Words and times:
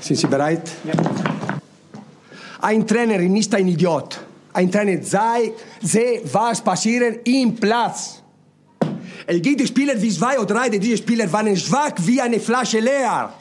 Sind 0.00 0.16
Sie 0.16 0.26
bereit? 0.26 0.62
Ja. 0.84 0.92
Ein 2.60 2.86
Trainer 2.86 3.20
ist 3.20 3.54
ein 3.54 3.68
Idiot. 3.68 4.20
Ein 4.52 4.70
Trainer 4.70 5.02
sei, 5.02 5.52
sehe, 5.80 6.22
was 6.32 6.60
passiert 6.60 7.26
im 7.28 7.54
Platz. 7.54 8.22
Es 9.26 9.42
gibt 9.42 9.66
Spieler 9.68 10.00
wie 10.00 10.10
zwei 10.10 10.38
oder 10.38 10.54
drei, 10.54 10.68
diese 10.70 10.96
Spieler 10.96 11.30
waren 11.32 11.56
schwach 11.56 11.92
wie 11.98 12.20
eine 12.20 12.40
Flasche 12.40 12.80
leer. 12.80 13.32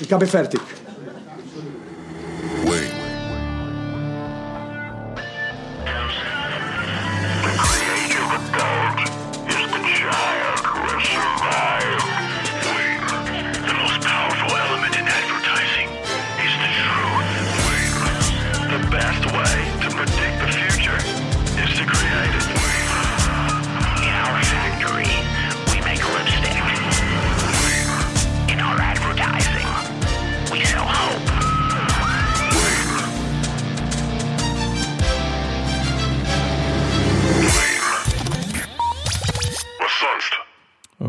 Ich 0.00 0.12
habe 0.12 0.26
fertig. 0.26 0.60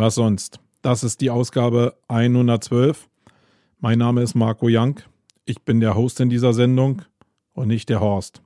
Was 0.08 0.16
sonst? 0.16 0.62
Das 0.84 1.04
ist 1.04 1.20
die 1.20 1.30
Ausgabe 1.30 1.98
112. 2.08 3.10
Mein 3.82 4.00
Name 4.00 4.22
ist 4.22 4.36
Marco 4.36 4.68
Young. 4.70 5.02
Ich 5.44 5.64
bin 5.64 5.81
der 5.81 5.95
Host 5.95 6.22
in 6.22 6.30
dieser 6.30 6.54
Sendung 6.54 7.02
und 7.52 7.68
nicht 7.68 7.90
der 7.90 8.00
Horst. 8.00 8.42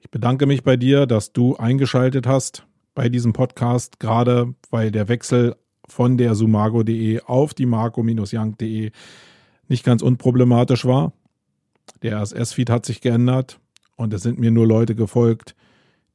Ich 0.00 0.10
bedanke 0.10 0.46
mich 0.46 0.62
bei 0.62 0.78
dir, 0.78 1.04
dass 1.04 1.34
du 1.34 1.56
eingeschaltet 1.56 2.26
hast 2.26 2.66
bei 2.94 3.10
diesem 3.10 3.34
Podcast, 3.34 4.00
gerade 4.00 4.54
weil 4.70 4.90
der 4.90 5.08
Wechsel 5.08 5.56
von 5.86 6.16
der 6.16 6.34
sumago.de 6.34 7.20
auf 7.26 7.52
die 7.52 7.66
marco-young.de 7.66 8.90
nicht 9.68 9.84
ganz 9.84 10.00
unproblematisch 10.00 10.86
war. 10.86 11.12
Der 12.00 12.22
RSS-Feed 12.22 12.70
hat 12.70 12.86
sich 12.86 13.02
geändert 13.02 13.60
und 13.96 14.14
es 14.14 14.22
sind 14.22 14.38
mir 14.38 14.52
nur 14.52 14.66
Leute 14.66 14.94
gefolgt, 14.94 15.54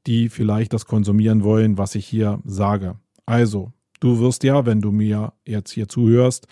die 0.08 0.30
vielleicht 0.30 0.74
das 0.74 0.88
konsumieren 0.88 1.44
wollen, 1.44 1.78
was 1.78 1.94
ich 1.94 2.08
hier 2.08 2.42
sage. 2.44 2.96
Also, 3.28 3.72
Du 4.04 4.20
wirst 4.20 4.44
ja, 4.44 4.66
wenn 4.66 4.82
du 4.82 4.92
mir 4.92 5.32
jetzt 5.46 5.72
hier 5.72 5.88
zuhörst, 5.88 6.48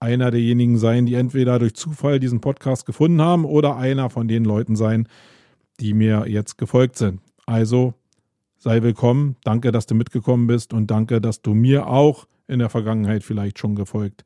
einer 0.00 0.32
derjenigen 0.32 0.76
sein, 0.76 1.06
die 1.06 1.14
entweder 1.14 1.60
durch 1.60 1.74
Zufall 1.76 2.18
diesen 2.18 2.40
Podcast 2.40 2.84
gefunden 2.84 3.22
haben 3.22 3.44
oder 3.44 3.76
einer 3.76 4.10
von 4.10 4.26
den 4.26 4.44
Leuten 4.44 4.74
sein, 4.74 5.06
die 5.78 5.94
mir 5.94 6.24
jetzt 6.26 6.58
gefolgt 6.58 6.96
sind. 6.96 7.20
Also 7.46 7.94
sei 8.58 8.82
willkommen, 8.82 9.36
danke, 9.44 9.70
dass 9.70 9.86
du 9.86 9.94
mitgekommen 9.94 10.48
bist 10.48 10.72
und 10.72 10.90
danke, 10.90 11.20
dass 11.20 11.42
du 11.42 11.54
mir 11.54 11.86
auch 11.86 12.26
in 12.48 12.58
der 12.58 12.70
Vergangenheit 12.70 13.22
vielleicht 13.22 13.60
schon 13.60 13.76
gefolgt 13.76 14.24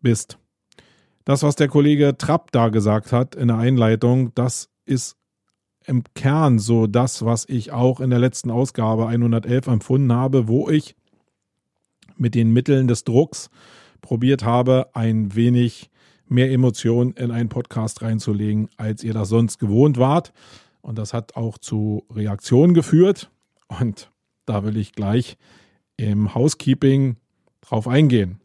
bist. 0.00 0.38
Das, 1.24 1.42
was 1.42 1.56
der 1.56 1.66
Kollege 1.66 2.16
Trapp 2.16 2.52
da 2.52 2.68
gesagt 2.68 3.10
hat 3.10 3.34
in 3.34 3.48
der 3.48 3.58
Einleitung, 3.58 4.32
das 4.36 4.70
ist 4.84 5.16
im 5.86 6.04
Kern 6.14 6.60
so 6.60 6.86
das, 6.86 7.24
was 7.24 7.48
ich 7.48 7.72
auch 7.72 7.98
in 7.98 8.10
der 8.10 8.20
letzten 8.20 8.52
Ausgabe 8.52 9.08
111 9.08 9.66
empfunden 9.66 10.12
habe, 10.12 10.46
wo 10.46 10.70
ich 10.70 10.94
mit 12.20 12.34
den 12.34 12.52
Mitteln 12.52 12.86
des 12.86 13.04
Drucks 13.04 13.50
probiert 14.00 14.44
habe, 14.44 14.88
ein 14.94 15.34
wenig 15.34 15.90
mehr 16.28 16.50
Emotion 16.52 17.12
in 17.12 17.30
einen 17.30 17.48
Podcast 17.48 18.02
reinzulegen, 18.02 18.68
als 18.76 19.02
ihr 19.02 19.12
das 19.12 19.28
sonst 19.28 19.58
gewohnt 19.58 19.98
wart. 19.98 20.32
Und 20.80 20.96
das 20.98 21.12
hat 21.12 21.36
auch 21.36 21.58
zu 21.58 22.04
Reaktionen 22.14 22.74
geführt. 22.74 23.30
Und 23.66 24.10
da 24.46 24.64
will 24.64 24.76
ich 24.76 24.92
gleich 24.92 25.36
im 25.96 26.34
Housekeeping 26.34 27.16
drauf 27.60 27.88
eingehen. 27.88 28.40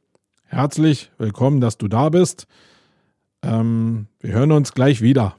Herzlich 0.45 1.11
willkommen, 1.17 1.61
dass 1.61 1.77
du 1.77 1.87
da 1.87 2.09
bist. 2.09 2.47
Ähm, 3.41 4.07
wir 4.19 4.33
hören 4.33 4.51
uns 4.51 4.73
gleich 4.73 5.01
wieder. 5.01 5.35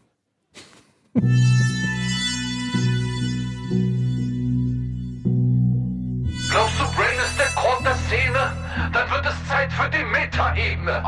Wird 9.27 9.35
es 9.43 9.49
Zeit 9.49 9.73
für 9.73 9.91
die 9.91 10.05
Metaebene. 10.05 11.03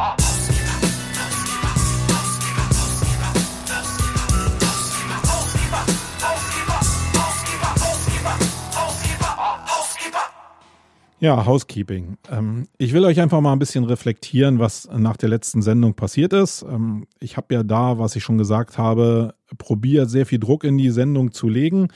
Ja, 11.20 11.44
Housekeeping. 11.44 12.16
Ähm, 12.30 12.68
ich 12.78 12.92
will 12.92 13.04
euch 13.04 13.20
einfach 13.20 13.40
mal 13.40 13.52
ein 13.52 13.58
bisschen 13.58 13.84
reflektieren, 13.84 14.60
was 14.60 14.88
nach 14.92 15.16
der 15.16 15.28
letzten 15.28 15.62
Sendung 15.62 15.94
passiert 15.94 16.32
ist. 16.32 16.62
Ähm, 16.62 17.08
ich 17.18 17.36
habe 17.36 17.54
ja 17.54 17.64
da, 17.64 17.98
was 17.98 18.14
ich 18.14 18.22
schon 18.22 18.38
gesagt 18.38 18.78
habe, 18.78 19.34
probiert, 19.58 20.10
sehr 20.10 20.26
viel 20.26 20.38
Druck 20.38 20.62
in 20.62 20.78
die 20.78 20.90
Sendung 20.90 21.32
zu 21.32 21.48
legen. 21.48 21.88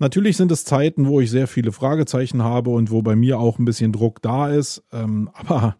Natürlich 0.00 0.38
sind 0.38 0.50
es 0.50 0.64
Zeiten, 0.64 1.06
wo 1.06 1.20
ich 1.20 1.30
sehr 1.30 1.46
viele 1.46 1.72
Fragezeichen 1.72 2.42
habe 2.42 2.70
und 2.70 2.90
wo 2.90 3.02
bei 3.02 3.14
mir 3.14 3.38
auch 3.38 3.58
ein 3.58 3.66
bisschen 3.66 3.92
Druck 3.92 4.22
da 4.22 4.48
ist. 4.48 4.82
Ähm, 4.92 5.30
aber 5.34 5.76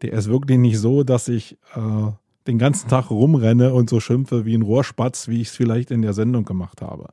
der 0.00 0.14
ist 0.14 0.28
wirklich 0.28 0.58
nicht 0.58 0.78
so, 0.78 1.04
dass 1.04 1.28
ich 1.28 1.58
äh, 1.76 2.10
den 2.46 2.58
ganzen 2.58 2.88
Tag 2.88 3.10
rumrenne 3.10 3.72
und 3.72 3.88
so 3.88 4.00
schimpfe 4.00 4.44
wie 4.46 4.54
ein 4.54 4.62
Rohrspatz, 4.62 5.28
wie 5.28 5.42
ich 5.42 5.48
es 5.48 5.54
vielleicht 5.54 5.90
in 5.90 6.02
der 6.02 6.14
Sendung 6.14 6.44
gemacht 6.44 6.80
habe. 6.80 7.10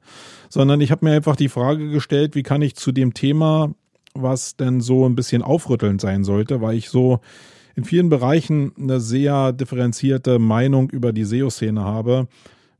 Sondern 0.50 0.82
ich 0.82 0.92
habe 0.92 1.06
mir 1.06 1.14
einfach 1.14 1.36
die 1.36 1.50
Frage 1.50 1.90
gestellt, 1.90 2.36
wie 2.36 2.44
kann 2.44 2.62
ich 2.62 2.76
zu 2.76 2.92
dem 2.92 3.14
Thema, 3.14 3.76
was 4.14 4.56
denn 4.56 4.82
so 4.82 5.06
ein 5.06 5.16
bisschen 5.16 5.44
aufrüttelnd 5.44 6.02
sein 6.02 6.24
sollte, 6.24 6.62
weil 6.62 6.78
ich 6.78 6.90
so 6.90 7.20
in 7.76 7.84
vielen 7.84 8.10
Bereichen 8.10 8.72
eine 8.78 9.00
sehr 9.00 9.52
differenzierte 9.52 10.40
Meinung 10.40 10.90
über 10.90 11.14
die 11.14 11.26
SEO-Szene 11.26 11.84
habe, 11.84 12.28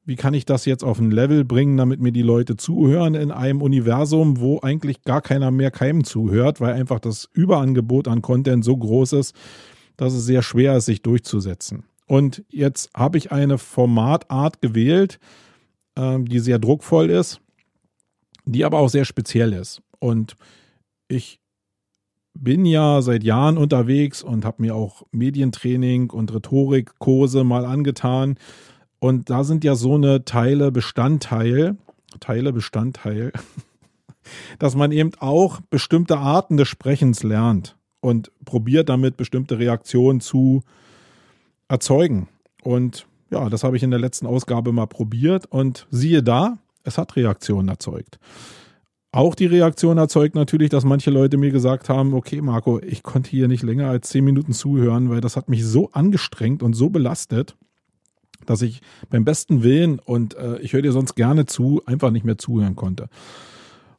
wie 0.10 0.16
kann 0.16 0.34
ich 0.34 0.44
das 0.44 0.66
jetzt 0.66 0.84
auf 0.84 0.98
ein 0.98 1.12
Level 1.12 1.46
bringen, 1.46 1.78
damit 1.78 2.00
mir 2.00 2.12
die 2.12 2.24
Leute 2.24 2.58
zuhören 2.58 3.14
in 3.14 3.30
einem 3.30 3.62
Universum, 3.62 4.40
wo 4.40 4.60
eigentlich 4.60 5.04
gar 5.04 5.22
keiner 5.22 5.52
mehr 5.52 5.70
keinem 5.70 6.04
zuhört, 6.04 6.60
weil 6.60 6.74
einfach 6.74 7.00
das 7.00 7.30
Überangebot 7.32 8.08
an 8.08 8.24
Content 8.24 8.66
so 8.66 8.76
groß 8.76 9.14
ist, 9.14 9.36
dass 9.98 10.14
es 10.14 10.26
sehr 10.26 10.42
schwer 10.42 10.76
ist, 10.78 10.86
sich 10.86 11.04
durchzusetzen. 11.04 11.84
Und 12.08 12.44
jetzt 12.50 12.90
habe 12.96 13.20
ich 13.20 13.32
eine 13.32 13.60
Formatart 13.60 14.64
gewählt, 14.64 15.20
äh, 15.94 16.18
die 16.22 16.40
sehr 16.40 16.58
druckvoll 16.58 17.12
ist, 17.12 17.40
die 18.46 18.66
aber 18.66 18.80
auch 18.80 18.90
sehr 18.90 19.06
speziell 19.06 19.54
ist. 19.54 19.84
Und 20.00 20.38
ich 21.08 21.40
bin 22.34 22.66
ja 22.66 23.04
seit 23.04 23.24
Jahren 23.24 23.60
unterwegs 23.60 24.24
und 24.24 24.44
habe 24.44 24.64
mir 24.64 24.74
auch 24.74 25.04
Medientraining 25.12 26.10
und 26.10 26.34
Rhetorikkurse 26.34 27.44
mal 27.44 27.64
angetan 27.64 28.38
und 29.00 29.30
da 29.30 29.44
sind 29.44 29.64
ja 29.64 29.76
so 29.76 29.96
eine 29.96 30.26
Teile 30.26 30.72
Bestandteil, 30.72 31.78
Teile 32.20 32.54
Bestandteil, 32.54 33.32
dass 34.60 34.76
man 34.76 34.92
eben 34.92 35.12
auch 35.20 35.62
bestimmte 35.70 36.18
Arten 36.18 36.58
des 36.58 36.68
Sprechens 36.68 37.24
lernt 37.24 37.78
und 38.02 38.32
probiert 38.46 38.90
damit 38.90 39.18
bestimmte 39.18 39.58
Reaktionen 39.58 40.20
zu 40.20 40.64
erzeugen. 41.68 42.28
Und 42.62 43.08
ja, 43.32 43.50
das 43.50 43.64
habe 43.64 43.78
ich 43.78 43.84
in 43.84 43.92
der 43.92 44.00
letzten 44.00 44.26
Ausgabe 44.26 44.72
mal 44.72 44.88
probiert 44.88 45.46
und 45.46 45.88
siehe 45.92 46.24
da, 46.24 46.58
es 46.84 46.98
hat 46.98 47.16
Reaktionen 47.16 47.70
erzeugt. 47.70 48.20
Auch 49.12 49.34
die 49.34 49.48
Reaktion 49.48 49.98
erzeugt 49.98 50.36
natürlich, 50.36 50.70
dass 50.70 50.84
manche 50.84 51.10
Leute 51.10 51.38
mir 51.38 51.52
gesagt 51.52 51.90
haben, 51.90 52.14
okay 52.14 52.42
Marco, 52.42 52.80
ich 52.80 53.02
konnte 53.02 53.30
hier 53.30 53.48
nicht 53.48 53.64
länger 53.64 53.90
als 53.90 54.10
zehn 54.10 54.24
Minuten 54.24 54.54
zuhören, 54.54 55.10
weil 55.10 55.22
das 55.22 55.36
hat 55.36 55.50
mich 55.50 55.66
so 55.66 55.90
angestrengt 55.92 56.62
und 56.62 56.74
so 56.74 56.90
belastet 56.90 57.56
dass 58.50 58.62
ich 58.62 58.82
beim 59.10 59.26
besten 59.26 59.64
Willen 59.64 60.00
und 60.00 60.36
äh, 60.36 60.58
ich 60.60 60.74
höre 60.74 60.82
dir 60.82 60.92
sonst 60.92 61.16
gerne 61.16 61.46
zu, 61.46 61.82
einfach 61.86 62.12
nicht 62.12 62.26
mehr 62.26 62.38
zuhören 62.38 62.76
konnte. 62.76 63.08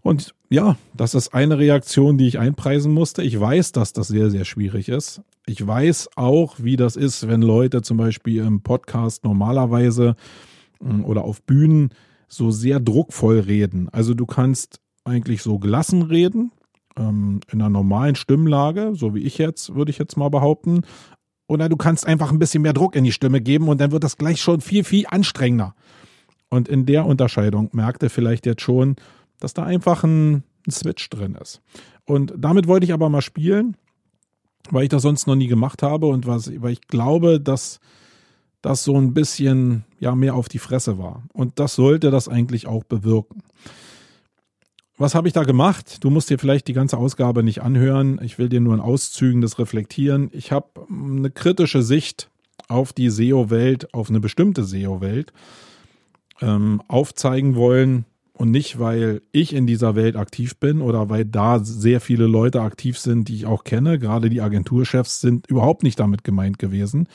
Und 0.02 0.34
ja, 0.48 0.76
das 0.94 1.14
ist 1.14 1.34
eine 1.34 1.58
Reaktion, 1.58 2.18
die 2.18 2.26
ich 2.26 2.38
einpreisen 2.38 2.92
musste. 2.92 3.22
Ich 3.22 3.38
weiß, 3.38 3.72
dass 3.72 3.92
das 3.92 4.08
sehr, 4.08 4.30
sehr 4.30 4.44
schwierig 4.44 4.88
ist. 4.88 5.22
Ich 5.46 5.64
weiß 5.64 6.10
auch, 6.16 6.56
wie 6.58 6.76
das 6.76 6.96
ist, 6.96 7.28
wenn 7.28 7.42
Leute 7.42 7.82
zum 7.82 7.96
Beispiel 7.96 8.42
im 8.42 8.62
Podcast 8.62 9.24
normalerweise 9.24 10.16
hm, 10.82 11.04
oder 11.04 11.24
auf 11.24 11.42
Bühnen 11.42 11.90
so 12.28 12.50
sehr 12.50 12.80
druckvoll 12.80 13.40
reden. 13.40 13.88
Also 13.90 14.14
du 14.14 14.26
kannst 14.26 14.80
eigentlich 15.04 15.42
so 15.42 15.58
gelassen 15.58 16.02
reden, 16.02 16.52
ähm, 16.96 17.40
in 17.50 17.60
einer 17.60 17.70
normalen 17.70 18.14
Stimmlage, 18.14 18.92
so 18.94 19.14
wie 19.14 19.20
ich 19.20 19.38
jetzt, 19.38 19.74
würde 19.74 19.90
ich 19.90 19.98
jetzt 19.98 20.16
mal 20.16 20.30
behaupten. 20.30 20.82
Oder 21.50 21.68
du 21.68 21.76
kannst 21.76 22.06
einfach 22.06 22.30
ein 22.30 22.38
bisschen 22.38 22.62
mehr 22.62 22.72
Druck 22.72 22.94
in 22.94 23.02
die 23.02 23.10
Stimme 23.10 23.40
geben 23.40 23.66
und 23.66 23.80
dann 23.80 23.90
wird 23.90 24.04
das 24.04 24.16
gleich 24.16 24.40
schon 24.40 24.60
viel, 24.60 24.84
viel 24.84 25.04
anstrengender. 25.08 25.74
Und 26.48 26.68
in 26.68 26.86
der 26.86 27.06
Unterscheidung 27.06 27.70
merkt 27.72 28.04
er 28.04 28.08
vielleicht 28.08 28.46
jetzt 28.46 28.62
schon, 28.62 28.94
dass 29.40 29.52
da 29.52 29.64
einfach 29.64 30.04
ein, 30.04 30.44
ein 30.68 30.70
Switch 30.70 31.10
drin 31.10 31.34
ist. 31.34 31.60
Und 32.04 32.32
damit 32.38 32.68
wollte 32.68 32.86
ich 32.86 32.92
aber 32.92 33.08
mal 33.08 33.20
spielen. 33.20 33.76
weil 34.70 34.84
ich 34.84 34.90
das 34.90 35.02
sonst 35.02 35.26
noch 35.26 35.34
nie 35.34 35.48
gemacht 35.48 35.82
habe 35.82 36.06
und 36.06 36.24
was, 36.24 36.52
weil 36.62 36.70
ich 36.70 36.82
glaube, 36.82 37.40
dass 37.40 37.80
das 38.62 38.84
so 38.84 38.96
ein 38.96 39.12
bisschen 39.12 39.84
ja 39.98 40.14
mehr 40.14 40.36
auf 40.36 40.48
die 40.48 40.60
Fresse 40.60 40.98
war. 40.98 41.24
Und 41.32 41.58
das 41.58 41.74
sollte 41.74 42.12
das 42.12 42.28
eigentlich 42.28 42.68
auch 42.68 42.84
bewirken. 42.84 43.42
Was 45.00 45.14
habe 45.14 45.28
ich 45.28 45.32
da 45.32 45.44
gemacht? 45.44 46.04
Du 46.04 46.10
musst 46.10 46.28
dir 46.28 46.38
vielleicht 46.38 46.68
die 46.68 46.74
ganze 46.74 46.98
Ausgabe 46.98 47.42
nicht 47.42 47.62
anhören. 47.62 48.20
Ich 48.22 48.36
will 48.36 48.50
dir 48.50 48.60
nur 48.60 48.74
in 48.74 48.80
Auszügen 48.80 49.40
das 49.40 49.58
reflektieren. 49.58 50.28
Ich 50.34 50.52
habe 50.52 50.86
eine 50.90 51.30
kritische 51.30 51.80
Sicht 51.80 52.28
auf 52.68 52.92
die 52.92 53.08
SEO-Welt, 53.08 53.94
auf 53.94 54.10
eine 54.10 54.20
bestimmte 54.20 54.62
SEO-Welt 54.62 55.32
ähm, 56.42 56.82
aufzeigen 56.86 57.54
wollen. 57.54 58.04
Und 58.34 58.50
nicht, 58.50 58.78
weil 58.78 59.22
ich 59.32 59.54
in 59.54 59.66
dieser 59.66 59.94
Welt 59.94 60.16
aktiv 60.16 60.58
bin 60.58 60.82
oder 60.82 61.08
weil 61.08 61.24
da 61.24 61.60
sehr 61.60 62.02
viele 62.02 62.26
Leute 62.26 62.60
aktiv 62.60 62.98
sind, 62.98 63.28
die 63.28 63.36
ich 63.36 63.46
auch 63.46 63.64
kenne. 63.64 63.98
Gerade 63.98 64.28
die 64.28 64.42
Agenturchefs 64.42 65.22
sind 65.22 65.46
überhaupt 65.46 65.82
nicht 65.82 65.98
damit 65.98 66.24
gemeint 66.24 66.58
gewesen 66.58 67.08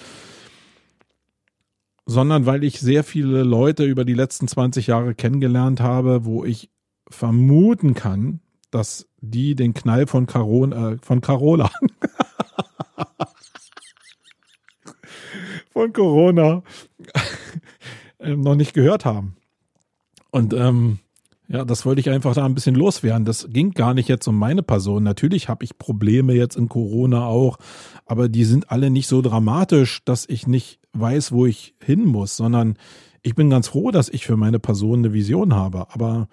sondern 2.07 2.45
weil 2.45 2.63
ich 2.63 2.79
sehr 2.79 3.03
viele 3.03 3.41
Leute 3.41 3.83
über 3.83 4.05
die 4.05 4.13
letzten 4.13 4.47
20 4.47 4.85
Jahre 4.85 5.15
kennengelernt 5.15 5.81
habe, 5.81 6.23
wo 6.23 6.45
ich 6.45 6.69
vermuten 7.09 7.93
kann, 7.93 8.39
dass 8.71 9.07
die 9.21 9.55
den 9.55 9.73
Knall 9.73 10.07
von, 10.07 10.25
Caron, 10.25 10.71
äh, 10.71 10.97
von 11.01 11.21
Carola 11.21 11.71
von 15.75 15.91
Corona 15.91 16.63
äh, 18.19 18.35
noch 18.35 18.55
nicht 18.55 18.73
gehört 18.73 19.03
haben. 19.03 19.35
Und 20.31 20.53
ähm, 20.53 20.99
ja, 21.47 21.65
das 21.65 21.85
wollte 21.85 21.99
ich 21.99 22.09
einfach 22.09 22.33
da 22.33 22.45
ein 22.45 22.55
bisschen 22.55 22.75
loswerden. 22.75 23.25
Das 23.25 23.47
ging 23.49 23.71
gar 23.71 23.93
nicht 23.93 24.07
jetzt 24.07 24.25
um 24.27 24.37
meine 24.39 24.63
Person. 24.63 25.03
Natürlich 25.03 25.49
habe 25.49 25.65
ich 25.65 25.77
Probleme 25.77 26.33
jetzt 26.33 26.55
in 26.55 26.69
Corona 26.69 27.25
auch, 27.25 27.57
aber 28.05 28.29
die 28.29 28.45
sind 28.45 28.71
alle 28.71 28.89
nicht 28.89 29.07
so 29.07 29.21
dramatisch, 29.21 30.03
dass 30.05 30.27
ich 30.27 30.47
nicht 30.47 30.79
weiß, 30.93 31.33
wo 31.33 31.45
ich 31.45 31.75
hin 31.83 32.05
muss, 32.05 32.37
sondern 32.37 32.77
ich 33.21 33.35
bin 33.35 33.49
ganz 33.49 33.67
froh, 33.67 33.91
dass 33.91 34.09
ich 34.09 34.25
für 34.25 34.37
meine 34.37 34.59
Person 34.59 34.99
eine 34.99 35.13
Vision 35.13 35.53
habe. 35.53 35.87
Aber 35.93 36.29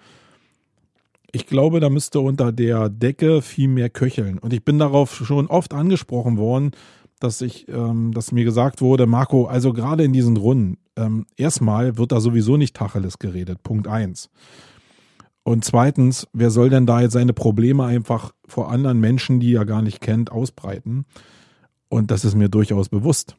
ich 1.35 1.47
glaube, 1.47 1.79
da 1.79 1.89
müsste 1.89 2.19
unter 2.19 2.51
der 2.51 2.89
Decke 2.89 3.41
viel 3.41 3.67
mehr 3.67 3.89
köcheln. 3.89 4.37
Und 4.37 4.53
ich 4.53 4.63
bin 4.63 4.77
darauf 4.77 5.13
schon 5.13 5.47
oft 5.47 5.73
angesprochen 5.73 6.37
worden, 6.37 6.71
dass 7.19 7.41
ich, 7.41 7.67
ähm, 7.69 8.11
dass 8.13 8.31
mir 8.31 8.43
gesagt 8.45 8.81
wurde, 8.81 9.07
Marco, 9.07 9.45
also 9.45 9.73
gerade 9.73 10.03
in 10.03 10.13
diesen 10.13 10.37
Runden, 10.37 10.77
ähm, 10.95 11.25
erstmal 11.35 11.97
wird 11.97 12.11
da 12.11 12.19
sowieso 12.19 12.55
nicht 12.55 12.75
Tacheles 12.75 13.17
geredet. 13.17 13.63
Punkt 13.63 13.87
eins. 13.87 14.29
Und 15.41 15.65
zweitens, 15.65 16.27
wer 16.33 16.51
soll 16.51 16.69
denn 16.69 16.85
da 16.85 17.01
jetzt 17.01 17.13
seine 17.13 17.33
Probleme 17.33 17.83
einfach 17.83 18.31
vor 18.47 18.71
anderen 18.71 18.99
Menschen, 18.99 19.39
die 19.39 19.55
er 19.55 19.65
gar 19.65 19.81
nicht 19.81 20.01
kennt, 20.01 20.31
ausbreiten? 20.31 21.05
Und 21.89 22.11
das 22.11 22.25
ist 22.25 22.35
mir 22.35 22.47
durchaus 22.47 22.89
bewusst. 22.89 23.35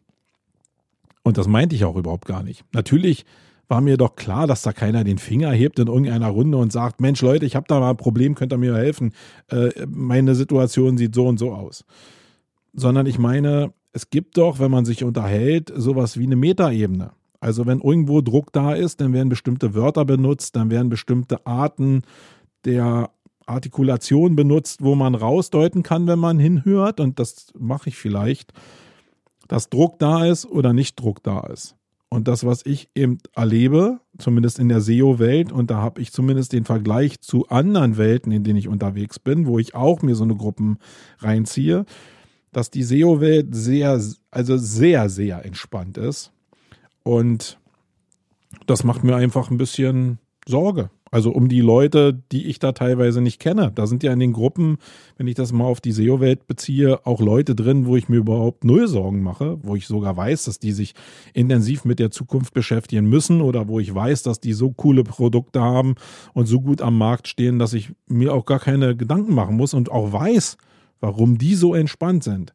Und 1.23 1.39
das 1.39 1.47
meinte 1.47 1.77
ich 1.77 1.85
auch 1.85 1.97
überhaupt 1.97 2.27
gar 2.27 2.43
nicht. 2.43 2.65
Natürlich 2.73 3.25
war 3.69 3.81
mir 3.81 3.97
doch 3.97 4.17
klar, 4.17 4.47
dass 4.47 4.63
da 4.63 4.73
keiner 4.73 5.05
den 5.05 5.19
Finger 5.19 5.51
hebt 5.53 5.79
in 5.79 5.89
irgendeiner 5.89 6.29
Runde 6.29 6.59
und 6.59 6.73
sagt, 6.73 7.01
Mensch 7.01 7.23
Leute, 7.23 7.47
ich 7.47 7.57
habe 7.57 7.67
da 7.69 7.81
mal 7.81 7.91
ein 7.91 7.97
Problem, 7.97 8.35
könnt 8.35 8.53
ihr 8.53 8.59
mir 8.59 8.75
helfen? 8.75 9.13
Äh, 9.49 9.71
meine 9.87 10.35
Situation 10.35 10.99
sieht 10.99 11.15
so 11.15 11.27
und 11.27 11.39
so 11.39 11.53
aus. 11.53 11.85
Sondern 12.73 13.07
ich 13.07 13.19
meine, 13.19 13.73
es 13.93 14.11
gibt 14.11 14.37
doch, 14.37 14.59
wenn 14.59 14.71
man 14.71 14.85
sich 14.85 15.05
unterhält, 15.05 15.73
sowas 15.75 16.19
wie 16.19 16.25
eine 16.25 16.37
Metaebene. 16.37 17.13
Also 17.41 17.67
wenn 17.67 17.81
irgendwo 17.81 18.21
Druck 18.21 18.53
da 18.53 18.75
ist, 18.75 19.01
dann 19.01 19.13
werden 19.13 19.29
bestimmte 19.29 19.75
Wörter 19.75 20.05
benutzt, 20.05 20.57
dann 20.57 20.71
werden 20.71 20.89
bestimmte 20.89 21.47
Arten 21.47 22.03
der 22.65 23.11
Artikulation 23.47 24.35
benutzt, 24.37 24.83
wo 24.83 24.95
man 24.95 25.15
rausdeuten 25.15 25.83
kann, 25.83 26.07
wenn 26.07 26.19
man 26.19 26.39
hinhört. 26.39 27.01
Und 27.01 27.19
das 27.19 27.53
mache 27.59 27.91
ich 27.91 27.97
vielleicht, 27.97 28.53
dass 29.49 29.69
Druck 29.69 29.99
da 29.99 30.25
ist 30.25 30.47
oder 30.47 30.73
nicht 30.73 30.99
Druck 30.99 31.23
da 31.23 31.41
ist. 31.41 31.77
Und 32.09 32.29
das, 32.29 32.45
was 32.45 32.65
ich 32.65 32.89
eben 32.95 33.19
erlebe, 33.35 34.01
zumindest 34.19 34.59
in 34.59 34.69
der 34.69 34.81
SEO-Welt, 34.81 35.51
und 35.51 35.71
da 35.71 35.79
habe 35.79 36.01
ich 36.01 36.13
zumindest 36.13 36.53
den 36.53 36.65
Vergleich 36.65 37.21
zu 37.21 37.49
anderen 37.49 37.97
Welten, 37.97 38.31
in 38.31 38.45
denen 38.45 38.59
ich 38.59 38.69
unterwegs 38.69 39.19
bin, 39.19 39.47
wo 39.47 39.59
ich 39.59 39.75
auch 39.75 40.03
mir 40.03 40.15
so 40.15 40.25
eine 40.25 40.37
Gruppen 40.37 40.79
reinziehe, 41.19 41.85
dass 42.53 42.71
die 42.71 42.85
SEO-Welt 42.85 43.55
sehr, 43.55 44.01
also 44.31 44.57
sehr, 44.57 45.09
sehr 45.09 45.45
entspannt 45.45 45.99
ist. 45.99 46.31
Und 47.03 47.59
das 48.67 48.85
macht 48.85 49.03
mir 49.03 49.17
einfach 49.17 49.51
ein 49.51 49.59
bisschen 49.59 50.19
Sorge. 50.47 50.91
Also 51.15 51.31
um 51.31 51.49
die 51.49 51.61
Leute, 51.61 52.21
die 52.33 52.47
ich 52.47 52.59
da 52.59 52.73
teilweise 52.73 53.21
nicht 53.21 53.39
kenne. 53.39 53.71
Da 53.73 53.87
sind 53.87 54.03
ja 54.03 54.13
in 54.13 54.19
den 54.19 54.33
Gruppen, 54.33 54.79
wenn 55.17 55.29
ich 55.29 55.37
das 55.37 55.53
mal 55.53 55.63
auf 55.63 55.81
die 55.81 55.93
SEO-Welt 55.93 56.49
beziehe, 56.49 57.07
auch 57.07 57.21
Leute 57.21 57.55
drin, 57.55 57.87
wo 57.87 57.95
ich 57.95 58.09
mir 58.09 58.17
überhaupt 58.17 58.65
null 58.65 58.89
Sorgen 58.89 59.23
mache, 59.23 59.57
wo 59.63 59.77
ich 59.77 59.87
sogar 59.87 60.17
weiß, 60.17 60.47
dass 60.47 60.59
die 60.59 60.73
sich 60.73 60.95
intensiv 61.33 61.85
mit 61.85 62.01
der 62.01 62.11
Zukunft 62.11 62.53
beschäftigen 62.53 63.09
müssen 63.09 63.43
oder 63.43 63.69
wo 63.69 63.79
ich 63.79 63.95
weiß, 63.95 64.25
dass 64.25 64.41
die 64.41 64.55
so 64.55 64.73
coole 64.73 65.05
Produkte 65.05 65.61
haben 65.61 65.95
und 66.33 66.47
so 66.47 66.61
gut 66.61 66.83
am 66.83 66.99
Markt 66.99 67.29
stehen, 67.29 67.61
dass 67.61 67.75
ich 67.75 67.93
mir 68.09 68.35
auch 68.35 68.45
gar 68.45 68.59
keine 68.59 68.97
Gedanken 68.97 69.37
machen 69.37 69.57
muss 69.57 69.73
und 69.73 69.93
auch 69.93 70.13
weiß, 70.13 70.57
warum 70.99 71.39
die 71.39 71.55
so 71.55 71.75
entspannt 71.75 72.25
sind. 72.25 72.55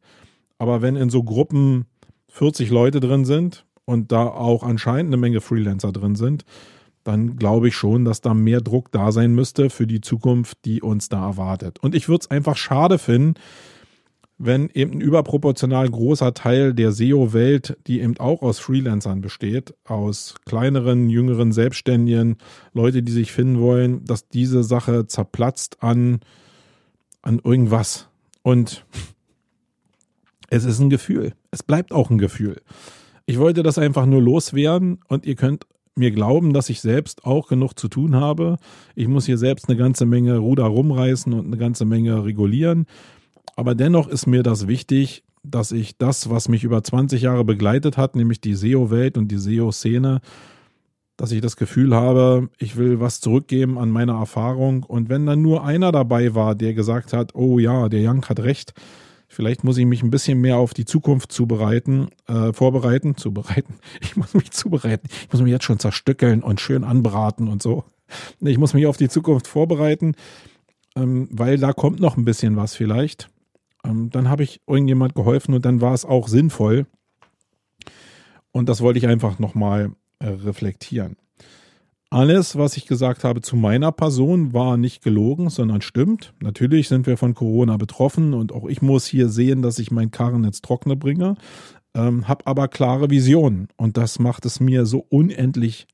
Aber 0.58 0.82
wenn 0.82 0.98
in 0.98 1.10
so 1.10 1.24
Gruppen 1.24 1.86
40 2.28 2.72
Leute 2.72 3.00
drin 3.00 3.24
sind 3.24 3.66
und 3.86 4.12
da 4.12 4.28
auch 4.28 4.64
anscheinend 4.64 5.14
eine 5.14 5.18
Menge 5.22 5.40
Freelancer 5.40 5.94
drin 5.94 6.16
sind, 6.16 6.44
dann 7.10 7.38
glaube 7.38 7.70
ich 7.70 7.76
schon, 7.76 8.06
dass 8.06 8.22
da 8.22 8.34
mehr 8.34 8.62
Druck 8.62 8.92
da 8.92 9.12
sein 9.12 9.34
müsste 9.34 9.70
für 9.70 9.88
die 9.88 10.02
Zukunft, 10.02 10.60
die 10.66 10.82
uns 10.82 11.10
da 11.10 11.26
erwartet. 11.26 11.80
Und 11.80 11.96
ich 11.96 12.08
würde 12.08 12.22
es 12.22 12.32
einfach 12.32 12.56
schade 12.56 13.00
finden, 13.00 13.34
wenn 14.38 14.70
eben 14.70 14.94
ein 14.94 15.02
überproportional 15.02 15.90
großer 15.90 16.34
Teil 16.34 16.74
der 16.74 16.94
SEO-Welt, 16.94 17.78
die 17.88 18.00
eben 18.00 18.18
auch 18.20 18.42
aus 18.42 18.60
Freelancern 18.60 19.20
besteht, 19.22 19.74
aus 19.84 20.36
kleineren, 20.46 21.10
jüngeren 21.10 21.52
Selbstständigen, 21.52 22.38
Leute, 22.74 23.04
die 23.04 23.12
sich 23.12 23.34
finden 23.34 23.60
wollen, 23.60 24.06
dass 24.06 24.30
diese 24.30 24.64
Sache 24.64 25.08
zerplatzt 25.08 25.84
an, 25.84 26.22
an 27.22 27.42
irgendwas. 27.44 28.08
Und 28.44 28.86
es 30.50 30.64
ist 30.64 30.80
ein 30.80 30.90
Gefühl. 30.90 31.34
Es 31.52 31.64
bleibt 31.64 31.92
auch 31.92 32.10
ein 32.10 32.18
Gefühl. 32.18 32.62
Ich 33.26 33.40
wollte 33.40 33.62
das 33.62 33.78
einfach 33.78 34.06
nur 34.06 34.22
loswerden 34.22 35.00
und 35.08 35.26
ihr 35.26 35.36
könnt 35.36 35.66
mir 36.00 36.12
glauben, 36.12 36.54
dass 36.54 36.70
ich 36.70 36.82
selbst 36.82 37.26
auch 37.26 37.48
genug 37.48 37.78
zu 37.78 37.88
tun 37.88 38.16
habe. 38.16 38.58
Ich 38.96 39.08
muss 39.08 39.26
hier 39.26 39.38
selbst 39.38 39.70
eine 39.70 39.78
ganze 39.78 40.06
Menge 40.06 40.38
Ruder 40.38 40.66
rumreißen 40.66 41.32
und 41.34 41.46
eine 41.46 41.58
ganze 41.58 41.86
Menge 41.86 42.24
regulieren. 42.24 42.86
Aber 43.56 43.76
dennoch 43.76 44.08
ist 44.08 44.26
mir 44.26 44.42
das 44.42 44.68
wichtig, 44.68 45.24
dass 45.44 45.72
ich 45.72 45.98
das, 45.98 46.30
was 46.30 46.50
mich 46.50 46.64
über 46.64 46.84
20 46.84 47.22
Jahre 47.22 47.44
begleitet 47.44 47.98
hat, 47.98 48.16
nämlich 48.16 48.42
die 48.42 48.56
SEO-Welt 48.56 49.18
und 49.18 49.30
die 49.30 49.38
SEO-Szene, 49.38 50.22
dass 51.18 51.32
ich 51.32 51.42
das 51.42 51.58
Gefühl 51.58 51.94
habe, 51.94 52.50
ich 52.58 52.78
will 52.78 53.00
was 53.00 53.20
zurückgeben 53.20 53.78
an 53.78 53.90
meine 53.90 54.14
Erfahrung. 54.14 54.84
Und 54.84 55.10
wenn 55.10 55.26
dann 55.26 55.42
nur 55.42 55.66
einer 55.66 55.92
dabei 55.92 56.34
war, 56.36 56.56
der 56.56 56.74
gesagt 56.74 57.14
hat, 57.14 57.36
oh 57.36 57.60
ja, 57.60 57.90
der 57.90 58.10
Young 58.10 58.26
hat 58.26 58.40
recht, 58.40 58.74
Vielleicht 59.32 59.64
muss 59.64 59.78
ich 59.78 59.86
mich 59.86 60.02
ein 60.02 60.10
bisschen 60.10 60.42
mehr 60.42 60.58
auf 60.58 60.74
die 60.74 60.86
Zukunft 60.86 61.32
zubereiten, 61.32 62.10
äh, 62.28 62.52
vorbereiten, 62.52 63.16
zubereiten. 63.16 63.76
Ich 64.02 64.18
muss 64.18 64.34
mich 64.34 64.50
zubereiten. 64.52 65.08
Ich 65.22 65.32
muss 65.32 65.42
mich 65.42 65.52
jetzt 65.52 65.66
schon 65.66 65.78
zerstückeln 65.78 66.42
und 66.42 66.60
schön 66.60 66.84
anbraten 66.84 67.48
und 67.48 67.62
so. 67.62 67.84
Ich 68.42 68.58
muss 68.58 68.74
mich 68.74 68.88
auf 68.88 68.98
die 68.98 69.08
Zukunft 69.08 69.46
vorbereiten, 69.46 70.16
ähm, 70.96 71.30
weil 71.32 71.60
da 71.60 71.74
kommt 71.74 72.00
noch 72.00 72.18
ein 72.18 72.26
bisschen 72.26 72.56
was 72.56 72.76
vielleicht. 72.76 73.30
Ähm, 73.86 74.10
dann 74.10 74.30
habe 74.30 74.44
ich 74.44 74.62
irgendjemand 74.66 75.14
geholfen 75.14 75.54
und 75.54 75.64
dann 75.64 75.80
war 75.80 75.94
es 75.94 76.06
auch 76.06 76.28
sinnvoll. 76.28 76.88
Und 78.52 78.68
das 78.68 78.82
wollte 78.82 78.98
ich 78.98 79.06
einfach 79.06 79.38
nochmal 79.38 79.92
äh, 80.18 80.28
reflektieren. 80.28 81.18
Alles, 82.12 82.58
was 82.58 82.76
ich 82.76 82.88
gesagt 82.88 83.24
habe 83.24 83.42
zu 83.42 83.56
meiner 83.56 83.92
Person, 83.92 84.52
war 84.52 84.78
nicht 84.78 85.04
gelogen, 85.04 85.50
sondern 85.50 85.82
stimmt. 85.82 86.34
Natürlich 86.42 86.88
sind 86.88 87.06
wir 87.06 87.18
von 87.18 87.36
Corona 87.36 87.78
betroffen 87.78 88.34
und 88.34 88.52
auch 88.52 88.68
ich 88.68 88.82
muss 88.82 89.06
hier 89.06 89.30
sehen, 89.30 89.62
dass 89.62 89.78
ich 89.78 89.92
meinen 89.92 90.10
Karren 90.10 90.44
ins 90.44 90.62
Trockene 90.62 90.96
bringe, 90.96 91.36
ähm, 91.94 92.28
habe 92.28 92.48
aber 92.48 92.68
klare 92.68 93.12
Visionen 93.12 93.68
und 93.78 93.98
das 93.98 94.18
macht 94.18 94.46
es 94.46 94.60
mir 94.60 94.88
so 94.88 95.06
unendlich 95.10 95.86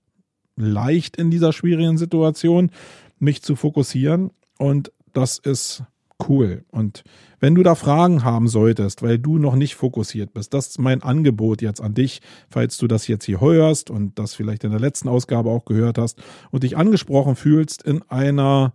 leicht 0.55 1.17
in 1.17 1.31
dieser 1.31 1.51
schwierigen 1.51 1.98
Situation, 1.98 2.72
mich 3.19 3.41
zu 3.41 3.57
fokussieren 3.57 4.31
und 4.57 4.93
das 5.12 5.38
ist 5.38 5.84
cool. 6.27 6.63
Und 6.72 7.03
wenn 7.39 7.55
du 7.55 7.63
da 7.63 7.75
Fragen 7.75 8.24
haben 8.24 8.48
solltest, 8.48 9.01
weil 9.01 9.19
du 9.19 9.38
noch 9.38 9.55
nicht 9.55 9.75
fokussiert 9.75 10.34
bist, 10.34 10.53
das 10.53 10.67
ist 10.67 10.79
mein 10.79 11.03
Angebot 11.03 11.62
jetzt 11.62 11.81
an 11.81 11.93
dich, 11.93 12.22
falls 12.50 12.77
du 12.77 12.88
das 12.88 13.07
jetzt 13.07 13.25
hier 13.25 13.41
hörst 13.41 13.89
und 13.89 14.17
das 14.17 14.34
vielleicht 14.34 14.63
in 14.63 14.72
der 14.72 14.79
letzten 14.79 15.10
Ausgabe 15.10 15.50
auch 15.50 15.65
gehört 15.65 15.98
hast 15.98 16.22
und 16.51 16.63
dich 16.63 16.77
angesprochen 16.77 17.36
fühlst 17.36 17.84
in 17.84 18.01
einer 18.03 18.74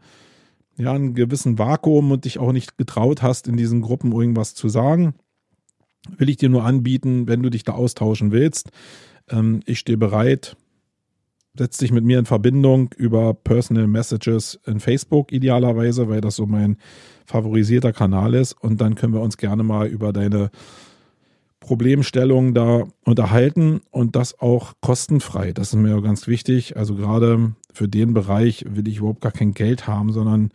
ja, 0.77 0.93
einem 0.93 1.15
gewissen 1.15 1.59
Vakuum 1.59 2.11
und 2.11 2.25
dich 2.25 2.39
auch 2.39 2.53
nicht 2.53 2.79
getraut 2.79 3.23
hast, 3.23 3.49
in 3.49 3.57
diesen 3.57 3.83
Gruppen 3.83 4.13
irgendwas 4.13 4.55
zu 4.55 4.69
sagen, 4.69 5.15
will 6.17 6.31
ich 6.31 6.39
dir 6.39 6.49
nur 6.49 6.65
anbieten, 6.65 7.29
wenn 7.29 7.43
du 7.43 7.51
dich 7.51 7.65
da 7.65 7.73
austauschen 7.73 8.33
willst. 8.33 8.71
Ähm, 9.29 9.61
ich 9.67 9.79
stehe 9.79 9.99
bereit, 9.99 10.57
setz 11.57 11.79
dich 11.79 11.93
mit 11.93 12.05
mir 12.05 12.19
in 12.19 12.27
Verbindung 12.27 12.91
über 12.97 13.35
Personal 13.35 13.87
Messages 13.87 14.61
in 14.67 14.81
Facebook 14.81 15.33
idealerweise, 15.33 16.09
weil 16.09 16.21
das 16.21 16.37
so 16.37 16.47
mein 16.47 16.77
favorisierter 17.27 17.93
Kanal 17.93 18.35
ist. 18.35 18.53
Und 18.53 18.81
dann 18.81 18.95
können 18.95 19.15
wir 19.15 19.21
uns 19.21 19.37
gerne 19.37 19.63
mal 19.63 19.87
über 19.87 20.13
deine 20.13 20.51
Problemstellungen 21.61 22.55
da 22.55 22.85
unterhalten 23.05 23.81
und 23.91 24.17
das 24.17 24.41
auch 24.41 24.73
kostenfrei. 24.81 25.53
Das 25.53 25.69
ist 25.69 25.75
mir 25.75 26.01
ganz 26.01 26.27
wichtig. 26.27 26.77
Also 26.77 26.95
gerade 26.95 27.55
für 27.73 27.87
den 27.87 28.15
Bereich 28.15 28.65
will 28.69 28.89
ich 28.89 28.99
überhaupt 28.99 29.21
gar 29.21 29.33
kein 29.33 29.53
Geld 29.53 29.87
haben, 29.87 30.13
sondern 30.13 30.51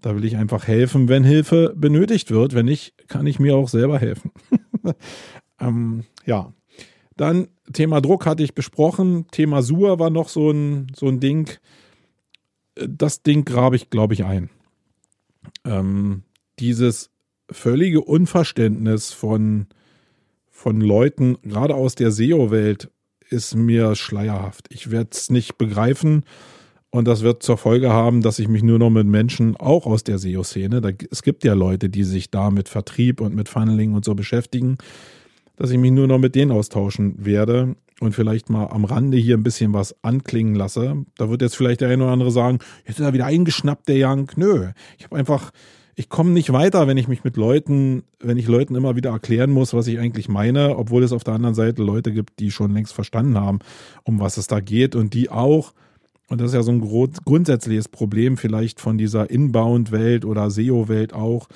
da 0.00 0.14
will 0.14 0.24
ich 0.24 0.36
einfach 0.36 0.66
helfen, 0.66 1.08
wenn 1.08 1.24
Hilfe 1.24 1.72
benötigt 1.74 2.30
wird. 2.30 2.54
Wenn 2.54 2.66
nicht, 2.66 3.08
kann 3.08 3.26
ich 3.26 3.38
mir 3.38 3.56
auch 3.56 3.68
selber 3.68 3.98
helfen. 3.98 4.30
ähm, 5.60 6.04
ja. 6.26 6.52
Dann 7.16 7.48
Thema 7.72 8.00
Druck 8.00 8.26
hatte 8.26 8.42
ich 8.42 8.54
besprochen. 8.54 9.26
Thema 9.30 9.62
Sur 9.62 9.98
war 9.98 10.10
noch 10.10 10.28
so 10.28 10.50
ein, 10.50 10.88
so 10.94 11.08
ein 11.08 11.20
Ding. 11.20 11.50
Das 12.74 13.22
Ding 13.22 13.44
grabe 13.44 13.76
ich, 13.76 13.90
glaube 13.90 14.14
ich, 14.14 14.24
ein. 14.24 14.50
Ähm, 15.64 16.22
dieses 16.58 17.10
völlige 17.50 18.02
Unverständnis 18.02 19.12
von, 19.12 19.66
von 20.50 20.80
Leuten, 20.80 21.38
gerade 21.42 21.74
aus 21.74 21.94
der 21.94 22.10
SEO-Welt, 22.10 22.90
ist 23.28 23.54
mir 23.54 23.94
schleierhaft. 23.94 24.66
Ich 24.70 24.90
werde 24.90 25.10
es 25.12 25.30
nicht 25.30 25.58
begreifen 25.58 26.24
und 26.90 27.06
das 27.08 27.22
wird 27.22 27.42
zur 27.42 27.56
Folge 27.56 27.90
haben, 27.90 28.22
dass 28.22 28.38
ich 28.38 28.48
mich 28.48 28.62
nur 28.62 28.78
noch 28.78 28.90
mit 28.90 29.06
Menschen 29.06 29.56
auch 29.56 29.86
aus 29.86 30.04
der 30.04 30.18
SEO-Szene, 30.18 30.96
es 31.10 31.22
gibt 31.22 31.44
ja 31.44 31.54
Leute, 31.54 31.88
die 31.88 32.04
sich 32.04 32.30
da 32.30 32.50
mit 32.50 32.68
Vertrieb 32.68 33.20
und 33.20 33.34
mit 33.34 33.48
Funneling 33.48 33.94
und 33.94 34.04
so 34.04 34.14
beschäftigen, 34.14 34.78
dass 35.56 35.70
ich 35.70 35.78
mich 35.78 35.90
nur 35.90 36.06
noch 36.06 36.18
mit 36.18 36.34
denen 36.34 36.52
austauschen 36.52 37.24
werde 37.24 37.76
und 38.00 38.14
vielleicht 38.14 38.50
mal 38.50 38.66
am 38.66 38.84
Rande 38.84 39.16
hier 39.16 39.36
ein 39.36 39.42
bisschen 39.42 39.72
was 39.72 39.94
anklingen 40.04 40.54
lasse. 40.54 41.04
Da 41.16 41.30
wird 41.30 41.42
jetzt 41.42 41.56
vielleicht 41.56 41.80
der 41.80 41.88
eine 41.88 42.04
oder 42.04 42.12
andere 42.12 42.30
sagen, 42.30 42.58
jetzt 42.86 42.98
ist 42.98 43.04
er 43.04 43.14
wieder 43.14 43.26
eingeschnappt, 43.26 43.88
der 43.88 44.08
Young. 44.08 44.30
Nö, 44.36 44.68
ich 44.98 45.04
habe 45.04 45.16
einfach, 45.16 45.50
ich 45.94 46.10
komme 46.10 46.30
nicht 46.30 46.52
weiter, 46.52 46.86
wenn 46.86 46.98
ich 46.98 47.08
mich 47.08 47.24
mit 47.24 47.36
Leuten, 47.36 48.02
wenn 48.20 48.36
ich 48.36 48.48
Leuten 48.48 48.74
immer 48.74 48.96
wieder 48.96 49.10
erklären 49.10 49.50
muss, 49.50 49.72
was 49.72 49.86
ich 49.86 49.98
eigentlich 49.98 50.28
meine, 50.28 50.76
obwohl 50.76 51.02
es 51.02 51.12
auf 51.12 51.24
der 51.24 51.34
anderen 51.34 51.54
Seite 51.54 51.82
Leute 51.82 52.12
gibt, 52.12 52.38
die 52.38 52.50
schon 52.50 52.74
längst 52.74 52.92
verstanden 52.92 53.38
haben, 53.38 53.60
um 54.04 54.20
was 54.20 54.36
es 54.36 54.46
da 54.46 54.60
geht 54.60 54.94
und 54.94 55.14
die 55.14 55.30
auch, 55.30 55.72
und 56.28 56.40
das 56.40 56.48
ist 56.48 56.54
ja 56.54 56.62
so 56.62 56.72
ein 56.72 56.80
grundsätzliches 56.80 57.88
Problem 57.88 58.36
vielleicht 58.36 58.80
von 58.80 58.98
dieser 58.98 59.30
Inbound-Welt 59.30 60.24
oder 60.24 60.50
SEO-Welt 60.50 61.14
auch, 61.14 61.48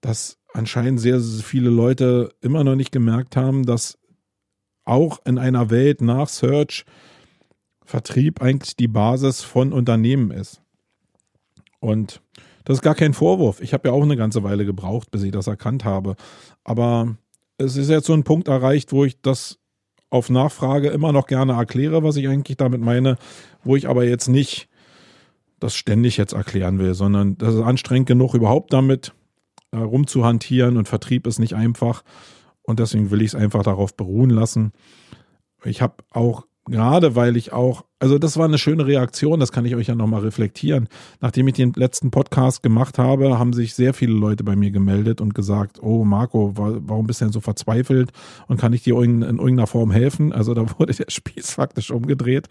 dass 0.00 0.37
anscheinend 0.52 1.00
sehr, 1.00 1.20
sehr 1.20 1.44
viele 1.44 1.70
Leute 1.70 2.30
immer 2.40 2.64
noch 2.64 2.74
nicht 2.74 2.92
gemerkt 2.92 3.36
haben, 3.36 3.64
dass 3.64 3.98
auch 4.84 5.20
in 5.24 5.38
einer 5.38 5.70
Welt 5.70 6.00
nach 6.00 6.28
Search 6.28 6.84
Vertrieb 7.84 8.42
eigentlich 8.42 8.76
die 8.76 8.88
Basis 8.88 9.42
von 9.42 9.72
Unternehmen 9.72 10.30
ist. 10.30 10.60
Und 11.80 12.20
das 12.64 12.78
ist 12.78 12.82
gar 12.82 12.94
kein 12.94 13.14
Vorwurf. 13.14 13.62
Ich 13.62 13.72
habe 13.72 13.88
ja 13.88 13.94
auch 13.94 14.02
eine 14.02 14.16
ganze 14.16 14.42
Weile 14.42 14.66
gebraucht, 14.66 15.10
bis 15.10 15.22
ich 15.22 15.32
das 15.32 15.46
erkannt 15.46 15.86
habe. 15.86 16.16
Aber 16.64 17.16
es 17.56 17.76
ist 17.78 17.88
jetzt 17.88 18.06
so 18.06 18.12
ein 18.12 18.24
Punkt 18.24 18.48
erreicht, 18.48 18.92
wo 18.92 19.06
ich 19.06 19.20
das 19.22 19.58
auf 20.10 20.28
Nachfrage 20.28 20.88
immer 20.88 21.12
noch 21.12 21.26
gerne 21.26 21.52
erkläre, 21.52 22.02
was 22.02 22.16
ich 22.16 22.28
eigentlich 22.28 22.58
damit 22.58 22.80
meine, 22.80 23.16
wo 23.64 23.74
ich 23.74 23.88
aber 23.88 24.04
jetzt 24.04 24.28
nicht 24.28 24.68
das 25.60 25.74
ständig 25.74 26.18
jetzt 26.18 26.34
erklären 26.34 26.78
will, 26.78 26.94
sondern 26.94 27.38
das 27.38 27.54
ist 27.54 27.62
anstrengend 27.62 28.06
genug, 28.06 28.34
überhaupt 28.34 28.72
damit 28.72 29.12
äh, 29.72 29.78
rumzuhantieren 29.78 30.76
und 30.76 30.88
Vertrieb 30.88 31.26
ist 31.26 31.38
nicht 31.38 31.54
einfach. 31.54 32.02
Und 32.62 32.80
deswegen 32.80 33.10
will 33.10 33.22
ich 33.22 33.28
es 33.28 33.34
einfach 33.34 33.62
darauf 33.62 33.96
beruhen 33.96 34.30
lassen. 34.30 34.72
Ich 35.64 35.82
habe 35.82 35.94
auch 36.10 36.46
gerade, 36.70 37.16
weil 37.16 37.36
ich 37.36 37.52
auch, 37.52 37.84
also 37.98 38.18
das 38.18 38.36
war 38.36 38.44
eine 38.44 38.58
schöne 38.58 38.86
Reaktion, 38.86 39.40
das 39.40 39.52
kann 39.52 39.64
ich 39.64 39.74
euch 39.74 39.88
ja 39.88 39.94
nochmal 39.94 40.20
reflektieren. 40.20 40.88
Nachdem 41.20 41.48
ich 41.48 41.54
den 41.54 41.72
letzten 41.74 42.10
Podcast 42.10 42.62
gemacht 42.62 42.98
habe, 42.98 43.38
haben 43.38 43.52
sich 43.52 43.74
sehr 43.74 43.94
viele 43.94 44.12
Leute 44.12 44.44
bei 44.44 44.56
mir 44.56 44.70
gemeldet 44.70 45.20
und 45.20 45.34
gesagt, 45.34 45.82
oh 45.82 46.04
Marco, 46.04 46.52
warum 46.54 47.06
bist 47.06 47.20
du 47.20 47.26
denn 47.26 47.32
so 47.32 47.40
verzweifelt 47.40 48.12
und 48.46 48.58
kann 48.58 48.72
ich 48.72 48.82
dir 48.82 49.00
in 49.02 49.22
irgendeiner 49.22 49.66
Form 49.66 49.90
helfen? 49.90 50.32
Also 50.32 50.54
da 50.54 50.66
wurde 50.78 50.92
der 50.92 51.06
Spieß 51.08 51.52
faktisch 51.52 51.90
umgedreht, 51.90 52.48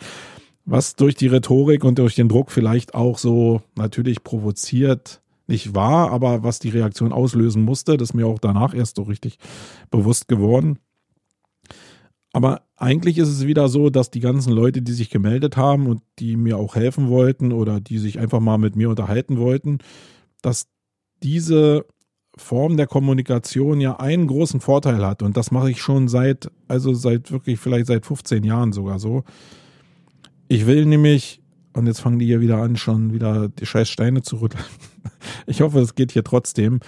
was 0.66 0.96
durch 0.96 1.16
die 1.16 1.28
Rhetorik 1.28 1.84
und 1.84 2.00
durch 2.00 2.16
den 2.16 2.28
Druck 2.28 2.52
vielleicht 2.52 2.96
auch 2.96 3.18
so 3.18 3.62
natürlich 3.76 4.24
provoziert 4.24 5.22
nicht 5.48 5.74
war, 5.74 6.12
aber 6.12 6.44
was 6.44 6.60
die 6.60 6.70
Reaktion 6.70 7.14
auslösen 7.14 7.64
musste, 7.64 7.98
das 7.98 8.10
ist 8.10 8.14
mir 8.14 8.28
auch 8.28 8.40
danach 8.40 8.74
erst 8.74 8.98
so 8.98 9.04
richtig 9.04 9.38
bewusst 9.90 10.28
geworden. 10.28 10.80
Aber 12.34 12.62
eigentlich 12.76 13.18
ist 13.18 13.30
es 13.30 13.48
wieder 13.48 13.68
so, 13.70 13.90
dass 13.90 14.12
die 14.12 14.20
ganzen 14.20 14.52
Leute, 14.54 14.82
die 14.82 14.94
sich 14.94 15.10
gemeldet 15.10 15.58
haben 15.58 15.88
und 15.88 16.02
die 16.20 16.36
mir 16.36 16.58
auch 16.58 16.76
helfen 16.76 17.10
wollten 17.10 17.52
oder 17.52 17.80
die 17.80 17.98
sich 17.98 18.20
einfach 18.20 18.40
mal 18.40 18.58
mit 18.58 18.76
mir 18.76 18.90
unterhalten 18.90 19.38
wollten, 19.38 19.80
dass 20.42 20.68
diese 21.24 21.86
Form 22.36 22.78
der 22.78 22.86
Kommunikation 22.86 23.82
ja 23.82 24.00
einen 24.00 24.28
großen 24.28 24.60
Vorteil 24.60 25.04
hat. 25.04 25.24
Und 25.24 25.36
das 25.38 25.50
mache 25.50 25.72
ich 25.72 25.82
schon 25.82 26.08
seit, 26.08 26.52
also 26.68 26.94
seit 26.94 27.32
wirklich 27.32 27.60
vielleicht 27.60 27.88
seit 27.88 28.06
15 28.06 28.44
Jahren 28.44 28.72
sogar 28.72 29.00
so. 29.00 29.24
Ich 30.48 30.68
will 30.68 30.86
nämlich 30.86 31.42
und 31.78 31.88
jetzt 31.88 32.02
fangen 32.02 32.20
die 32.20 32.26
hier 32.26 32.42
wieder 32.42 32.58
an, 32.58 32.76
schon 32.76 33.14
wieder 33.14 33.50
die 33.50 33.66
scheiß 33.66 33.90
Steine 33.90 34.22
zu 34.22 34.38
rütteln. 34.38 34.64
Ich 35.48 35.62
hoffe, 35.62 35.80
es 35.80 35.96
geht 35.96 36.12
hier 36.12 36.24
trotzdem. 36.24 36.80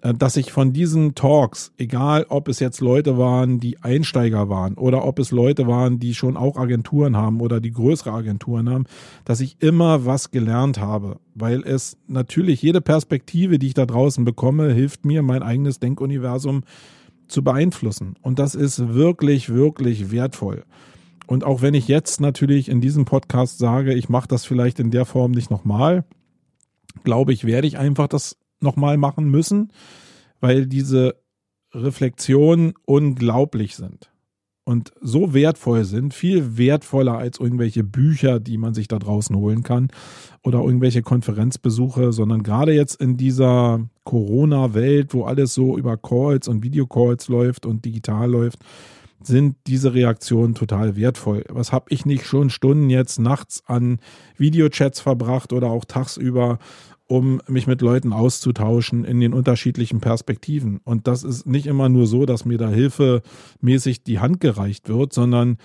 Äh, 0.00 0.14
dass 0.14 0.36
ich 0.36 0.52
von 0.52 0.72
diesen 0.72 1.14
Talks, 1.14 1.72
egal 1.76 2.26
ob 2.28 2.48
es 2.48 2.60
jetzt 2.60 2.80
Leute 2.80 3.18
waren, 3.18 3.60
die 3.60 3.82
Einsteiger 3.82 4.48
waren 4.48 4.74
oder 4.74 5.04
ob 5.04 5.18
es 5.18 5.30
Leute 5.30 5.66
waren, 5.66 5.98
die 5.98 6.14
schon 6.14 6.36
auch 6.36 6.56
Agenturen 6.56 7.16
haben 7.16 7.40
oder 7.40 7.60
die 7.60 7.72
größere 7.72 8.12
Agenturen 8.12 8.70
haben, 8.70 8.84
dass 9.24 9.40
ich 9.40 9.56
immer 9.60 10.06
was 10.06 10.30
gelernt 10.30 10.78
habe, 10.78 11.18
weil 11.34 11.62
es 11.62 11.96
natürlich 12.06 12.62
jede 12.62 12.80
Perspektive, 12.80 13.58
die 13.58 13.68
ich 13.68 13.74
da 13.74 13.86
draußen 13.86 14.24
bekomme, 14.24 14.72
hilft 14.72 15.04
mir, 15.04 15.22
mein 15.22 15.42
eigenes 15.42 15.80
Denkuniversum 15.80 16.62
zu 17.26 17.42
beeinflussen. 17.42 18.14
Und 18.22 18.38
das 18.38 18.54
ist 18.54 18.94
wirklich, 18.94 19.50
wirklich 19.50 20.10
wertvoll. 20.10 20.64
Und 21.28 21.44
auch 21.44 21.60
wenn 21.60 21.74
ich 21.74 21.88
jetzt 21.88 22.22
natürlich 22.22 22.70
in 22.70 22.80
diesem 22.80 23.04
Podcast 23.04 23.58
sage, 23.58 23.92
ich 23.92 24.08
mache 24.08 24.26
das 24.28 24.46
vielleicht 24.46 24.80
in 24.80 24.90
der 24.90 25.04
Form 25.04 25.32
nicht 25.32 25.50
nochmal, 25.50 26.04
glaube 27.04 27.34
ich, 27.34 27.44
werde 27.44 27.66
ich 27.66 27.76
einfach 27.76 28.08
das 28.08 28.38
nochmal 28.60 28.96
machen 28.96 29.28
müssen, 29.28 29.70
weil 30.40 30.66
diese 30.66 31.16
Reflexionen 31.74 32.72
unglaublich 32.86 33.76
sind 33.76 34.10
und 34.64 34.92
so 35.02 35.34
wertvoll 35.34 35.84
sind, 35.84 36.14
viel 36.14 36.56
wertvoller 36.56 37.18
als 37.18 37.38
irgendwelche 37.38 37.84
Bücher, 37.84 38.40
die 38.40 38.56
man 38.56 38.72
sich 38.72 38.88
da 38.88 38.98
draußen 38.98 39.36
holen 39.36 39.62
kann 39.62 39.88
oder 40.42 40.60
irgendwelche 40.60 41.02
Konferenzbesuche, 41.02 42.10
sondern 42.10 42.42
gerade 42.42 42.72
jetzt 42.72 43.02
in 43.02 43.18
dieser 43.18 43.86
Corona-Welt, 44.04 45.12
wo 45.12 45.24
alles 45.24 45.52
so 45.52 45.76
über 45.76 45.98
Calls 45.98 46.48
und 46.48 46.62
Videocalls 46.62 47.28
läuft 47.28 47.66
und 47.66 47.84
digital 47.84 48.30
läuft, 48.30 48.60
sind 49.22 49.56
diese 49.66 49.94
Reaktionen 49.94 50.54
total 50.54 50.96
wertvoll. 50.96 51.44
Was 51.48 51.72
habe 51.72 51.86
ich 51.88 52.06
nicht 52.06 52.24
schon 52.24 52.50
Stunden 52.50 52.90
jetzt 52.90 53.18
nachts 53.18 53.62
an 53.66 53.98
Videochats 54.36 55.00
verbracht 55.00 55.52
oder 55.52 55.70
auch 55.70 55.84
tagsüber, 55.84 56.58
um 57.08 57.40
mich 57.48 57.66
mit 57.66 57.80
Leuten 57.80 58.12
auszutauschen 58.12 59.04
in 59.04 59.18
den 59.18 59.32
unterschiedlichen 59.32 60.00
Perspektiven. 60.00 60.80
Und 60.84 61.06
das 61.08 61.24
ist 61.24 61.46
nicht 61.46 61.66
immer 61.66 61.88
nur 61.88 62.06
so, 62.06 62.26
dass 62.26 62.44
mir 62.44 62.58
da 62.58 62.68
hilfemäßig 62.68 64.04
die 64.04 64.18
Hand 64.18 64.40
gereicht 64.40 64.88
wird, 64.88 65.14
sondern 65.14 65.56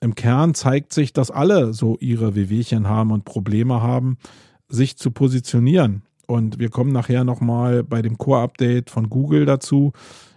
im 0.00 0.16
Kern 0.16 0.54
zeigt 0.54 0.92
sich, 0.92 1.12
dass 1.12 1.30
alle 1.30 1.72
so 1.72 1.96
ihre 2.00 2.34
Wehwehchen 2.34 2.88
haben 2.88 3.12
und 3.12 3.24
Probleme 3.24 3.80
haben, 3.80 4.18
sich 4.68 4.96
zu 4.96 5.12
positionieren. 5.12 6.02
Und 6.26 6.58
wir 6.58 6.70
kommen 6.70 6.92
nachher 6.92 7.22
nochmal 7.22 7.84
bei 7.84 8.02
dem 8.02 8.18
Core-Update 8.18 8.90
von 8.90 9.08
Google 9.08 9.46
dazu, 9.46 9.92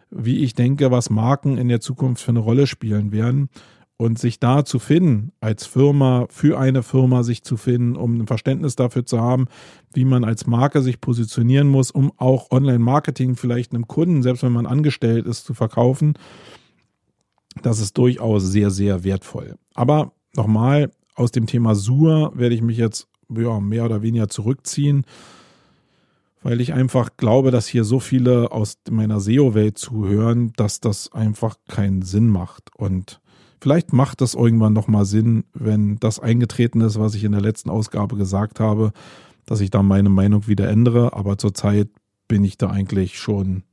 wie 0.10 0.44
ich 0.44 0.54
denke, 0.54 0.92
was 0.92 1.10
Marken 1.10 1.58
in 1.58 1.68
der 1.68 1.82
Zukunft 1.82 2.24
für 2.24 2.32
eine 2.32 2.40
Rolle 2.40 2.68
spielen 2.68 3.12
werden. 3.12 3.50
Und 3.98 4.20
sich 4.20 4.42
da 4.42 4.66
zu 4.66 4.78
finden, 4.78 5.32
als 5.40 5.66
Firma, 5.66 6.26
für 6.30 6.60
eine 6.60 6.84
Firma 6.84 7.24
sich 7.24 7.44
zu 7.44 7.56
finden, 7.56 7.96
um 7.96 8.20
ein 8.20 8.28
Verständnis 8.28 8.76
dafür 8.76 9.06
zu 9.06 9.22
haben, 9.22 9.46
wie 9.94 10.04
man 10.04 10.26
als 10.26 10.48
Marke 10.48 10.82
sich 10.82 11.00
positionieren 11.00 11.70
muss, 11.70 11.92
um 11.92 12.12
auch 12.18 12.52
Online-Marketing 12.52 13.38
vielleicht 13.38 13.74
einem 13.74 13.88
Kunden, 13.88 14.22
selbst 14.22 14.44
wenn 14.44 14.52
man 14.52 14.66
angestellt 14.66 15.26
ist, 15.26 15.46
zu 15.46 15.54
verkaufen, 15.54 16.16
das 17.62 17.80
ist 17.80 17.98
durchaus 17.98 18.44
sehr, 18.44 18.70
sehr 18.70 19.06
wertvoll. 19.06 19.56
Aber 19.76 20.12
nochmal, 20.36 20.92
aus 21.16 21.32
dem 21.32 21.48
Thema 21.48 21.74
Sur 21.74 22.34
werde 22.36 22.54
ich 22.54 22.62
mich 22.62 22.78
jetzt 22.78 23.08
ja, 23.30 23.62
mehr 23.62 23.86
oder 23.86 24.02
weniger 24.02 24.28
zurückziehen 24.28 25.06
weil 26.46 26.62
ich 26.62 26.74
einfach 26.74 27.18
glaube, 27.18 27.50
dass 27.50 27.66
hier 27.66 27.84
so 27.84 28.00
viele 28.00 28.52
aus 28.52 28.78
meiner 28.92 29.20
SEO-Welt 29.20 29.80
zuhören, 29.80 30.54
dass 30.56 30.80
das 30.80 31.12
einfach 31.12 31.56
keinen 31.68 32.04
Sinn 32.04 32.30
macht. 32.30 32.70
Und 32.76 33.20
vielleicht 33.60 33.94
macht 33.94 34.22
das 34.22 34.36
irgendwann 34.36 34.72
nochmal 34.72 35.06
Sinn, 35.06 35.46
wenn 35.56 35.98
das 35.98 36.20
eingetreten 36.20 36.82
ist, 36.82 37.00
was 37.00 37.16
ich 37.16 37.24
in 37.24 37.32
der 37.32 37.42
letzten 37.42 37.72
Ausgabe 37.72 38.16
gesagt 38.16 38.60
habe, 38.60 38.92
dass 39.48 39.60
ich 39.60 39.72
da 39.72 39.82
meine 39.82 40.10
Meinung 40.10 40.46
wieder 40.46 40.70
ändere. 40.70 41.14
Aber 41.14 41.40
zurzeit 41.40 41.90
bin 42.28 42.44
ich 42.44 42.60
da 42.60 42.70
eigentlich 42.70 43.18
schon 43.18 43.64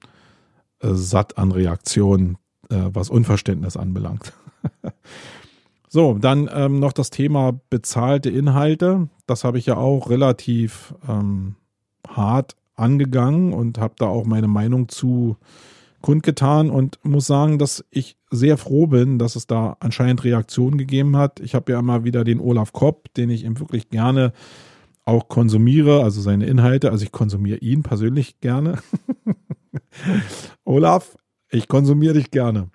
äh, 0.80 0.94
satt 0.94 1.36
an 1.36 1.52
Reaktionen, 1.52 2.38
äh, 2.70 2.88
was 2.90 3.10
Unverständnis 3.10 3.76
anbelangt. 3.76 4.32
So, 5.94 6.16
dann 6.18 6.48
ähm, 6.50 6.80
noch 6.80 6.94
das 6.94 7.10
Thema 7.10 7.52
bezahlte 7.68 8.30
Inhalte. 8.30 9.10
Das 9.26 9.44
habe 9.44 9.58
ich 9.58 9.66
ja 9.66 9.76
auch 9.76 10.08
relativ 10.08 10.94
ähm, 11.06 11.56
hart 12.08 12.56
angegangen 12.74 13.52
und 13.52 13.78
habe 13.78 13.94
da 13.98 14.06
auch 14.06 14.24
meine 14.24 14.48
Meinung 14.48 14.88
zu 14.88 15.36
kundgetan 16.00 16.68
und 16.68 16.98
muss 17.04 17.26
sagen, 17.26 17.58
dass 17.58 17.84
ich 17.90 18.16
sehr 18.30 18.58
froh 18.58 18.88
bin, 18.88 19.18
dass 19.18 19.36
es 19.36 19.46
da 19.46 19.76
anscheinend 19.80 20.24
Reaktionen 20.24 20.76
gegeben 20.76 21.16
hat. 21.16 21.40
Ich 21.40 21.54
habe 21.54 21.72
ja 21.72 21.78
immer 21.78 22.04
wieder 22.04 22.24
den 22.24 22.40
Olaf 22.40 22.72
Kopp, 22.72 23.14
den 23.14 23.30
ich 23.30 23.44
eben 23.44 23.58
wirklich 23.60 23.88
gerne 23.88 24.32
auch 25.04 25.28
konsumiere, 25.28 26.02
also 26.02 26.20
seine 26.20 26.46
Inhalte. 26.46 26.90
Also 26.90 27.04
ich 27.04 27.12
konsumiere 27.12 27.58
ihn 27.58 27.82
persönlich 27.82 28.40
gerne. 28.40 28.78
Olaf, 30.64 31.16
ich 31.50 31.68
konsumiere 31.68 32.14
dich 32.14 32.30
gerne. 32.30 32.70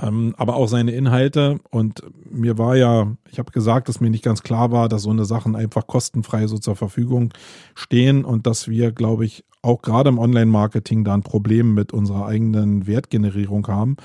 Ähm, 0.00 0.34
aber 0.36 0.56
auch 0.56 0.66
seine 0.66 0.92
Inhalte. 0.92 1.60
Und 1.70 2.02
mir 2.28 2.58
war 2.58 2.76
ja, 2.76 3.16
ich 3.30 3.38
habe 3.38 3.52
gesagt, 3.52 3.88
dass 3.88 4.00
mir 4.00 4.10
nicht 4.10 4.24
ganz 4.24 4.42
klar 4.42 4.72
war, 4.72 4.88
dass 4.88 5.02
so 5.02 5.10
eine 5.10 5.24
Sachen 5.24 5.54
einfach 5.54 5.86
kostenfrei 5.86 6.46
so 6.46 6.58
zur 6.58 6.74
Verfügung 6.74 7.32
stehen 7.74 8.24
und 8.24 8.46
dass 8.46 8.68
wir, 8.68 8.90
glaube 8.92 9.24
ich, 9.24 9.44
auch 9.62 9.82
gerade 9.82 10.10
im 10.10 10.18
Online-Marketing 10.18 11.04
da 11.04 11.14
ein 11.14 11.22
Problem 11.22 11.74
mit 11.74 11.92
unserer 11.92 12.26
eigenen 12.26 12.86
Wertgenerierung 12.86 13.66
haben. 13.68 13.96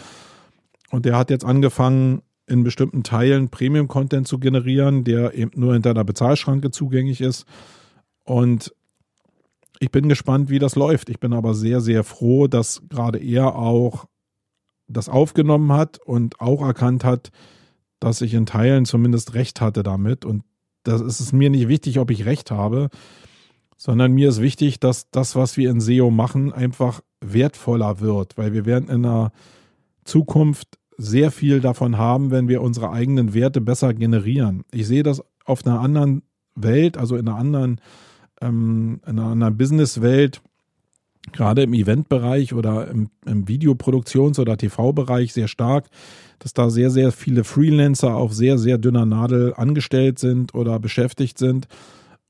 Und 0.92 1.06
der 1.06 1.18
hat 1.18 1.30
jetzt 1.30 1.46
angefangen, 1.46 2.22
in 2.48 2.64
bestimmten 2.64 3.04
Teilen 3.04 3.50
Premium-Content 3.50 4.28
zu 4.28 4.40
generieren, 4.40 5.04
der 5.04 5.36
eben 5.36 5.52
nur 5.56 5.74
hinter 5.74 5.94
der 5.94 6.04
Bezahlschranke 6.04 6.72
zugänglich 6.72 7.22
ist. 7.22 7.46
Und 8.24 8.74
ich 9.80 9.92
bin 9.92 10.10
gespannt, 10.10 10.50
wie 10.50 10.60
das 10.60 10.76
läuft. 10.76 11.10
Ich 11.10 11.20
bin 11.20 11.34
aber 11.34 11.54
sehr, 11.54 11.80
sehr 11.80 12.04
froh, 12.04 12.48
dass 12.48 12.82
gerade 12.90 13.20
er 13.20 13.56
auch 13.56 14.06
das 14.90 15.10
aufgenommen 15.10 15.72
hat 15.72 16.00
und 16.00 16.42
auch 16.42 16.62
erkannt 16.62 17.04
hat, 17.04 17.32
dass 18.00 18.22
ich 18.22 18.34
in 18.34 18.46
Teilen 18.46 18.86
zumindest 18.86 19.34
recht 19.34 19.62
hatte 19.62 19.84
damit. 19.84 20.26
Und 20.26 20.44
das 20.84 21.02
ist 21.02 21.20
es 21.20 21.32
mir 21.32 21.50
nicht 21.50 21.68
wichtig, 21.68 22.00
ob 22.00 22.12
ich 22.12 22.26
recht 22.26 22.52
habe, 22.52 22.90
sondern 23.78 24.12
mir 24.12 24.30
ist 24.30 24.42
wichtig, 24.42 24.80
dass 24.80 25.10
das, 25.12 25.36
was 25.36 25.58
wir 25.58 25.70
in 25.70 25.80
SEO 25.80 26.10
machen, 26.12 26.52
einfach 26.52 27.02
wertvoller 27.22 28.00
wird, 28.00 28.38
weil 28.38 28.54
wir 28.54 28.66
werden 28.66 28.90
in 28.90 29.04
der 29.04 29.32
Zukunft 30.04 30.80
sehr 30.98 31.32
viel 31.32 31.62
davon 31.62 31.98
haben, 31.98 32.32
wenn 32.32 32.50
wir 32.50 32.62
unsere 32.62 32.92
eigenen 32.92 33.34
Werte 33.34 33.62
besser 33.62 33.94
generieren. 33.94 34.64
Ich 34.72 34.88
sehe 34.88 35.04
das 35.04 35.24
auf 35.46 35.66
einer 35.66 35.80
anderen 35.80 36.24
Welt, 36.56 36.98
also 36.98 37.16
in 37.16 37.28
einer 37.28 37.38
anderen, 37.38 37.80
ähm, 38.42 39.00
in 39.06 39.20
einer 39.20 39.30
anderen 39.30 39.58
Businesswelt, 39.58 40.42
gerade 41.34 41.64
im 41.64 41.74
Eventbereich 41.74 42.54
oder 42.54 42.88
im, 42.90 43.10
im 43.26 43.46
Videoproduktions- 43.46 44.40
oder 44.40 44.58
TV-Bereich 44.58 45.34
sehr 45.34 45.48
stark, 45.48 45.90
dass 46.40 46.54
da 46.54 46.70
sehr, 46.70 46.90
sehr 46.90 47.12
viele 47.12 47.44
Freelancer 47.44 48.16
auf 48.16 48.34
sehr, 48.34 48.58
sehr 48.58 48.78
dünner 48.78 49.06
Nadel 49.06 49.54
angestellt 49.56 50.20
sind 50.20 50.54
oder 50.54 50.80
beschäftigt 50.80 51.38
sind. 51.38 51.68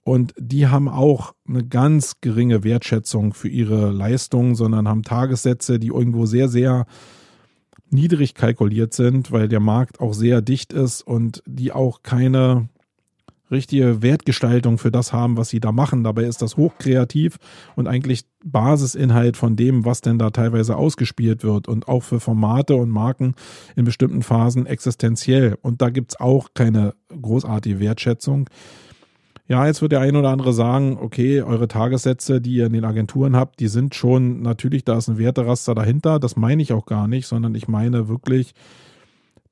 Und 0.03 0.33
die 0.37 0.67
haben 0.67 0.89
auch 0.89 1.33
eine 1.47 1.63
ganz 1.63 2.15
geringe 2.21 2.63
Wertschätzung 2.63 3.33
für 3.33 3.49
ihre 3.49 3.91
Leistungen, 3.91 4.55
sondern 4.55 4.87
haben 4.87 5.03
Tagessätze, 5.03 5.79
die 5.79 5.87
irgendwo 5.87 6.25
sehr, 6.25 6.49
sehr 6.49 6.85
niedrig 7.91 8.33
kalkuliert 8.33 8.93
sind, 8.93 9.31
weil 9.31 9.47
der 9.47 9.59
Markt 9.59 9.99
auch 9.99 10.13
sehr 10.13 10.41
dicht 10.41 10.73
ist 10.73 11.01
und 11.01 11.43
die 11.45 11.71
auch 11.71 12.01
keine 12.01 12.69
richtige 13.51 14.01
Wertgestaltung 14.01 14.77
für 14.77 14.91
das 14.91 15.13
haben, 15.13 15.37
was 15.37 15.49
sie 15.49 15.59
da 15.59 15.71
machen. 15.71 16.03
Dabei 16.03 16.23
ist 16.23 16.41
das 16.41 16.57
hochkreativ 16.57 17.37
und 17.75 17.87
eigentlich 17.87 18.25
Basisinhalt 18.43 19.37
von 19.37 19.55
dem, 19.55 19.85
was 19.85 20.01
denn 20.01 20.19
da 20.19 20.29
teilweise 20.29 20.77
ausgespielt 20.77 21.43
wird 21.43 21.67
und 21.67 21.87
auch 21.87 22.03
für 22.03 22.19
Formate 22.19 22.75
und 22.75 22.89
Marken 22.89 23.35
in 23.75 23.85
bestimmten 23.85 24.21
Phasen 24.21 24.65
existenziell. 24.65 25.57
Und 25.61 25.81
da 25.81 25.89
gibt's 25.89 26.19
auch 26.19 26.49
keine 26.53 26.93
großartige 27.09 27.79
Wertschätzung. 27.79 28.49
Ja, 29.49 29.65
jetzt 29.65 29.81
wird 29.81 29.93
der 29.93 30.01
ein 30.01 30.15
oder 30.15 30.29
andere 30.29 30.53
sagen, 30.53 30.99
okay, 31.01 31.41
eure 31.41 31.67
Tagessätze, 31.67 32.39
die 32.39 32.53
ihr 32.53 32.67
in 32.67 32.73
den 32.73 32.85
Agenturen 32.85 33.35
habt, 33.35 33.59
die 33.59 33.67
sind 33.67 33.95
schon, 33.95 34.43
natürlich, 34.43 34.85
da 34.85 34.95
ist 34.99 35.07
ein 35.07 35.17
Werteraster 35.17 35.73
dahinter. 35.73 36.19
Das 36.19 36.35
meine 36.35 36.61
ich 36.61 36.71
auch 36.71 36.85
gar 36.85 37.07
nicht, 37.07 37.25
sondern 37.25 37.55
ich 37.55 37.67
meine 37.67 38.07
wirklich 38.07 38.53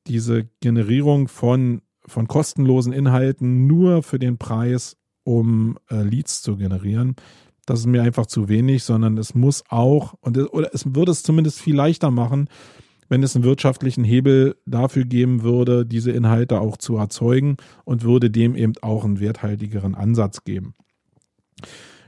diese 0.06 0.48
Generierung 0.62 1.28
von 1.28 1.82
von 2.08 2.28
kostenlosen 2.28 2.94
Inhalten 2.94 3.68
nur 3.68 4.04
für 4.04 4.20
den 4.20 4.38
Preis, 4.38 4.98
um 5.24 5.78
äh, 5.90 6.04
Leads 6.04 6.42
zu 6.42 6.58
generieren. 6.58 7.16
Das 7.66 7.80
ist 7.82 7.86
mir 7.86 8.02
einfach 8.02 8.28
zu 8.28 8.48
wenig, 8.48 8.84
sondern 8.84 9.18
es 9.18 9.36
muss 9.36 9.64
auch, 9.70 10.14
und 10.22 10.38
oder 10.54 10.74
es 10.74 10.96
würde 10.96 11.12
es 11.12 11.24
zumindest 11.24 11.60
viel 11.60 11.76
leichter 11.76 12.12
machen, 12.12 12.48
wenn 13.10 13.24
es 13.24 13.36
einen 13.36 13.44
wirtschaftlichen 13.44 14.04
Hebel 14.04 14.56
dafür 14.66 15.06
geben 15.06 15.44
würde, 15.44 15.86
diese 15.86 16.12
Inhalte 16.12 16.60
auch 16.62 16.78
zu 16.78 16.98
erzeugen 16.98 17.58
und 17.84 18.04
würde 18.04 18.30
dem 18.30 18.56
eben 18.56 18.74
auch 18.82 19.04
einen 19.04 19.20
werthaltigeren 19.20 19.96
Ansatz 19.96 20.44
geben. 20.44 20.76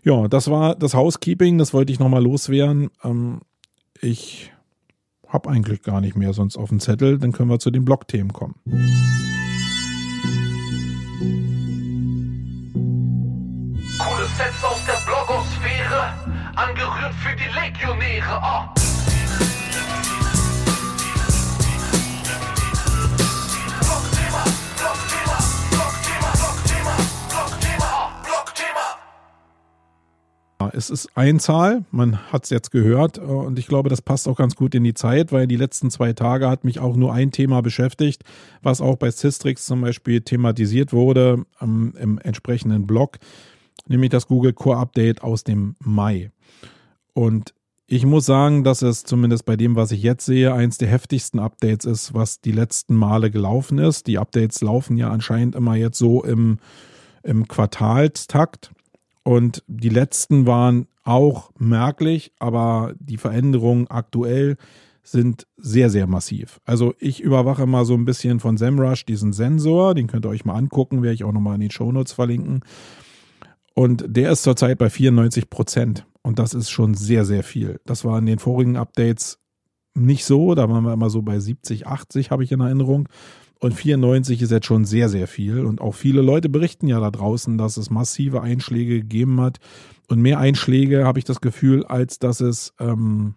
Ja, 0.04 0.28
das 0.28 0.50
war 0.50 0.76
das 0.76 0.93
Housekeeping, 0.93 1.58
das 1.58 1.74
wollte 1.74 1.91
ich 1.91 2.00
nochmal 2.00 2.24
loswerden. 2.24 2.89
Ähm, 3.04 3.41
ich 4.02 4.54
habe 5.28 5.50
eigentlich 5.50 5.84
gar 5.84 6.02
nicht 6.02 6.15
mehr 6.15 6.34
sonst 6.34 6.58
auf 6.58 6.69
dem 6.69 6.80
Zettel, 6.80 7.17
dann 7.17 7.32
können 7.32 7.50
wir 7.50 7.60
zu 7.60 7.69
den 7.69 7.86
Blogthemen 7.86 8.34
kommen. 8.34 8.56
Aus 14.69 14.86
der 14.86 14.99
Blogosphäre, 15.03 16.13
angerührt 16.55 17.13
für 17.15 17.36
die 17.36 17.49
Legionäre. 17.60 18.39
Oh. 18.43 18.79
Es 30.71 30.91
ist 30.91 31.10
Einzahl, 31.15 31.84
man 31.91 32.32
hat 32.32 32.43
es 32.43 32.51
jetzt 32.51 32.69
gehört 32.71 33.17
äh, 33.17 33.21
und 33.21 33.58
ich 33.58 33.67
glaube, 33.67 33.89
das 33.89 34.01
passt 34.01 34.27
auch 34.27 34.38
ganz 34.38 34.55
gut 34.55 34.75
in 34.75 34.84
die 34.84 34.93
Zeit, 34.93 35.32
weil 35.32 35.47
die 35.47 35.55
letzten 35.55 35.89
zwei 35.89 36.13
Tage 36.13 36.47
hat 36.47 36.63
mich 36.63 36.79
auch 36.79 36.95
nur 36.95 37.12
ein 37.12 37.32
Thema 37.32 37.62
beschäftigt, 37.62 38.23
was 38.62 38.79
auch 38.79 38.95
bei 38.97 39.10
Systrix 39.10 39.65
zum 39.65 39.82
Beispiel 39.82 40.21
thematisiert 40.21 40.93
wurde 40.93 41.43
ähm, 41.60 41.95
im 41.99 42.19
entsprechenden 42.19 42.86
Blog 42.86 43.17
nämlich 43.89 44.10
das 44.10 44.28
Google 44.28 44.54
Core 44.54 44.78
Update 44.78 45.21
aus 45.23 45.43
dem 45.43 45.75
Mai. 45.80 46.32
Und 47.13 47.54
ich 47.88 48.06
muss 48.06 48.25
sagen, 48.25 48.63
dass 48.63 48.84
es 48.84 49.04
zumindest 49.04 49.45
bei 49.45 49.56
dem, 49.56 49.75
was 49.75 49.91
ich 49.91 50.04
jetzt 50.04 50.25
sehe, 50.25 50.54
eins 50.54 50.78
der 50.78 50.89
heftigsten 50.89 51.39
Updates 51.39 51.86
ist, 51.86 52.13
was 52.13 52.39
die 52.39 52.52
letzten 52.52 52.95
Male 52.95 53.32
gelaufen 53.32 53.80
ist. 53.80 54.06
Die 54.06 54.19
Updates 54.19 54.62
laufen 54.62 54.95
ja 54.95 55.10
anscheinend 55.10 55.56
immer 55.56 55.75
jetzt 55.75 55.97
so 55.97 56.23
im, 56.23 56.60
im 57.23 57.47
Quartalstakt. 57.47 58.71
Und 59.23 59.63
die 59.67 59.89
letzten 59.89 60.45
waren 60.45 60.88
auch 61.04 61.49
merklich, 61.58 62.32
aber 62.38 62.93
die 62.99 63.17
Veränderungen 63.17 63.88
aktuell 63.88 64.58
sind 65.02 65.47
sehr, 65.58 65.89
sehr 65.89 66.06
massiv. 66.06 66.60
Also 66.65 66.93
ich 66.99 67.21
überwache 67.21 67.65
mal 67.65 67.86
so 67.86 67.95
ein 67.95 68.06
bisschen 68.06 68.39
von 68.39 68.58
SEMrush 68.58 69.06
diesen 69.06 69.34
Sensor, 69.34 69.95
den 69.95 70.06
könnt 70.06 70.25
ihr 70.25 70.30
euch 70.30 70.45
mal 70.45 70.56
angucken, 70.56 71.02
werde 71.02 71.15
ich 71.15 71.23
auch 71.23 71.32
nochmal 71.32 71.56
in 71.56 71.62
den 71.62 71.71
Shownotes 71.71 72.13
verlinken. 72.13 72.62
Und 73.80 74.04
der 74.10 74.34
ist 74.34 74.44
zurzeit 74.44 74.78
bei 74.78 74.89
94 74.89 75.50
Prozent. 75.50 76.06
Und 76.22 76.38
das 76.38 76.54
ist 76.54 76.70
schon 76.70 76.96
sehr, 76.96 77.24
sehr 77.24 77.44
viel. 77.44 77.80
Das 77.86 78.04
war 78.04 78.20
in 78.20 78.26
den 78.26 78.38
vorigen 78.38 78.76
Updates 78.76 79.39
nicht 79.94 80.26
so. 80.26 80.54
Da 80.54 80.68
waren 80.68 80.84
wir 80.84 80.92
immer 80.92 81.10
so 81.10 81.22
bei 81.22 81.39
70, 81.39 81.88
80, 81.88 82.30
habe 82.30 82.44
ich 82.44 82.52
in 82.52 82.60
Erinnerung. 82.60 83.08
Und 83.62 83.74
94 83.74 84.42
ist 84.42 84.52
jetzt 84.52 84.65
schon 84.65 84.84
sehr, 84.84 85.08
sehr 85.08 85.30
viel. 85.30 85.65
Und 85.65 85.80
auch 85.80 85.96
viele 85.96 86.22
Leute 86.22 86.50
berichten 86.50 86.89
ja 86.89 87.00
da 87.00 87.10
draußen, 87.10 87.58
dass 87.58 87.78
es 87.78 87.89
massive 87.89 88.42
Einschläge 88.42 89.00
gegeben 89.00 89.39
hat. 89.39 89.60
Und 90.10 90.22
mehr 90.22 90.39
Einschläge 90.39 91.06
habe 91.06 91.20
ich 91.20 91.24
das 91.24 91.39
Gefühl, 91.39 91.86
als 91.86 92.20
dass 92.20 92.42
es, 92.42 92.74
ähm, 92.82 93.36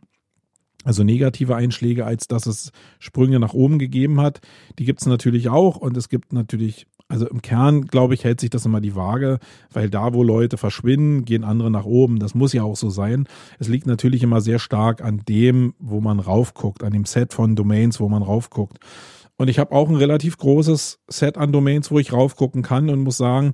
also 0.82 1.04
negative 1.04 1.54
Einschläge, 1.54 2.04
als 2.04 2.26
dass 2.26 2.46
es 2.46 2.72
Sprünge 2.98 3.38
nach 3.38 3.54
oben 3.54 3.78
gegeben 3.78 4.20
hat. 4.20 4.40
Die 4.80 4.86
gibt 4.86 5.02
es 5.02 5.06
natürlich 5.06 5.50
auch. 5.50 5.76
Und 5.76 5.96
es 5.96 6.08
gibt 6.08 6.32
natürlich 6.32 6.88
also 7.12 7.28
im 7.28 7.42
Kern, 7.42 7.82
glaube 7.88 8.14
ich, 8.14 8.24
hält 8.24 8.40
sich 8.40 8.48
das 8.48 8.64
immer 8.64 8.80
die 8.80 8.96
Waage, 8.96 9.38
weil 9.70 9.90
da, 9.90 10.14
wo 10.14 10.22
Leute 10.22 10.56
verschwinden, 10.56 11.26
gehen 11.26 11.44
andere 11.44 11.70
nach 11.70 11.84
oben. 11.84 12.18
Das 12.18 12.34
muss 12.34 12.54
ja 12.54 12.62
auch 12.62 12.74
so 12.74 12.88
sein. 12.88 13.26
Es 13.58 13.68
liegt 13.68 13.86
natürlich 13.86 14.22
immer 14.22 14.40
sehr 14.40 14.58
stark 14.58 15.04
an 15.04 15.20
dem, 15.28 15.74
wo 15.78 16.00
man 16.00 16.20
raufguckt, 16.20 16.82
an 16.82 16.94
dem 16.94 17.04
Set 17.04 17.34
von 17.34 17.54
Domains, 17.54 18.00
wo 18.00 18.08
man 18.08 18.22
raufguckt. 18.22 18.78
Und 19.36 19.48
ich 19.48 19.58
habe 19.58 19.72
auch 19.72 19.90
ein 19.90 19.96
relativ 19.96 20.38
großes 20.38 21.00
Set 21.06 21.36
an 21.36 21.52
Domains, 21.52 21.90
wo 21.90 21.98
ich 21.98 22.14
raufgucken 22.14 22.62
kann 22.62 22.88
und 22.88 23.00
muss 23.00 23.18
sagen, 23.18 23.52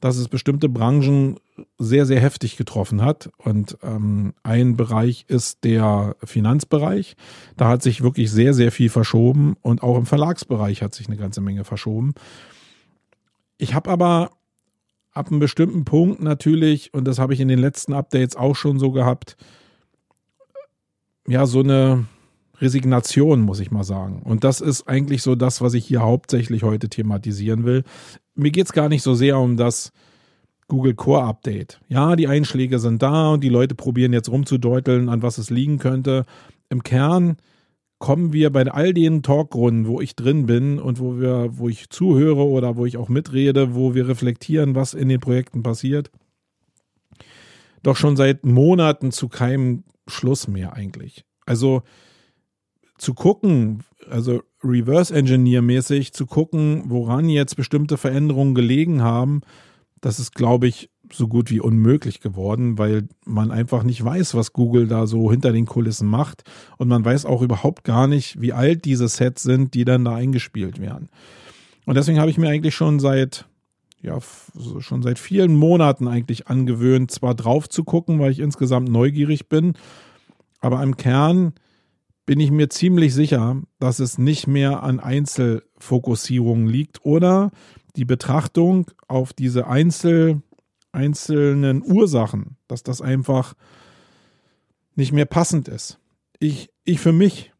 dass 0.00 0.16
es 0.16 0.26
bestimmte 0.26 0.68
Branchen 0.68 1.36
sehr, 1.78 2.06
sehr 2.06 2.20
heftig 2.20 2.56
getroffen 2.56 3.02
hat. 3.02 3.30
Und 3.38 3.78
ähm, 3.84 4.34
ein 4.42 4.76
Bereich 4.76 5.26
ist 5.28 5.62
der 5.62 6.16
Finanzbereich. 6.24 7.14
Da 7.56 7.68
hat 7.68 7.84
sich 7.84 8.02
wirklich 8.02 8.32
sehr, 8.32 8.52
sehr 8.52 8.72
viel 8.72 8.90
verschoben 8.90 9.54
und 9.62 9.84
auch 9.84 9.96
im 9.96 10.06
Verlagsbereich 10.06 10.82
hat 10.82 10.92
sich 10.92 11.06
eine 11.06 11.16
ganze 11.16 11.40
Menge 11.40 11.62
verschoben. 11.62 12.14
Ich 13.58 13.74
habe 13.74 13.90
aber 13.90 14.30
ab 15.12 15.30
einem 15.30 15.40
bestimmten 15.40 15.84
Punkt 15.84 16.22
natürlich, 16.22 16.92
und 16.92 17.06
das 17.06 17.18
habe 17.18 17.34
ich 17.34 17.40
in 17.40 17.48
den 17.48 17.58
letzten 17.58 17.92
Updates 17.92 18.36
auch 18.36 18.54
schon 18.54 18.78
so 18.78 18.90
gehabt, 18.92 19.36
ja, 21.26 21.46
so 21.46 21.60
eine, 21.60 22.06
Resignation, 22.60 23.40
muss 23.42 23.60
ich 23.60 23.70
mal 23.70 23.84
sagen. 23.84 24.22
Und 24.22 24.44
das 24.44 24.60
ist 24.60 24.88
eigentlich 24.88 25.22
so 25.22 25.34
das, 25.34 25.60
was 25.60 25.74
ich 25.74 25.86
hier 25.86 26.00
hauptsächlich 26.00 26.62
heute 26.62 26.88
thematisieren 26.88 27.64
will. 27.64 27.84
Mir 28.34 28.50
geht's 28.50 28.72
gar 28.72 28.88
nicht 28.88 29.02
so 29.02 29.14
sehr 29.14 29.38
um 29.38 29.56
das 29.56 29.92
Google 30.68 30.94
Core 30.94 31.24
Update. 31.24 31.80
Ja, 31.88 32.16
die 32.16 32.28
Einschläge 32.28 32.78
sind 32.78 33.02
da 33.02 33.30
und 33.30 33.44
die 33.44 33.48
Leute 33.48 33.74
probieren 33.74 34.12
jetzt 34.12 34.30
rumzudeuteln, 34.30 35.08
an 35.08 35.22
was 35.22 35.38
es 35.38 35.50
liegen 35.50 35.78
könnte. 35.78 36.24
Im 36.68 36.82
Kern 36.82 37.36
kommen 37.98 38.32
wir 38.32 38.50
bei 38.50 38.66
all 38.66 38.92
den 38.92 39.22
Talkrunden, 39.22 39.86
wo 39.86 40.00
ich 40.00 40.16
drin 40.16 40.46
bin 40.46 40.78
und 40.78 41.00
wo 41.00 41.18
wir, 41.18 41.58
wo 41.58 41.68
ich 41.68 41.88
zuhöre 41.88 42.44
oder 42.44 42.76
wo 42.76 42.84
ich 42.84 42.96
auch 42.96 43.08
mitrede, 43.08 43.74
wo 43.74 43.94
wir 43.94 44.08
reflektieren, 44.08 44.74
was 44.74 44.94
in 44.94 45.08
den 45.08 45.20
Projekten 45.20 45.62
passiert, 45.62 46.10
doch 47.82 47.96
schon 47.96 48.16
seit 48.16 48.44
Monaten 48.44 49.12
zu 49.12 49.28
keinem 49.28 49.84
Schluss 50.06 50.48
mehr 50.48 50.74
eigentlich. 50.74 51.24
Also 51.46 51.82
zu 52.98 53.14
gucken, 53.14 53.82
also 54.08 54.42
Reverse 54.62 55.14
Engineer 55.14 55.62
mäßig 55.62 56.12
zu 56.12 56.26
gucken, 56.26 56.84
woran 56.86 57.28
jetzt 57.28 57.56
bestimmte 57.56 57.96
Veränderungen 57.96 58.54
gelegen 58.54 59.02
haben, 59.02 59.42
das 60.00 60.18
ist, 60.18 60.34
glaube 60.34 60.66
ich, 60.66 60.90
so 61.12 61.28
gut 61.28 61.50
wie 61.50 61.60
unmöglich 61.60 62.20
geworden, 62.20 62.78
weil 62.78 63.08
man 63.24 63.50
einfach 63.50 63.82
nicht 63.82 64.04
weiß, 64.04 64.34
was 64.34 64.52
Google 64.52 64.86
da 64.86 65.06
so 65.06 65.30
hinter 65.30 65.52
den 65.52 65.66
Kulissen 65.66 66.08
macht. 66.08 66.44
Und 66.78 66.88
man 66.88 67.04
weiß 67.04 67.26
auch 67.26 67.42
überhaupt 67.42 67.84
gar 67.84 68.06
nicht, 68.06 68.40
wie 68.40 68.52
alt 68.52 68.84
diese 68.84 69.08
Sets 69.08 69.42
sind, 69.42 69.74
die 69.74 69.84
dann 69.84 70.04
da 70.04 70.14
eingespielt 70.14 70.80
werden. 70.80 71.08
Und 71.84 71.96
deswegen 71.96 72.18
habe 72.18 72.30
ich 72.30 72.38
mir 72.38 72.48
eigentlich 72.48 72.74
schon 72.74 72.98
seit, 72.98 73.46
ja, 74.02 74.18
schon 74.80 75.02
seit 75.02 75.18
vielen 75.18 75.54
Monaten 75.54 76.08
eigentlich 76.08 76.48
angewöhnt, 76.48 77.10
zwar 77.10 77.34
drauf 77.34 77.68
zu 77.68 77.84
gucken, 77.84 78.18
weil 78.18 78.32
ich 78.32 78.40
insgesamt 78.40 78.88
neugierig 78.88 79.48
bin, 79.48 79.74
aber 80.60 80.82
im 80.82 80.96
Kern 80.96 81.52
bin 82.26 82.40
ich 82.40 82.50
mir 82.50 82.68
ziemlich 82.68 83.14
sicher, 83.14 83.62
dass 83.78 84.00
es 84.00 84.18
nicht 84.18 84.48
mehr 84.48 84.82
an 84.82 84.98
Einzelfokussierungen 84.98 86.66
liegt 86.66 87.04
oder 87.04 87.52
die 87.94 88.04
Betrachtung 88.04 88.90
auf 89.06 89.32
diese 89.32 89.68
Einzel, 89.68 90.42
einzelnen 90.96 91.82
Ursachen, 91.82 92.56
dass 92.66 92.82
das 92.82 93.00
einfach 93.00 93.54
nicht 94.96 95.12
mehr 95.12 95.26
passend 95.26 95.68
ist. 95.68 95.98
Ich, 96.40 96.70
ich 96.84 96.98
für 96.98 97.12
mich 97.12 97.52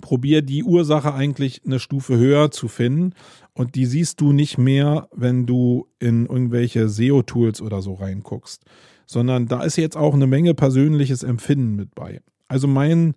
probiere 0.00 0.42
die 0.42 0.64
Ursache 0.64 1.14
eigentlich 1.14 1.62
eine 1.64 1.78
Stufe 1.78 2.16
höher 2.16 2.50
zu 2.50 2.68
finden 2.68 3.14
und 3.52 3.74
die 3.74 3.86
siehst 3.86 4.20
du 4.20 4.32
nicht 4.32 4.58
mehr, 4.58 5.08
wenn 5.12 5.46
du 5.46 5.86
in 5.98 6.26
irgendwelche 6.26 6.88
SEO-Tools 6.88 7.60
oder 7.60 7.82
so 7.82 7.94
reinguckst, 7.94 8.64
sondern 9.06 9.46
da 9.46 9.62
ist 9.62 9.76
jetzt 9.76 9.96
auch 9.96 10.14
eine 10.14 10.26
Menge 10.26 10.54
persönliches 10.54 11.22
Empfinden 11.22 11.76
mit 11.76 11.94
bei. 11.94 12.22
Also 12.48 12.66
mein, 12.66 13.14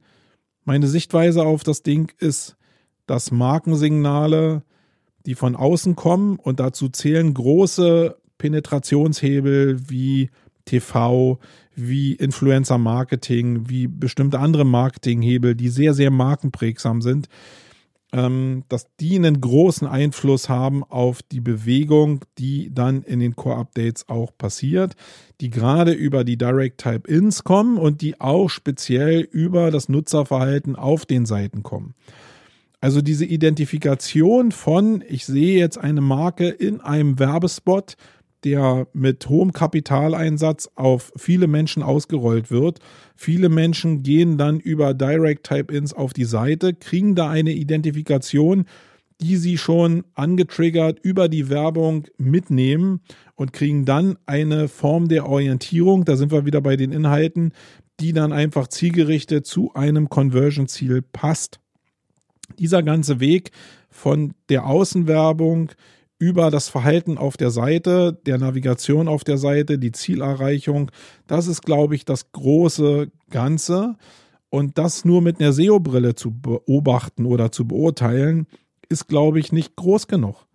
meine 0.65 0.88
Sichtweise 0.88 1.43
auf 1.43 1.63
das 1.63 1.83
Ding 1.83 2.12
ist, 2.19 2.57
dass 3.05 3.31
Markensignale, 3.31 4.63
die 5.25 5.36
von 5.36 5.55
außen 5.55 5.95
kommen 5.95 6.38
und 6.38 6.59
dazu 6.59 6.89
zählen 6.89 7.33
große 7.33 8.17
Penetrationshebel 8.43 9.89
wie 9.89 10.29
TV, 10.65 11.39
wie 11.75 12.12
Influencer 12.12 12.77
Marketing, 12.77 13.69
wie 13.69 13.88
bestimmte 13.88 14.38
andere 14.39 14.65
Marketinghebel, 14.65 15.56
die 15.56 15.69
sehr, 15.69 15.93
sehr 15.93 16.12
markenprägsam 16.12 17.01
sind, 17.01 17.29
ähm, 18.12 18.65
dass 18.67 18.88
die 18.99 19.15
einen 19.15 19.39
großen 19.39 19.88
Einfluss 19.88 20.49
haben 20.49 20.84
auf 20.84 21.21
die 21.23 21.39
Bewegung, 21.39 22.25
die 22.38 22.69
dann 22.73 23.03
in 23.03 23.21
den 23.21 23.38
Core-Updates 23.38 24.10
auch 24.10 24.38
passiert, 24.38 24.97
die 25.39 25.49
gerade 25.49 25.93
über 25.93 26.25
die 26.25 26.38
Direct 26.38 26.82
Type-Ins 26.82 27.45
kommen 27.45 27.77
und 27.77 28.01
die 28.01 28.19
auch 28.19 28.49
speziell 28.49 29.21
über 29.21 29.71
das 29.71 29.88
Nutzerverhalten 29.88 30.75
auf 30.75 31.06
den 31.06 31.25
Seiten 31.25 31.63
kommen. 31.63 31.95
Also 32.82 33.01
diese 33.01 33.23
Identifikation 33.23 34.51
von, 34.51 35.01
ich 35.08 35.25
sehe 35.25 35.58
jetzt 35.58 35.77
eine 35.77 36.01
Marke 36.01 36.49
in 36.49 36.82
einem 36.82 37.17
Werbespot, 37.17 37.95
der 38.43 38.88
mit 38.93 39.27
hohem 39.29 39.53
Kapitaleinsatz 39.53 40.69
auf 40.75 41.12
viele 41.15 41.47
Menschen 41.47 41.84
ausgerollt 41.84 42.51
wird. 42.51 42.79
Viele 43.15 43.49
Menschen 43.49 44.03
gehen 44.03 44.38
dann 44.38 44.60
über 44.60 44.93
Direct 44.93 45.47
Type-Ins 45.47 45.93
auf 45.93 46.13
die 46.13 46.25
Seite, 46.25 46.73
kriegen 46.73 47.15
da 47.15 47.29
eine 47.29 47.51
Identifikation, 47.51 48.65
die 49.21 49.38
sie 49.38 49.58
schon 49.58 50.03
angetriggert 50.15 50.99
über 51.01 51.29
die 51.29 51.49
Werbung 51.49 52.08
mitnehmen 52.17 53.01
und 53.36 53.53
kriegen 53.53 53.86
dann 53.86 54.17
eine 54.25 54.67
Form 54.67 55.08
der 55.08 55.27
Orientierung, 55.27 56.06
da 56.06 56.17
sind 56.17 56.32
wir 56.32 56.45
wieder 56.45 56.62
bei 56.62 56.75
den 56.75 56.91
Inhalten, 56.91 57.53
die 57.99 58.12
dann 58.12 58.34
einfach 58.34 58.67
zielgerichtet 58.67 59.45
zu 59.45 59.73
einem 59.73 60.10
Conversion-Ziel 60.10 61.01
passt. 61.01 61.60
Dieser 62.60 62.84
ganze 62.84 63.19
Weg 63.19 63.51
von 63.89 64.34
der 64.49 64.65
Außenwerbung 64.65 65.71
über 66.23 66.51
das 66.51 66.69
Verhalten 66.69 67.17
auf 67.17 67.36
der 67.36 67.51
Seite, 67.51 68.17
der 68.25 68.38
Navigation 68.38 69.09
auf 69.09 69.25
der 69.25 69.38
Seite, 69.38 69.77
die 69.77 69.91
Zielerreichung. 69.91 70.89
Das 71.27 71.47
ist, 71.47 71.63
glaube 71.63 71.95
ich, 71.95 72.05
das 72.05 72.31
große 72.31 73.12
Ganze. 73.29 73.97
Und 74.49 74.77
das 74.77 75.03
nur 75.03 75.21
mit 75.21 75.41
einer 75.41 75.51
SEO-Brille 75.51 76.15
zu 76.15 76.31
beobachten 76.31 77.25
oder 77.25 77.51
zu 77.51 77.67
beurteilen, 77.67 78.47
ist, 78.88 79.09
glaube 79.09 79.39
ich, 79.39 79.51
nicht 79.51 79.75
groß 79.75 80.07
genug. 80.07 80.45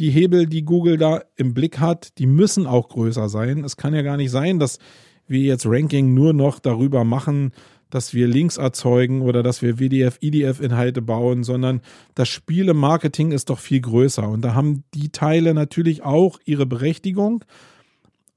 Die 0.00 0.10
Hebel, 0.10 0.46
die 0.46 0.64
Google 0.64 0.96
da 0.96 1.22
im 1.36 1.54
Blick 1.54 1.78
hat, 1.78 2.18
die 2.18 2.26
müssen 2.26 2.66
auch 2.66 2.88
größer 2.88 3.28
sein. 3.28 3.62
Es 3.62 3.76
kann 3.76 3.94
ja 3.94 4.02
gar 4.02 4.16
nicht 4.16 4.32
sein, 4.32 4.58
dass 4.58 4.80
wir 5.28 5.40
jetzt 5.40 5.64
Ranking 5.64 6.12
nur 6.12 6.32
noch 6.32 6.58
darüber 6.58 7.04
machen, 7.04 7.52
dass 7.94 8.12
wir 8.12 8.26
Links 8.26 8.56
erzeugen 8.56 9.22
oder 9.22 9.44
dass 9.44 9.62
wir 9.62 9.78
WDF, 9.78 10.18
IDF-Inhalte 10.20 11.00
bauen, 11.00 11.44
sondern 11.44 11.80
das 12.16 12.28
Spiele-Marketing 12.28 13.30
ist 13.30 13.50
doch 13.50 13.60
viel 13.60 13.80
größer. 13.80 14.28
Und 14.28 14.44
da 14.44 14.54
haben 14.54 14.82
die 14.94 15.10
Teile 15.10 15.54
natürlich 15.54 16.02
auch 16.02 16.40
ihre 16.44 16.66
Berechtigung, 16.66 17.44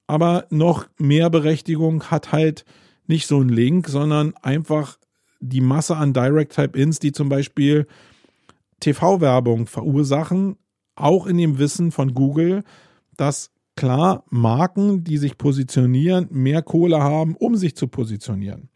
aber 0.06 0.46
noch 0.52 0.86
mehr 1.00 1.32
Berechtigung 1.32 2.04
hat 2.04 2.32
halt 2.32 2.66
nicht 3.08 3.26
so 3.26 3.42
ein 3.42 3.50
Link, 3.50 3.88
sondern 3.88 4.36
einfach 4.44 5.00
die 5.40 5.62
Masse 5.62 5.98
an 5.98 6.14
Direct-Type-Ins, 6.14 7.00
die 7.00 7.12
zum 7.12 7.28
Beispiel 7.28 7.88
TV-Werbung 8.80 9.66
verursachen, 9.66 10.58
auch 10.94 11.26
in 11.26 11.38
dem 11.40 11.58
Wissen 11.58 11.92
von 11.92 12.14
Google, 12.14 12.64
dass 13.16 13.50
klar 13.76 14.24
Marken, 14.30 15.04
die 15.04 15.18
sich 15.18 15.36
positionieren, 15.36 16.28
mehr 16.30 16.62
Kohle 16.62 17.00
haben, 17.00 17.36
um 17.36 17.56
sich 17.56 17.76
zu 17.76 17.88
positionieren. 17.88 18.70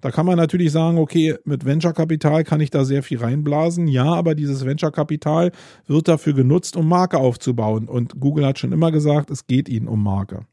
Da 0.00 0.12
kann 0.12 0.26
man 0.26 0.36
natürlich 0.36 0.70
sagen, 0.70 0.98
okay, 0.98 1.36
mit 1.44 1.64
Venture-Kapital 1.64 2.44
kann 2.44 2.60
ich 2.60 2.70
da 2.70 2.84
sehr 2.84 3.02
viel 3.02 3.18
reinblasen. 3.18 3.88
Ja, 3.88 4.14
aber 4.14 4.36
dieses 4.36 4.64
Venture-Kapital 4.64 5.50
wird 5.86 6.06
dafür 6.06 6.34
genutzt, 6.34 6.76
um 6.76 6.88
Marke 6.88 7.18
aufzubauen. 7.18 7.88
Und 7.88 8.20
Google 8.20 8.46
hat 8.46 8.58
schon 8.60 8.72
immer 8.72 8.92
gesagt, 8.92 9.30
es 9.30 9.46
geht 9.48 9.68
ihnen 9.68 9.88
um 9.88 10.02
Marke. 10.02 10.46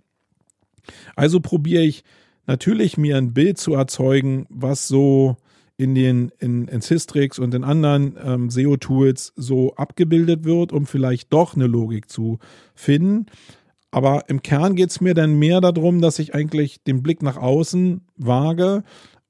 Also 1.16 1.40
probiere 1.40 1.84
ich 1.84 2.04
natürlich 2.48 2.98
mir 2.98 3.18
ein 3.18 3.34
Bild 3.34 3.58
zu 3.58 3.74
erzeugen, 3.76 4.48
was 4.50 4.88
so 4.88 5.38
in 5.78 5.94
den 5.94 6.32
in, 6.40 6.68
in 6.68 6.82
Systrix 6.82 7.38
und 7.38 7.54
in 7.54 7.64
anderen 7.64 8.18
ähm, 8.24 8.50
SEO-Tools 8.50 9.34
so 9.36 9.76
abgebildet 9.76 10.46
wird, 10.46 10.72
um 10.72 10.86
vielleicht 10.86 11.34
doch 11.34 11.56
eine 11.56 11.68
Logik 11.68 12.10
zu 12.10 12.40
finden. 12.74 13.26
Aber 13.92 14.28
im 14.28 14.42
Kern 14.42 14.76
geht 14.76 14.90
es 14.90 15.02
mir 15.02 15.14
dann 15.14 15.38
mehr 15.38 15.62
darum, 15.62 16.02
dass 16.02 16.20
ich 16.20 16.34
eigentlich 16.34 16.84
den 16.84 17.04
Blick 17.04 17.22
nach 17.22 17.38
außen 17.38 18.02
wage 18.18 18.84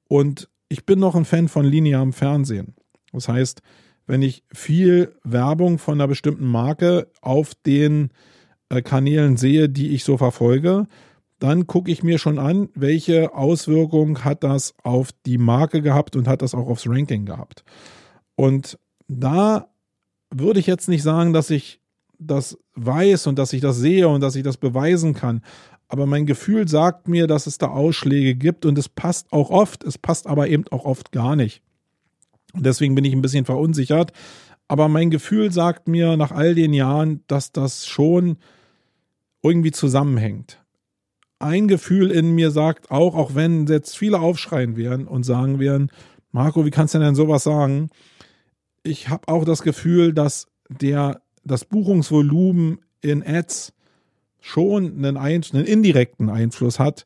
und 0.08 0.48
ich 0.68 0.84
bin 0.84 0.98
noch 0.98 1.14
ein 1.14 1.24
Fan 1.24 1.48
von 1.48 1.64
linearem 1.64 2.12
Fernsehen. 2.12 2.74
Das 3.12 3.28
heißt, 3.28 3.62
wenn 4.06 4.22
ich 4.22 4.44
viel 4.52 5.14
Werbung 5.24 5.78
von 5.78 5.94
einer 5.94 6.08
bestimmten 6.08 6.46
Marke 6.46 7.10
auf 7.20 7.54
den 7.54 8.10
äh, 8.68 8.82
Kanälen 8.82 9.36
sehe, 9.36 9.68
die 9.68 9.94
ich 9.94 10.04
so 10.04 10.16
verfolge, 10.16 10.86
dann 11.38 11.66
gucke 11.66 11.90
ich 11.90 12.02
mir 12.02 12.18
schon 12.18 12.38
an, 12.38 12.68
welche 12.74 13.34
Auswirkungen 13.34 14.24
hat 14.24 14.42
das 14.42 14.74
auf 14.82 15.10
die 15.26 15.38
Marke 15.38 15.82
gehabt 15.82 16.16
und 16.16 16.28
hat 16.28 16.42
das 16.42 16.54
auch 16.54 16.68
aufs 16.68 16.88
Ranking 16.88 17.26
gehabt. 17.26 17.62
Und 18.36 18.78
da 19.08 19.68
würde 20.30 20.60
ich 20.60 20.66
jetzt 20.66 20.88
nicht 20.88 21.02
sagen, 21.02 21.32
dass 21.32 21.50
ich 21.50 21.80
das 22.18 22.58
weiß 22.74 23.26
und 23.26 23.38
dass 23.38 23.52
ich 23.52 23.60
das 23.60 23.76
sehe 23.76 24.08
und 24.08 24.22
dass 24.22 24.36
ich 24.36 24.42
das 24.42 24.56
beweisen 24.56 25.14
kann 25.14 25.42
aber 25.88 26.06
mein 26.06 26.26
Gefühl 26.26 26.66
sagt 26.66 27.08
mir, 27.08 27.26
dass 27.26 27.46
es 27.46 27.58
da 27.58 27.68
Ausschläge 27.68 28.34
gibt 28.34 28.66
und 28.66 28.76
es 28.76 28.88
passt 28.88 29.32
auch 29.32 29.50
oft, 29.50 29.84
es 29.84 29.98
passt 29.98 30.26
aber 30.26 30.48
eben 30.48 30.64
auch 30.70 30.84
oft 30.84 31.12
gar 31.12 31.36
nicht. 31.36 31.62
Und 32.52 32.66
deswegen 32.66 32.94
bin 32.94 33.04
ich 33.04 33.12
ein 33.12 33.22
bisschen 33.22 33.44
verunsichert. 33.44 34.12
Aber 34.68 34.88
mein 34.88 35.10
Gefühl 35.10 35.52
sagt 35.52 35.86
mir 35.86 36.16
nach 36.16 36.32
all 36.32 36.54
den 36.54 36.72
Jahren, 36.72 37.22
dass 37.28 37.52
das 37.52 37.86
schon 37.86 38.38
irgendwie 39.42 39.70
zusammenhängt. 39.70 40.60
Ein 41.38 41.68
Gefühl 41.68 42.10
in 42.10 42.34
mir 42.34 42.50
sagt 42.50 42.90
auch, 42.90 43.14
auch 43.14 43.34
wenn 43.34 43.66
jetzt 43.66 43.96
viele 43.96 44.18
aufschreien 44.18 44.76
werden 44.76 45.06
und 45.06 45.22
sagen 45.22 45.60
werden, 45.60 45.90
Marco, 46.32 46.64
wie 46.64 46.70
kannst 46.70 46.94
du 46.94 46.98
denn 46.98 47.14
sowas 47.14 47.44
sagen? 47.44 47.90
Ich 48.82 49.08
habe 49.08 49.28
auch 49.28 49.44
das 49.44 49.62
Gefühl, 49.62 50.12
dass 50.12 50.48
der, 50.68 51.20
das 51.44 51.64
Buchungsvolumen 51.64 52.80
in 53.02 53.24
Ads 53.24 53.72
schon 54.46 55.04
einen, 55.04 55.16
einen 55.16 55.64
indirekten 55.64 56.30
Einfluss 56.30 56.78
hat 56.78 57.04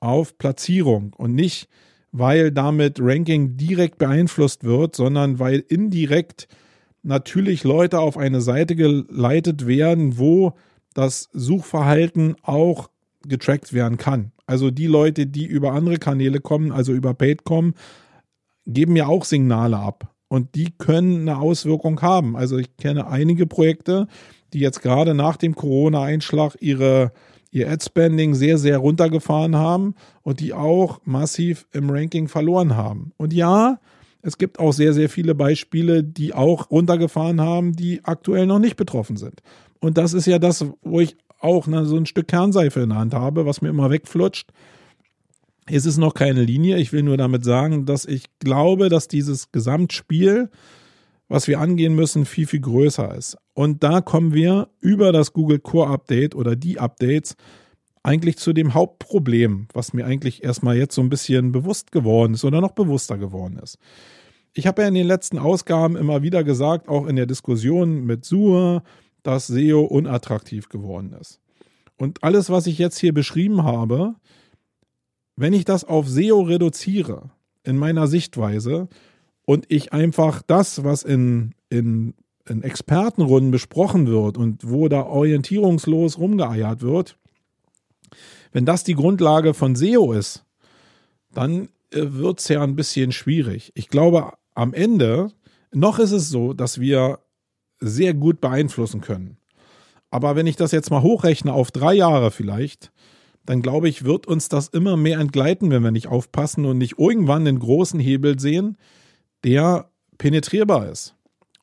auf 0.00 0.36
Platzierung 0.36 1.12
und 1.16 1.32
nicht, 1.34 1.68
weil 2.10 2.50
damit 2.50 2.98
Ranking 3.00 3.56
direkt 3.56 3.98
beeinflusst 3.98 4.64
wird, 4.64 4.96
sondern 4.96 5.38
weil 5.38 5.60
indirekt 5.60 6.48
natürlich 7.04 7.62
Leute 7.62 8.00
auf 8.00 8.16
eine 8.16 8.40
Seite 8.40 8.74
geleitet 8.74 9.66
werden, 9.66 10.18
wo 10.18 10.54
das 10.92 11.30
Suchverhalten 11.32 12.34
auch 12.42 12.90
getrackt 13.28 13.72
werden 13.72 13.96
kann. 13.96 14.32
Also 14.46 14.72
die 14.72 14.88
Leute, 14.88 15.28
die 15.28 15.46
über 15.46 15.72
andere 15.72 15.98
Kanäle 15.98 16.40
kommen, 16.40 16.72
also 16.72 16.92
über 16.92 17.14
Paid 17.14 17.44
kommen, 17.44 17.74
geben 18.66 18.96
ja 18.96 19.06
auch 19.06 19.24
Signale 19.24 19.78
ab. 19.78 20.11
Und 20.32 20.54
die 20.54 20.70
können 20.78 21.28
eine 21.28 21.36
Auswirkung 21.36 22.00
haben. 22.00 22.36
Also 22.36 22.56
ich 22.56 22.78
kenne 22.78 23.06
einige 23.06 23.46
Projekte, 23.46 24.08
die 24.54 24.60
jetzt 24.60 24.80
gerade 24.80 25.12
nach 25.12 25.36
dem 25.36 25.54
Corona-Einschlag 25.54 26.56
ihre, 26.58 27.12
ihr 27.50 27.70
Ad-Spending 27.70 28.32
sehr, 28.34 28.56
sehr 28.56 28.78
runtergefahren 28.78 29.56
haben 29.56 29.94
und 30.22 30.40
die 30.40 30.54
auch 30.54 31.02
massiv 31.04 31.66
im 31.72 31.90
Ranking 31.90 32.28
verloren 32.28 32.78
haben. 32.78 33.12
Und 33.18 33.34
ja, 33.34 33.78
es 34.22 34.38
gibt 34.38 34.58
auch 34.58 34.72
sehr, 34.72 34.94
sehr 34.94 35.10
viele 35.10 35.34
Beispiele, 35.34 36.02
die 36.02 36.32
auch 36.32 36.70
runtergefahren 36.70 37.42
haben, 37.42 37.76
die 37.76 38.02
aktuell 38.02 38.46
noch 38.46 38.58
nicht 38.58 38.76
betroffen 38.76 39.18
sind. 39.18 39.42
Und 39.80 39.98
das 39.98 40.14
ist 40.14 40.24
ja 40.24 40.38
das, 40.38 40.64
wo 40.80 41.00
ich 41.00 41.14
auch 41.40 41.66
ne, 41.66 41.84
so 41.84 41.98
ein 41.98 42.06
Stück 42.06 42.28
Kernseife 42.28 42.80
in 42.80 42.88
der 42.88 43.00
Hand 43.00 43.12
habe, 43.12 43.44
was 43.44 43.60
mir 43.60 43.68
immer 43.68 43.90
wegflutscht. 43.90 44.50
Es 45.74 45.86
ist 45.86 45.96
noch 45.96 46.12
keine 46.12 46.42
Linie. 46.42 46.76
Ich 46.76 46.92
will 46.92 47.02
nur 47.02 47.16
damit 47.16 47.44
sagen, 47.44 47.86
dass 47.86 48.04
ich 48.04 48.24
glaube, 48.40 48.90
dass 48.90 49.08
dieses 49.08 49.52
Gesamtspiel, 49.52 50.50
was 51.28 51.48
wir 51.48 51.60
angehen 51.60 51.94
müssen, 51.94 52.26
viel, 52.26 52.46
viel 52.46 52.60
größer 52.60 53.14
ist. 53.14 53.38
Und 53.54 53.82
da 53.82 54.02
kommen 54.02 54.34
wir 54.34 54.68
über 54.80 55.12
das 55.12 55.32
Google 55.32 55.60
Core 55.60 55.88
Update 55.88 56.34
oder 56.34 56.56
die 56.56 56.78
Updates 56.78 57.36
eigentlich 58.02 58.36
zu 58.36 58.52
dem 58.52 58.74
Hauptproblem, 58.74 59.68
was 59.72 59.94
mir 59.94 60.04
eigentlich 60.04 60.44
erstmal 60.44 60.76
jetzt 60.76 60.94
so 60.94 61.00
ein 61.00 61.08
bisschen 61.08 61.52
bewusst 61.52 61.90
geworden 61.90 62.34
ist 62.34 62.44
oder 62.44 62.60
noch 62.60 62.72
bewusster 62.72 63.16
geworden 63.16 63.58
ist. 63.62 63.78
Ich 64.52 64.66
habe 64.66 64.82
ja 64.82 64.88
in 64.88 64.94
den 64.94 65.06
letzten 65.06 65.38
Ausgaben 65.38 65.96
immer 65.96 66.22
wieder 66.22 66.44
gesagt, 66.44 66.88
auch 66.88 67.06
in 67.06 67.16
der 67.16 67.26
Diskussion 67.26 68.04
mit 68.04 68.26
Sur, 68.26 68.82
dass 69.22 69.46
SEO 69.46 69.80
unattraktiv 69.80 70.68
geworden 70.68 71.16
ist. 71.18 71.40
Und 71.96 72.22
alles, 72.22 72.50
was 72.50 72.66
ich 72.66 72.76
jetzt 72.76 72.98
hier 72.98 73.14
beschrieben 73.14 73.62
habe, 73.62 74.16
wenn 75.36 75.52
ich 75.52 75.64
das 75.64 75.84
auf 75.84 76.08
SEO 76.08 76.42
reduziere, 76.42 77.30
in 77.64 77.76
meiner 77.76 78.06
Sichtweise, 78.06 78.88
und 79.44 79.66
ich 79.68 79.92
einfach 79.92 80.42
das, 80.42 80.84
was 80.84 81.02
in, 81.02 81.54
in, 81.68 82.14
in 82.48 82.62
Expertenrunden 82.62 83.50
besprochen 83.50 84.06
wird 84.06 84.36
und 84.36 84.68
wo 84.68 84.88
da 84.88 85.02
orientierungslos 85.02 86.18
rumgeeiert 86.18 86.82
wird, 86.82 87.18
wenn 88.52 88.66
das 88.66 88.84
die 88.84 88.94
Grundlage 88.94 89.54
von 89.54 89.74
SEO 89.74 90.12
ist, 90.12 90.44
dann 91.32 91.68
äh, 91.90 92.02
wird 92.12 92.40
es 92.40 92.48
ja 92.48 92.62
ein 92.62 92.76
bisschen 92.76 93.12
schwierig. 93.12 93.72
Ich 93.74 93.88
glaube, 93.88 94.32
am 94.54 94.74
Ende, 94.74 95.28
noch 95.72 95.98
ist 95.98 96.12
es 96.12 96.28
so, 96.28 96.52
dass 96.52 96.78
wir 96.78 97.20
sehr 97.80 98.14
gut 98.14 98.40
beeinflussen 98.40 99.00
können. 99.00 99.38
Aber 100.10 100.36
wenn 100.36 100.46
ich 100.46 100.56
das 100.56 100.72
jetzt 100.72 100.90
mal 100.90 101.02
hochrechne 101.02 101.52
auf 101.52 101.70
drei 101.70 101.94
Jahre 101.94 102.30
vielleicht, 102.30 102.92
dann 103.44 103.62
glaube 103.62 103.88
ich, 103.88 104.04
wird 104.04 104.26
uns 104.26 104.48
das 104.48 104.68
immer 104.68 104.96
mehr 104.96 105.18
entgleiten, 105.18 105.70
wenn 105.70 105.82
wir 105.82 105.90
nicht 105.90 106.08
aufpassen 106.08 106.64
und 106.64 106.78
nicht 106.78 106.98
irgendwann 106.98 107.44
den 107.44 107.58
großen 107.58 107.98
Hebel 108.00 108.38
sehen, 108.38 108.76
der 109.44 109.90
penetrierbar 110.18 110.88
ist. 110.88 111.16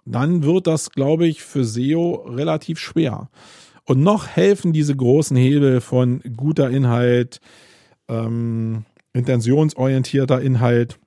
Dann 0.06 0.44
wird 0.44 0.68
das, 0.68 0.92
glaube 0.92 1.28
ich, 1.28 1.44
für 1.44 1.64
SEO 1.64 2.26
relativ 2.28 2.80
schwer. 2.80 3.30
Und 3.86 4.02
noch 4.02 4.28
helfen 4.28 4.74
diese 4.74 4.96
großen 4.96 5.38
Hebel 5.38 5.82
von 5.82 6.22
guter 6.36 6.70
Inhalt, 6.70 7.40
ähm, 8.08 8.86
intentionsorientierter 9.14 10.42
Inhalt, 10.42 11.00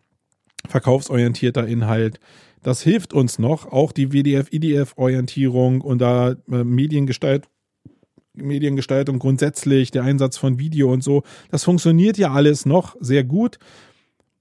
verkaufsorientierter 0.69 1.67
Inhalt. 1.67 2.21
Das 2.63 2.83
hilft 2.83 3.13
uns 3.13 3.39
noch, 3.39 3.67
auch 3.67 3.93
die 3.93 4.13
WDF-IDF-Orientierung 4.13 5.81
und 5.81 5.99
da 5.99 6.37
äh, 6.51 6.65
Mediengestalt, 6.65 7.49
Mediengestaltung 8.35 9.19
grundsätzlich, 9.19 9.91
der 9.91 10.05
Einsatz 10.05 10.37
von 10.37 10.59
Video 10.59 10.93
und 10.93 11.03
so. 11.03 11.23
Das 11.51 11.65
funktioniert 11.65 12.19
ja 12.19 12.33
alles 12.33 12.67
noch 12.67 12.97
sehr 13.01 13.25
gut. 13.25 13.59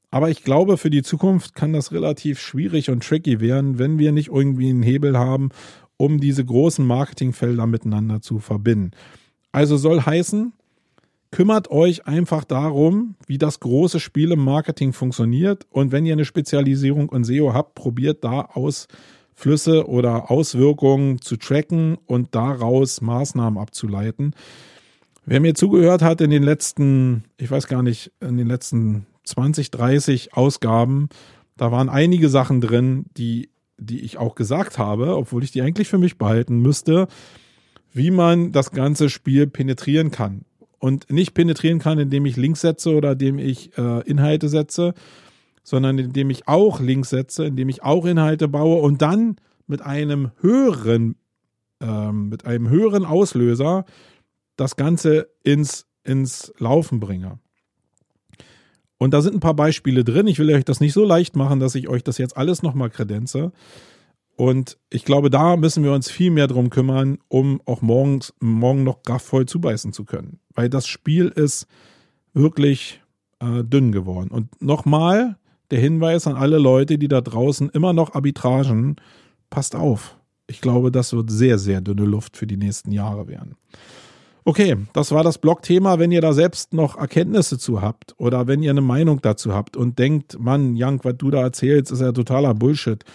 Aber 0.10 0.30
ich 0.30 0.44
glaube, 0.44 0.78
für 0.78 0.90
die 0.90 1.04
Zukunft 1.04 1.56
kann 1.56 1.72
das 1.72 1.94
relativ 1.94 2.40
schwierig 2.40 2.90
und 2.90 3.04
tricky 3.04 3.40
werden, 3.40 3.80
wenn 3.80 3.98
wir 3.98 4.12
nicht 4.12 4.28
irgendwie 4.28 4.70
einen 4.70 4.84
Hebel 4.84 5.18
haben, 5.18 5.50
um 5.96 6.20
diese 6.20 6.44
großen 6.44 6.86
Marketingfelder 6.86 7.66
miteinander 7.66 8.22
zu 8.22 8.40
verbinden. 8.40 8.92
Also 9.54 9.78
soll 9.78 10.02
heißen, 10.02 10.52
kümmert 11.32 11.72
euch 11.72 12.08
einfach 12.08 12.44
darum, 12.44 13.16
wie 13.26 13.38
das 13.38 13.62
große 13.62 14.00
Spiel 14.00 14.32
im 14.32 14.44
Marketing 14.44 14.92
funktioniert. 14.92 15.66
Und 15.70 15.92
wenn 15.94 16.06
ihr 16.06 16.14
eine 16.14 16.26
Spezialisierung 16.26 17.10
in 17.12 17.24
SEO 17.24 17.54
habt, 17.54 17.76
probiert 17.76 18.24
da 18.24 18.50
Ausflüsse 19.36 19.88
oder 19.88 20.30
Auswirkungen 20.30 21.20
zu 21.20 21.36
tracken 21.38 21.98
und 22.06 22.36
daraus 22.36 23.02
Maßnahmen 23.02 23.60
abzuleiten. 23.60 24.36
Wer 25.26 25.40
mir 25.40 25.56
zugehört 25.56 26.02
hat 26.02 26.22
in 26.22 26.30
den 26.30 26.44
letzten, 26.44 27.24
ich 27.38 27.50
weiß 27.50 27.68
gar 27.68 27.82
nicht, 27.82 28.12
in 28.20 28.38
den 28.38 28.48
letzten 28.48 29.08
20, 29.24 29.72
30 29.72 30.34
Ausgaben, 30.34 31.10
da 31.58 31.72
waren 31.72 31.90
einige 31.90 32.30
Sachen 32.30 32.62
drin, 32.62 33.06
die, 33.18 33.50
die 33.78 34.02
ich 34.02 34.18
auch 34.18 34.36
gesagt 34.36 34.78
habe, 34.78 35.16
obwohl 35.16 35.44
ich 35.44 35.52
die 35.52 35.62
eigentlich 35.62 35.88
für 35.88 35.98
mich 35.98 36.18
behalten 36.18 36.60
müsste, 36.60 37.08
wie 37.94 38.12
man 38.12 38.52
das 38.52 38.72
ganze 38.72 39.10
Spiel 39.10 39.48
penetrieren 39.48 40.12
kann 40.12 40.46
und 40.80 41.12
nicht 41.12 41.34
penetrieren 41.34 41.80
kann, 41.80 42.00
indem 42.00 42.26
ich 42.26 42.38
Links 42.38 42.62
setze 42.62 42.96
oder 42.96 43.14
indem 43.14 43.40
ich 43.40 43.78
äh, 43.78 44.02
Inhalte 44.08 44.50
setze, 44.50 44.94
sondern 45.64 45.98
indem 46.00 46.30
ich 46.30 46.48
auch 46.48 46.80
Links 46.80 47.10
setze, 47.10 47.46
indem 47.46 47.70
ich 47.70 47.84
auch 47.84 48.06
Inhalte 48.06 48.48
baue 48.48 48.82
und 48.82 49.02
dann 49.02 49.38
mit 49.68 49.82
einem 49.82 50.32
höheren, 50.40 51.16
ähm, 51.80 52.30
mit 52.30 52.46
einem 52.46 52.70
höheren 52.70 53.06
Auslöser 53.06 53.86
das 54.56 54.76
Ganze 54.76 55.30
ins, 55.44 55.88
ins 56.04 56.54
Laufen 56.58 57.00
bringe. 57.00 57.40
Und 58.98 59.16
da 59.16 59.22
sind 59.22 59.34
ein 59.34 59.40
paar 59.40 59.56
Beispiele 59.56 60.04
drin. 60.04 60.28
Ich 60.28 60.38
will 60.38 60.54
euch 60.54 60.64
das 60.64 60.80
nicht 60.80 60.94
so 60.94 61.04
leicht 61.04 61.36
machen, 61.36 61.60
dass 61.60 61.74
ich 61.74 61.88
euch 61.88 62.04
das 62.04 62.20
jetzt 62.20 62.38
alles 62.38 62.62
nochmal 62.62 62.92
kredenze. 62.92 63.52
Und 64.36 64.78
ich 64.92 65.06
glaube, 65.06 65.30
da 65.30 65.58
müssen 65.58 65.84
wir 65.84 65.92
uns 65.92 66.10
viel 66.10 66.30
mehr 66.30 66.48
drum 66.48 66.70
kümmern, 66.70 67.18
um 67.28 67.62
auch 67.66 67.82
morgens, 67.82 68.34
morgen 68.40 68.84
noch 68.84 69.02
kraftvoll 69.04 69.48
zubeißen 69.48 69.94
zu 69.94 70.06
können. 70.06 70.40
Weil 70.54 70.70
das 70.70 70.88
Spiel 70.88 71.30
ist 71.30 71.66
wirklich 72.34 73.02
äh, 73.40 73.64
dünn 73.64 73.92
geworden. 73.92 74.30
Und 74.30 74.62
nochmal 74.62 75.38
der 75.72 75.80
Hinweis 75.80 76.28
an 76.28 76.36
alle 76.36 76.58
Leute, 76.58 76.98
die 76.98 77.08
da 77.08 77.22
draußen 77.22 77.70
immer 77.70 77.94
noch 77.94 78.14
Arbitragen, 78.14 78.98
passt 79.50 79.76
auf. 79.76 80.18
Ich 80.48 80.62
glaube, 80.62 80.92
das 80.92 81.14
wird 81.14 81.32
sehr, 81.32 81.58
sehr 81.58 81.82
dünne 81.82 82.06
Luft 82.06 82.38
für 82.38 82.48
die 82.48 82.58
nächsten 82.58 82.92
Jahre 82.92 83.28
werden. 83.28 83.56
Okay, 84.44 84.76
das 84.94 85.12
war 85.12 85.24
das 85.24 85.38
Blog-Thema. 85.38 86.00
Wenn 86.00 86.12
ihr 86.12 86.22
da 86.22 86.34
selbst 86.34 86.74
noch 86.74 86.98
Erkenntnisse 86.98 87.58
zu 87.60 87.82
habt 87.82 88.16
oder 88.18 88.48
wenn 88.48 88.64
ihr 88.64 88.72
eine 88.72 88.82
Meinung 88.82 89.22
dazu 89.22 89.54
habt 89.54 89.78
und 89.78 90.00
denkt, 90.00 90.40
Mann, 90.40 90.76
Jank, 90.76 91.06
was 91.06 91.16
du 91.18 91.30
da 91.30 91.42
erzählst, 91.42 91.92
ist 91.92 92.02
ja 92.02 92.12
totaler 92.12 92.54
Bullshit, 92.54 93.06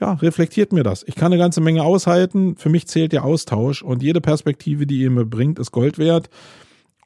ja, 0.00 0.12
reflektiert 0.12 0.72
mir 0.72 0.82
das. 0.82 1.04
Ich 1.06 1.14
kann 1.14 1.32
eine 1.32 1.40
ganze 1.40 1.60
Menge 1.60 1.82
aushalten. 1.82 2.56
Für 2.56 2.68
mich 2.68 2.86
zählt 2.86 3.12
der 3.12 3.24
Austausch 3.24 3.82
und 3.82 4.02
jede 4.02 4.20
Perspektive, 4.20 4.86
die 4.86 5.00
ihr 5.00 5.10
mir 5.10 5.24
bringt, 5.24 5.58
ist 5.58 5.72
Gold 5.72 5.98
wert. 5.98 6.28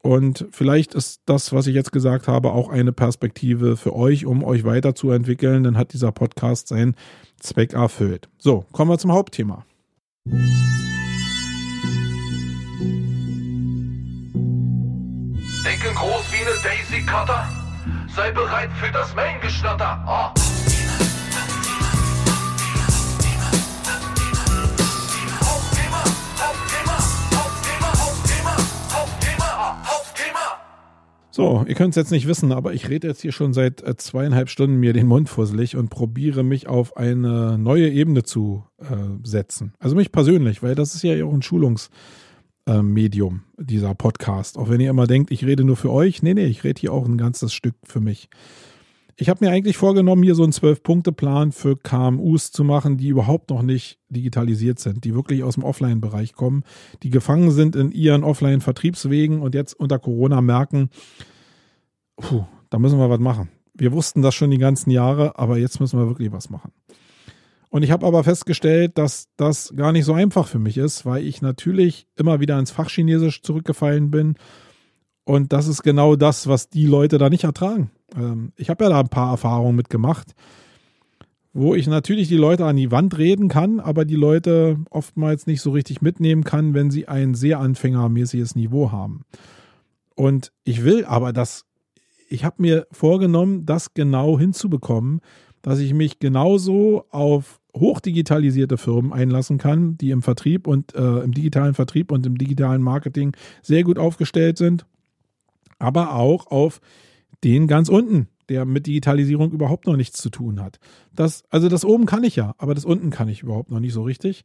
Und 0.02 0.46
vielleicht 0.50 0.94
ist 0.94 1.20
das, 1.26 1.52
was 1.52 1.66
ich 1.66 1.74
jetzt 1.74 1.92
gesagt 1.92 2.26
habe, 2.26 2.52
auch 2.52 2.70
eine 2.70 2.92
Perspektive 2.92 3.76
für 3.76 3.94
euch, 3.94 4.24
um 4.24 4.42
euch 4.42 4.64
weiterzuentwickeln. 4.64 5.62
Dann 5.62 5.76
hat 5.76 5.92
dieser 5.92 6.10
Podcast 6.10 6.68
seinen 6.68 6.94
Zweck 7.38 7.74
erfüllt. 7.74 8.28
So, 8.38 8.64
kommen 8.72 8.90
wir 8.90 8.98
zum 8.98 9.12
Hauptthema. 9.12 9.66
Denken 15.64 15.94
groß 15.94 16.32
wie 16.32 16.46
eine 16.46 16.56
Daisy 16.62 17.04
Cutter. 17.04 17.46
Sei 18.16 18.30
bereit 18.32 18.70
für 18.72 18.90
das 18.92 19.14
Main-Geschnatter. 19.14 20.04
Oh. 20.08 20.49
So, 31.32 31.64
ihr 31.68 31.76
könnt 31.76 31.90
es 31.90 31.96
jetzt 31.96 32.10
nicht 32.10 32.26
wissen, 32.26 32.50
aber 32.50 32.74
ich 32.74 32.88
rede 32.88 33.06
jetzt 33.06 33.22
hier 33.22 33.30
schon 33.30 33.52
seit 33.52 33.82
äh, 33.82 33.96
zweieinhalb 33.96 34.48
Stunden 34.48 34.76
mir 34.76 34.92
den 34.92 35.06
Mund 35.06 35.28
fusselig 35.28 35.76
und 35.76 35.88
probiere 35.88 36.42
mich 36.42 36.66
auf 36.66 36.96
eine 36.96 37.56
neue 37.56 37.88
Ebene 37.88 38.24
zu 38.24 38.64
äh, 38.78 38.84
setzen. 39.22 39.72
Also 39.78 39.94
mich 39.94 40.10
persönlich, 40.10 40.60
weil 40.62 40.74
das 40.74 40.96
ist 40.96 41.04
ja 41.04 41.24
auch 41.24 41.32
ein 41.32 41.42
Schulungsmedium, 41.42 43.42
äh, 43.58 43.64
dieser 43.64 43.94
Podcast. 43.94 44.58
Auch 44.58 44.68
wenn 44.68 44.80
ihr 44.80 44.90
immer 44.90 45.06
denkt, 45.06 45.30
ich 45.30 45.44
rede 45.44 45.62
nur 45.62 45.76
für 45.76 45.92
euch. 45.92 46.20
Nee, 46.20 46.34
nee, 46.34 46.46
ich 46.46 46.64
rede 46.64 46.80
hier 46.80 46.92
auch 46.92 47.06
ein 47.06 47.16
ganzes 47.16 47.52
Stück 47.52 47.76
für 47.84 48.00
mich. 48.00 48.28
Ich 49.20 49.28
habe 49.28 49.44
mir 49.44 49.50
eigentlich 49.50 49.76
vorgenommen, 49.76 50.22
hier 50.22 50.34
so 50.34 50.44
einen 50.44 50.52
Zwölf-Punkte-Plan 50.52 51.52
für 51.52 51.76
KMUs 51.76 52.52
zu 52.52 52.64
machen, 52.64 52.96
die 52.96 53.08
überhaupt 53.08 53.50
noch 53.50 53.60
nicht 53.60 53.98
digitalisiert 54.08 54.78
sind, 54.78 55.04
die 55.04 55.14
wirklich 55.14 55.42
aus 55.42 55.56
dem 55.56 55.62
Offline-Bereich 55.62 56.32
kommen, 56.32 56.64
die 57.02 57.10
gefangen 57.10 57.50
sind 57.50 57.76
in 57.76 57.92
ihren 57.92 58.24
Offline-Vertriebswegen 58.24 59.42
und 59.42 59.54
jetzt 59.54 59.74
unter 59.74 59.98
Corona 59.98 60.40
merken, 60.40 60.88
puh, 62.16 62.46
da 62.70 62.78
müssen 62.78 62.98
wir 62.98 63.10
was 63.10 63.20
machen. 63.20 63.50
wir 63.74 63.92
wussten 63.92 64.22
das 64.22 64.34
schon 64.34 64.50
die 64.50 64.56
ganzen 64.56 64.90
Jahre, 64.90 65.38
aber 65.38 65.58
jetzt 65.58 65.80
müssen 65.80 65.98
wir 65.98 66.08
wirklich 66.08 66.32
was 66.32 66.48
machen. 66.48 66.72
Und 67.68 67.82
ich 67.82 67.90
habe 67.90 68.06
aber 68.06 68.24
festgestellt, 68.24 68.96
dass 68.96 69.28
das 69.36 69.74
gar 69.76 69.92
nicht 69.92 70.06
so 70.06 70.14
einfach 70.14 70.48
für 70.48 70.58
mich 70.58 70.78
ist, 70.78 71.04
weil 71.04 71.26
ich 71.26 71.42
natürlich 71.42 72.06
immer 72.16 72.40
wieder 72.40 72.58
ins 72.58 72.70
Fachchinesisch 72.70 73.42
zurückgefallen 73.42 74.10
bin. 74.10 74.36
Und 75.24 75.52
das 75.52 75.68
ist 75.68 75.82
genau 75.82 76.16
das, 76.16 76.46
was 76.46 76.70
die 76.70 76.86
Leute 76.86 77.18
da 77.18 77.28
nicht 77.28 77.44
ertragen. 77.44 77.90
Ähm, 78.16 78.52
ich 78.56 78.70
habe 78.70 78.84
ja 78.84 78.90
da 78.90 79.00
ein 79.00 79.08
paar 79.08 79.30
Erfahrungen 79.30 79.76
mitgemacht, 79.76 80.34
wo 81.52 81.74
ich 81.74 81.86
natürlich 81.86 82.28
die 82.28 82.36
Leute 82.36 82.64
an 82.64 82.76
die 82.76 82.90
Wand 82.90 83.18
reden 83.18 83.48
kann, 83.48 83.80
aber 83.80 84.04
die 84.04 84.16
Leute 84.16 84.78
oftmals 84.90 85.46
nicht 85.46 85.60
so 85.60 85.70
richtig 85.70 86.00
mitnehmen 86.00 86.44
kann, 86.44 86.74
wenn 86.74 86.90
sie 86.90 87.08
ein 87.08 87.34
sehr 87.34 87.58
anfängermäßiges 87.58 88.54
Niveau 88.54 88.92
haben. 88.92 89.22
Und 90.14 90.52
ich 90.64 90.84
will 90.84 91.04
aber 91.04 91.32
das, 91.32 91.64
ich 92.28 92.44
habe 92.44 92.56
mir 92.58 92.86
vorgenommen, 92.92 93.66
das 93.66 93.94
genau 93.94 94.38
hinzubekommen, 94.38 95.20
dass 95.62 95.78
ich 95.78 95.92
mich 95.92 96.18
genauso 96.18 97.04
auf 97.10 97.60
hochdigitalisierte 97.76 98.78
Firmen 98.78 99.12
einlassen 99.12 99.58
kann, 99.58 99.96
die 99.96 100.10
im 100.10 100.22
Vertrieb 100.22 100.66
und 100.66 100.94
äh, 100.94 101.20
im 101.20 101.32
digitalen 101.32 101.74
Vertrieb 101.74 102.10
und 102.10 102.26
im 102.26 102.38
digitalen 102.38 102.82
Marketing 102.82 103.34
sehr 103.62 103.84
gut 103.84 103.98
aufgestellt 103.98 104.58
sind, 104.58 104.86
aber 105.78 106.14
auch 106.14 106.48
auf 106.48 106.80
den 107.44 107.66
ganz 107.66 107.88
unten, 107.88 108.28
der 108.48 108.64
mit 108.64 108.86
Digitalisierung 108.86 109.52
überhaupt 109.52 109.86
noch 109.86 109.96
nichts 109.96 110.20
zu 110.20 110.28
tun 110.28 110.60
hat. 110.60 110.78
Das, 111.14 111.44
also 111.50 111.68
das 111.68 111.84
oben 111.84 112.06
kann 112.06 112.24
ich 112.24 112.36
ja, 112.36 112.54
aber 112.58 112.74
das 112.74 112.84
unten 112.84 113.10
kann 113.10 113.28
ich 113.28 113.42
überhaupt 113.42 113.70
noch 113.70 113.80
nicht 113.80 113.92
so 113.92 114.02
richtig. 114.02 114.44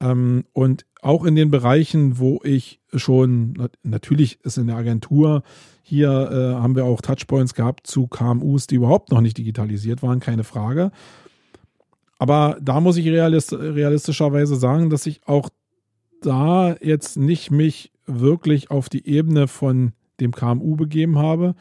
Ähm, 0.00 0.44
und 0.52 0.84
auch 1.00 1.24
in 1.24 1.36
den 1.36 1.50
Bereichen, 1.50 2.18
wo 2.18 2.40
ich 2.42 2.80
schon, 2.92 3.68
natürlich 3.82 4.40
ist 4.44 4.58
in 4.58 4.66
der 4.66 4.76
Agentur, 4.76 5.42
hier 5.82 6.10
äh, 6.10 6.60
haben 6.60 6.74
wir 6.74 6.84
auch 6.84 7.00
Touchpoints 7.00 7.54
gehabt 7.54 7.86
zu 7.86 8.08
KMUs, 8.08 8.66
die 8.66 8.76
überhaupt 8.76 9.12
noch 9.12 9.20
nicht 9.20 9.38
digitalisiert 9.38 10.02
waren, 10.02 10.18
keine 10.18 10.44
Frage. 10.44 10.90
Aber 12.18 12.56
da 12.60 12.80
muss 12.80 12.96
ich 12.96 13.06
realist, 13.06 13.52
realistischerweise 13.52 14.56
sagen, 14.56 14.90
dass 14.90 15.06
ich 15.06 15.20
auch 15.26 15.50
da 16.22 16.74
jetzt 16.80 17.18
nicht 17.18 17.50
mich 17.50 17.92
wirklich 18.06 18.70
auf 18.70 18.88
die 18.88 19.06
Ebene 19.06 19.46
von 19.46 19.92
dem 20.20 20.32
KMU 20.32 20.76
begeben 20.76 21.18
habe 21.18 21.54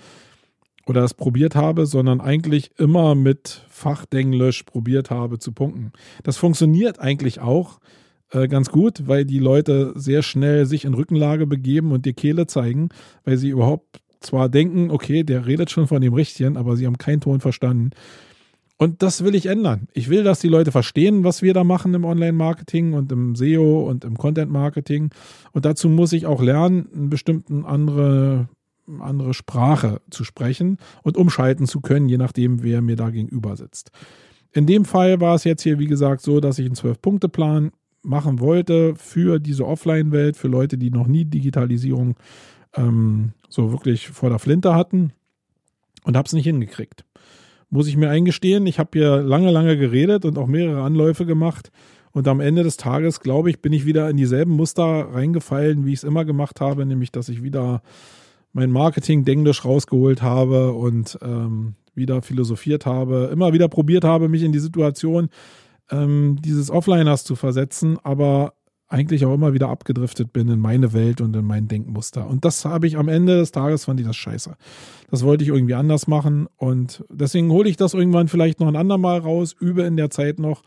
oder 0.86 1.04
es 1.04 1.14
probiert 1.14 1.56
habe, 1.56 1.86
sondern 1.86 2.22
eigentlich 2.22 2.72
immer 2.78 3.16
mit 3.16 3.66
Fachdenglisch 3.70 4.64
probiert 4.64 5.10
habe 5.10 5.40
zu 5.40 5.52
punkten. 5.52 5.92
Das 6.24 6.38
funktioniert 6.38 7.00
eigentlich 7.00 7.40
auch 7.40 7.80
äh, 8.32 8.48
ganz 8.48 8.70
gut, 8.70 9.08
weil 9.08 9.26
die 9.26 9.40
Leute 9.40 9.94
sehr 9.96 10.24
schnell 10.24 10.66
sich 10.66 10.86
in 10.86 10.94
Rückenlage 10.94 11.48
begeben 11.48 11.92
und 11.92 12.06
die 12.06 12.14
Kehle 12.14 12.48
zeigen, 12.48 12.90
weil 13.24 13.38
sie 13.38 13.50
überhaupt 13.50 14.02
zwar 14.20 14.50
denken, 14.50 14.90
okay, 14.92 15.24
der 15.24 15.46
redet 15.46 15.70
schon 15.70 15.88
von 15.88 16.02
dem 16.02 16.14
Richtigen, 16.14 16.58
aber 16.58 16.76
sie 16.76 16.86
haben 16.86 16.98
keinen 16.98 17.22
Ton 17.22 17.40
verstanden. 17.40 17.92
Und 18.78 19.02
das 19.02 19.24
will 19.24 19.36
ich 19.36 19.46
ändern. 19.46 19.88
Ich 19.94 20.10
will, 20.10 20.24
dass 20.24 20.40
die 20.40 20.48
Leute 20.48 20.72
verstehen, 20.72 21.24
was 21.24 21.42
wir 21.42 21.54
da 21.54 21.64
machen 21.64 21.94
im 21.94 22.06
Online-Marketing 22.06 22.94
und 22.94 23.12
im 23.12 23.36
SEO 23.36 23.88
und 23.88 24.04
im 24.04 24.18
Content-Marketing. 24.18 25.12
Und 25.52 25.66
dazu 25.66 25.90
muss 25.90 26.12
ich 26.12 26.26
auch 26.26 26.42
lernen, 26.42 26.90
eine 26.94 27.08
bestimmte 27.08 27.66
andere, 27.66 28.50
andere 29.00 29.34
Sprache 29.34 30.02
zu 30.10 30.24
sprechen 30.24 30.78
und 31.04 31.18
umschalten 31.18 31.66
zu 31.66 31.82
können, 31.82 32.10
je 32.10 32.18
nachdem, 32.18 32.64
wer 32.64 32.82
mir 32.82 32.96
da 32.96 33.10
gegenüber 33.10 33.56
sitzt. 33.56 33.92
In 34.52 34.66
dem 34.66 34.86
Fall 34.86 35.20
war 35.20 35.36
es 35.36 35.44
jetzt 35.44 35.64
hier, 35.64 35.80
wie 35.80 35.88
gesagt, 35.88 36.22
so, 36.22 36.40
dass 36.40 36.60
ich 36.60 36.66
einen 36.66 36.76
Zwölf-Punkte-Plan 36.76 37.72
machen 38.04 38.40
wollte 38.40 38.96
für 38.96 39.40
diese 39.40 39.66
Offline-Welt, 39.66 40.38
für 40.38 40.48
Leute, 40.48 40.78
die 40.78 40.92
noch 40.92 41.08
nie 41.08 41.26
Digitalisierung 41.26 42.16
ähm, 42.76 43.34
so 43.50 43.72
wirklich 43.72 44.10
vor 44.10 44.30
der 44.30 44.40
Flinte 44.40 44.76
hatten 44.76 45.14
und 46.04 46.18
habe 46.18 46.28
es 46.28 46.34
nicht 46.34 46.46
hingekriegt 46.46 47.06
muss 47.74 47.88
ich 47.88 47.98
mir 47.98 48.10
eingestehen. 48.10 48.68
Ich 48.68 48.78
habe 48.78 48.92
hier 48.94 49.18
lange, 49.24 49.50
lange 49.50 49.76
geredet 49.76 50.26
und 50.26 50.38
auch 50.38 50.46
mehrere 50.46 50.84
Anläufe 50.84 51.26
gemacht. 51.26 51.72
Und 52.12 52.28
am 52.28 52.40
Ende 52.40 52.62
des 52.62 52.78
Tages, 52.78 53.20
glaube 53.20 53.50
ich, 53.50 53.64
bin 53.64 53.74
ich 53.74 53.84
wieder 53.84 54.08
in 54.12 54.16
dieselben 54.16 54.52
Muster 54.52 54.84
reingefallen, 54.84 55.84
wie 55.84 55.94
ich 55.94 56.00
es 56.00 56.04
immer 56.04 56.24
gemacht 56.24 56.62
habe, 56.62 56.86
nämlich 56.86 57.12
dass 57.12 57.30
ich 57.30 57.42
wieder 57.42 57.82
mein 58.54 58.72
Marketing-Denglisch 58.72 59.66
rausgeholt 59.66 60.22
habe 60.22 60.74
und 60.74 61.18
ähm, 61.22 61.76
wieder 61.96 62.22
philosophiert 62.22 62.86
habe, 62.86 63.30
immer 63.32 63.54
wieder 63.54 63.68
probiert 63.68 64.04
habe, 64.04 64.30
mich 64.30 64.44
in 64.44 64.52
die 64.52 64.60
Situation 64.60 65.30
ähm, 65.92 66.38
dieses 66.42 66.70
Offliners 66.70 67.24
zu 67.24 67.36
versetzen, 67.36 67.98
aber 68.04 68.54
eigentlich 68.88 69.26
auch 69.26 69.34
immer 69.34 69.54
wieder 69.54 69.70
abgedriftet 69.70 70.34
bin 70.34 70.48
in 70.50 70.60
meine 70.60 70.94
Welt 70.94 71.20
und 71.20 71.36
in 71.36 71.46
mein 71.46 71.68
Denkmuster. 71.68 72.28
Und 72.28 72.46
das 72.46 72.64
habe 72.64 72.86
ich 72.86 72.96
am 72.98 73.08
Ende 73.08 73.40
des 73.40 73.52
Tages 73.52 73.86
fand 73.86 74.00
ich 74.00 74.06
das 74.06 74.16
scheiße. 74.16 74.56
Das 75.10 75.24
wollte 75.24 75.44
ich 75.44 75.50
irgendwie 75.50 75.74
anders 75.74 76.08
machen 76.08 76.48
und 76.58 77.04
deswegen 77.10 77.52
hole 77.52 77.68
ich 77.68 77.76
das 77.76 77.96
irgendwann 77.96 78.28
vielleicht 78.28 78.60
noch 78.60 78.68
ein 78.68 78.76
andermal 78.76 79.20
raus, 79.20 79.56
übe 79.60 79.82
in 79.84 79.98
der 79.98 80.12
Zeit 80.12 80.38
noch. 80.38 80.62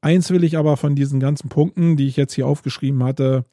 Eins 0.00 0.30
will 0.30 0.44
ich 0.44 0.56
aber 0.56 0.76
von 0.76 0.94
diesen 0.94 1.18
ganzen 1.18 1.48
Punkten, 1.48 1.96
die 1.96 2.06
ich 2.06 2.16
jetzt 2.16 2.34
hier 2.34 2.46
aufgeschrieben 2.46 3.02
hatte, 3.02 3.44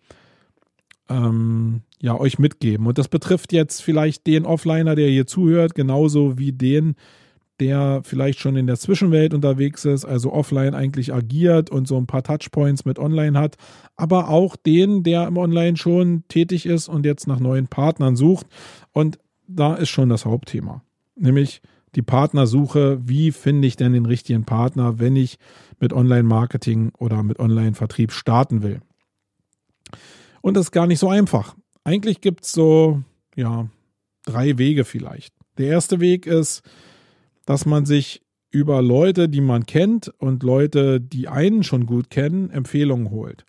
ähm, 1.12 1.82
ja, 2.00 2.20
euch 2.20 2.40
mitgeben. 2.40 2.88
Und 2.88 2.98
das 2.98 3.08
betrifft 3.08 3.54
jetzt 3.54 3.82
vielleicht 3.82 4.26
den 4.28 4.46
Offliner, 4.46 4.96
der 4.96 5.10
hier 5.10 5.28
zuhört, 5.28 5.76
genauso 5.76 6.38
wie 6.38 6.52
den, 6.52 6.96
der 7.60 8.02
vielleicht 8.04 8.40
schon 8.40 8.56
in 8.56 8.66
der 8.66 8.78
Zwischenwelt 8.78 9.36
unterwegs 9.36 9.86
ist, 9.86 10.04
also 10.04 10.34
offline 10.34 10.74
eigentlich 10.74 11.14
agiert 11.14 11.70
und 11.70 11.88
so 11.88 11.96
ein 11.98 12.08
paar 12.08 12.24
Touchpoints 12.24 12.86
mit 12.86 12.98
online 12.98 13.38
hat, 13.38 13.56
aber 13.96 14.30
auch 14.30 14.56
den, 14.56 15.04
der 15.04 15.28
im 15.28 15.38
Online 15.38 15.78
schon 15.78 16.24
tätig 16.28 16.66
ist 16.66 16.90
und 16.90 17.06
jetzt 17.06 17.28
nach 17.28 17.40
neuen 17.40 17.68
Partnern 17.68 18.16
sucht. 18.16 18.48
Und 18.94 19.20
da 19.48 19.76
ist 19.76 19.90
schon 19.90 20.10
das 20.10 20.26
Hauptthema, 20.26 20.82
nämlich 21.16 21.62
die 21.94 22.02
Partnersuche. 22.02 23.00
Wie 23.06 23.32
finde 23.32 23.68
ich 23.68 23.76
denn 23.76 23.94
den 23.94 24.08
richtigen 24.08 24.44
Partner, 24.44 24.98
wenn 24.98 25.16
ich 25.16 25.38
mit 25.80 25.94
Online-Marketing 25.94 26.94
oder 26.98 27.22
mit 27.22 27.40
Online-Vertrieb 27.40 28.12
starten 28.12 28.64
will? 28.64 28.80
Und 30.42 30.56
das 30.56 30.66
ist 30.66 30.72
gar 30.72 30.88
nicht 30.88 31.00
so 31.00 31.10
einfach. 31.10 31.56
Eigentlich 31.84 32.22
gibt 32.22 32.46
es 32.46 32.52
so, 32.52 33.02
ja, 33.36 33.68
drei 34.26 34.58
Wege 34.58 34.86
vielleicht. 34.86 35.34
Der 35.58 35.68
erste 35.68 36.00
Weg 36.00 36.26
ist, 36.26 36.62
dass 37.46 37.66
man 37.66 37.86
sich 37.86 38.22
über 38.52 38.82
Leute, 38.82 39.30
die 39.30 39.42
man 39.42 39.66
kennt 39.66 40.10
und 40.20 40.44
Leute, 40.44 41.00
die 41.00 41.28
einen 41.28 41.64
schon 41.64 41.86
gut 41.86 42.10
kennen, 42.10 42.50
Empfehlungen 42.50 43.10
holt. 43.12 43.46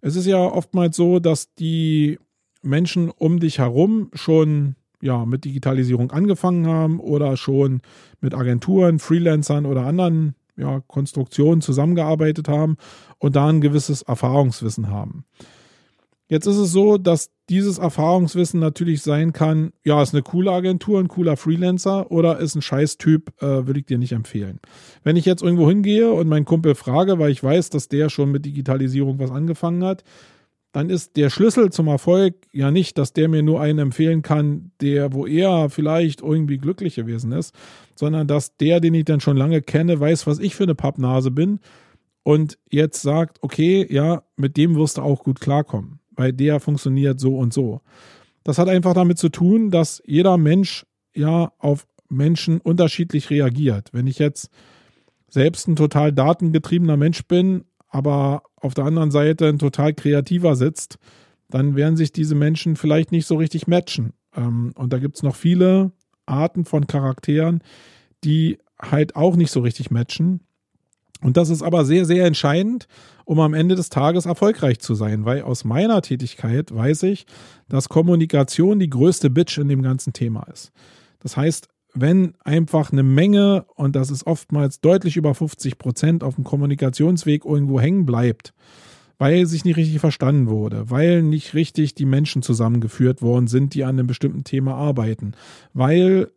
Es 0.00 0.16
ist 0.16 0.26
ja 0.26 0.38
oftmals 0.38 0.96
so, 0.96 1.18
dass 1.18 1.54
die 1.54 2.18
Menschen 2.62 3.10
um 3.10 3.40
dich 3.40 3.58
herum 3.58 4.10
schon 4.14 4.76
ja, 5.00 5.24
mit 5.24 5.44
Digitalisierung 5.44 6.10
angefangen 6.10 6.66
haben 6.66 7.00
oder 7.00 7.36
schon 7.36 7.80
mit 8.20 8.34
Agenturen, 8.34 8.98
Freelancern 8.98 9.66
oder 9.66 9.86
anderen 9.86 10.34
ja, 10.56 10.80
Konstruktionen 10.86 11.60
zusammengearbeitet 11.60 12.48
haben 12.48 12.76
und 13.18 13.36
da 13.36 13.48
ein 13.48 13.60
gewisses 13.60 14.02
Erfahrungswissen 14.02 14.88
haben. 14.88 15.24
Jetzt 16.30 16.46
ist 16.46 16.58
es 16.58 16.72
so, 16.72 16.98
dass 16.98 17.30
dieses 17.48 17.78
Erfahrungswissen 17.78 18.60
natürlich 18.60 19.00
sein 19.00 19.32
kann, 19.32 19.72
ja, 19.82 20.02
ist 20.02 20.12
eine 20.12 20.22
coole 20.22 20.52
Agentur, 20.52 21.00
ein 21.00 21.08
cooler 21.08 21.38
Freelancer 21.38 22.10
oder 22.10 22.38
ist 22.38 22.54
ein 22.54 22.60
Scheißtyp, 22.60 23.32
äh, 23.42 23.66
würde 23.66 23.80
ich 23.80 23.86
dir 23.86 23.96
nicht 23.96 24.12
empfehlen. 24.12 24.60
Wenn 25.02 25.16
ich 25.16 25.24
jetzt 25.24 25.42
irgendwo 25.42 25.66
hingehe 25.66 26.12
und 26.12 26.28
meinen 26.28 26.44
Kumpel 26.44 26.74
frage, 26.74 27.18
weil 27.18 27.30
ich 27.30 27.42
weiß, 27.42 27.70
dass 27.70 27.88
der 27.88 28.10
schon 28.10 28.30
mit 28.30 28.44
Digitalisierung 28.44 29.18
was 29.18 29.30
angefangen 29.30 29.82
hat, 29.82 30.04
dann 30.72 30.90
ist 30.90 31.16
der 31.16 31.30
Schlüssel 31.30 31.70
zum 31.70 31.88
Erfolg 31.88 32.34
ja 32.52 32.70
nicht, 32.70 32.98
dass 32.98 33.14
der 33.14 33.28
mir 33.28 33.42
nur 33.42 33.62
einen 33.62 33.78
empfehlen 33.78 34.20
kann, 34.20 34.72
der, 34.82 35.14
wo 35.14 35.26
er 35.26 35.70
vielleicht 35.70 36.20
irgendwie 36.20 36.58
glücklich 36.58 36.96
gewesen 36.96 37.32
ist, 37.32 37.54
sondern 37.96 38.26
dass 38.26 38.58
der, 38.58 38.80
den 38.80 38.92
ich 38.92 39.06
dann 39.06 39.20
schon 39.20 39.38
lange 39.38 39.62
kenne, 39.62 39.98
weiß, 39.98 40.26
was 40.26 40.40
ich 40.40 40.54
für 40.54 40.64
eine 40.64 40.74
Pappnase 40.74 41.30
bin 41.30 41.60
und 42.22 42.58
jetzt 42.68 43.00
sagt, 43.00 43.38
okay, 43.40 43.86
ja, 43.90 44.24
mit 44.36 44.58
dem 44.58 44.76
wirst 44.76 44.98
du 44.98 45.02
auch 45.02 45.24
gut 45.24 45.40
klarkommen 45.40 46.00
bei 46.18 46.32
der 46.32 46.58
funktioniert 46.58 47.20
so 47.20 47.38
und 47.38 47.54
so. 47.54 47.80
Das 48.42 48.58
hat 48.58 48.68
einfach 48.68 48.92
damit 48.92 49.18
zu 49.18 49.28
tun, 49.28 49.70
dass 49.70 50.02
jeder 50.04 50.36
Mensch 50.36 50.84
ja 51.14 51.52
auf 51.58 51.86
Menschen 52.08 52.60
unterschiedlich 52.60 53.30
reagiert. 53.30 53.90
Wenn 53.92 54.08
ich 54.08 54.18
jetzt 54.18 54.50
selbst 55.28 55.68
ein 55.68 55.76
total 55.76 56.12
datengetriebener 56.12 56.96
Mensch 56.96 57.24
bin, 57.28 57.66
aber 57.88 58.42
auf 58.56 58.74
der 58.74 58.84
anderen 58.84 59.12
Seite 59.12 59.46
ein 59.46 59.60
total 59.60 59.94
kreativer 59.94 60.56
sitzt, 60.56 60.98
dann 61.50 61.76
werden 61.76 61.96
sich 61.96 62.10
diese 62.10 62.34
Menschen 62.34 62.74
vielleicht 62.74 63.12
nicht 63.12 63.26
so 63.26 63.36
richtig 63.36 63.68
matchen. 63.68 64.12
Ähm, 64.34 64.72
und 64.74 64.92
da 64.92 64.98
gibt 64.98 65.16
es 65.16 65.22
noch 65.22 65.36
viele 65.36 65.92
Arten 66.26 66.64
von 66.64 66.88
Charakteren, 66.88 67.62
die 68.24 68.58
halt 68.82 69.14
auch 69.14 69.36
nicht 69.36 69.52
so 69.52 69.60
richtig 69.60 69.92
matchen. 69.92 70.40
Und 71.20 71.36
das 71.36 71.50
ist 71.50 71.62
aber 71.62 71.84
sehr, 71.84 72.04
sehr 72.04 72.26
entscheidend, 72.26 72.86
um 73.24 73.40
am 73.40 73.54
Ende 73.54 73.74
des 73.74 73.90
Tages 73.90 74.26
erfolgreich 74.26 74.78
zu 74.78 74.94
sein, 74.94 75.24
weil 75.24 75.42
aus 75.42 75.64
meiner 75.64 76.00
Tätigkeit 76.00 76.74
weiß 76.74 77.02
ich, 77.04 77.26
dass 77.68 77.88
Kommunikation 77.88 78.78
die 78.78 78.90
größte 78.90 79.28
Bitch 79.28 79.58
in 79.58 79.68
dem 79.68 79.82
ganzen 79.82 80.12
Thema 80.12 80.44
ist. 80.44 80.72
Das 81.20 81.36
heißt, 81.36 81.68
wenn 81.94 82.34
einfach 82.44 82.92
eine 82.92 83.02
Menge, 83.02 83.64
und 83.74 83.96
das 83.96 84.10
ist 84.10 84.26
oftmals 84.26 84.80
deutlich 84.80 85.16
über 85.16 85.34
50 85.34 85.78
Prozent, 85.78 86.22
auf 86.22 86.36
dem 86.36 86.44
Kommunikationsweg 86.44 87.44
irgendwo 87.44 87.80
hängen 87.80 88.06
bleibt, 88.06 88.54
weil 89.18 89.46
sich 89.46 89.64
nicht 89.64 89.76
richtig 89.76 89.98
verstanden 89.98 90.48
wurde, 90.48 90.90
weil 90.90 91.22
nicht 91.22 91.54
richtig 91.54 91.94
die 91.94 92.06
Menschen 92.06 92.42
zusammengeführt 92.42 93.20
worden 93.20 93.48
sind, 93.48 93.74
die 93.74 93.82
an 93.84 93.98
einem 93.98 94.06
bestimmten 94.06 94.44
Thema 94.44 94.74
arbeiten, 94.74 95.32
weil 95.74 96.30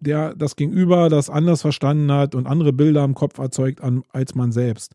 der 0.00 0.34
das 0.34 0.56
Gegenüber 0.56 1.08
das 1.08 1.30
anders 1.30 1.62
verstanden 1.62 2.12
hat 2.12 2.34
und 2.34 2.46
andere 2.46 2.72
Bilder 2.72 3.04
im 3.04 3.14
Kopf 3.14 3.38
erzeugt 3.38 3.80
als 4.12 4.34
man 4.34 4.52
selbst. 4.52 4.92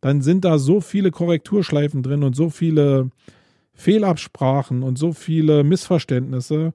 Dann 0.00 0.20
sind 0.20 0.44
da 0.44 0.58
so 0.58 0.80
viele 0.80 1.10
Korrekturschleifen 1.10 2.02
drin 2.02 2.24
und 2.24 2.34
so 2.34 2.50
viele 2.50 3.10
Fehlabsprachen 3.72 4.82
und 4.82 4.98
so 4.98 5.12
viele 5.12 5.62
Missverständnisse, 5.62 6.72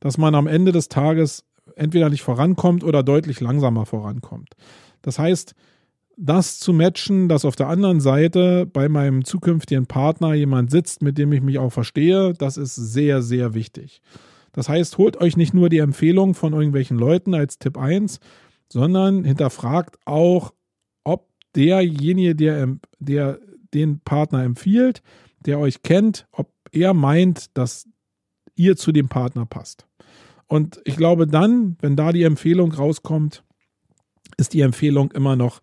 dass 0.00 0.18
man 0.18 0.34
am 0.34 0.46
Ende 0.46 0.72
des 0.72 0.88
Tages 0.88 1.44
entweder 1.74 2.10
nicht 2.10 2.22
vorankommt 2.22 2.84
oder 2.84 3.02
deutlich 3.02 3.40
langsamer 3.40 3.86
vorankommt. 3.86 4.54
Das 5.02 5.18
heißt, 5.18 5.54
das 6.20 6.58
zu 6.58 6.72
matchen, 6.72 7.28
dass 7.28 7.44
auf 7.44 7.54
der 7.54 7.68
anderen 7.68 8.00
Seite 8.00 8.66
bei 8.66 8.88
meinem 8.88 9.24
zukünftigen 9.24 9.86
Partner 9.86 10.34
jemand 10.34 10.70
sitzt, 10.70 11.00
mit 11.00 11.16
dem 11.16 11.32
ich 11.32 11.40
mich 11.40 11.58
auch 11.58 11.72
verstehe, 11.72 12.34
das 12.34 12.56
ist 12.56 12.74
sehr, 12.74 13.22
sehr 13.22 13.54
wichtig. 13.54 14.02
Das 14.52 14.68
heißt, 14.68 14.98
holt 14.98 15.20
euch 15.20 15.36
nicht 15.36 15.54
nur 15.54 15.68
die 15.68 15.78
Empfehlung 15.78 16.34
von 16.34 16.52
irgendwelchen 16.52 16.98
Leuten 16.98 17.34
als 17.34 17.60
Tipp 17.60 17.78
1, 17.78 18.18
sondern 18.70 19.24
hinterfragt 19.24 19.96
auch, 20.04 20.52
ob 21.04 21.28
derjenige, 21.54 22.34
der, 22.34 22.76
der 22.98 23.38
den 23.72 24.00
Partner 24.00 24.42
empfiehlt, 24.42 25.02
der 25.46 25.60
euch 25.60 25.82
kennt, 25.82 26.26
ob 26.32 26.50
er 26.72 26.94
meint, 26.94 27.56
dass 27.56 27.86
ihr 28.56 28.76
zu 28.76 28.90
dem 28.90 29.08
Partner 29.08 29.46
passt. 29.46 29.86
Und 30.48 30.80
ich 30.84 30.96
glaube 30.96 31.28
dann, 31.28 31.76
wenn 31.80 31.94
da 31.94 32.10
die 32.10 32.24
Empfehlung 32.24 32.72
rauskommt, 32.72 33.44
ist 34.36 34.52
die 34.54 34.62
Empfehlung 34.62 35.12
immer 35.12 35.36
noch 35.36 35.60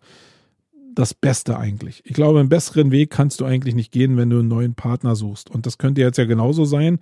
das 0.96 1.14
Beste 1.14 1.58
eigentlich. 1.58 2.02
Ich 2.04 2.14
glaube, 2.14 2.40
einen 2.40 2.48
besseren 2.48 2.90
Weg 2.90 3.10
kannst 3.10 3.40
du 3.40 3.44
eigentlich 3.44 3.74
nicht 3.74 3.92
gehen, 3.92 4.16
wenn 4.16 4.30
du 4.30 4.38
einen 4.38 4.48
neuen 4.48 4.74
Partner 4.74 5.14
suchst. 5.14 5.50
Und 5.50 5.66
das 5.66 5.78
könnte 5.78 6.00
jetzt 6.00 6.16
ja 6.16 6.24
genauso 6.24 6.64
sein, 6.64 6.98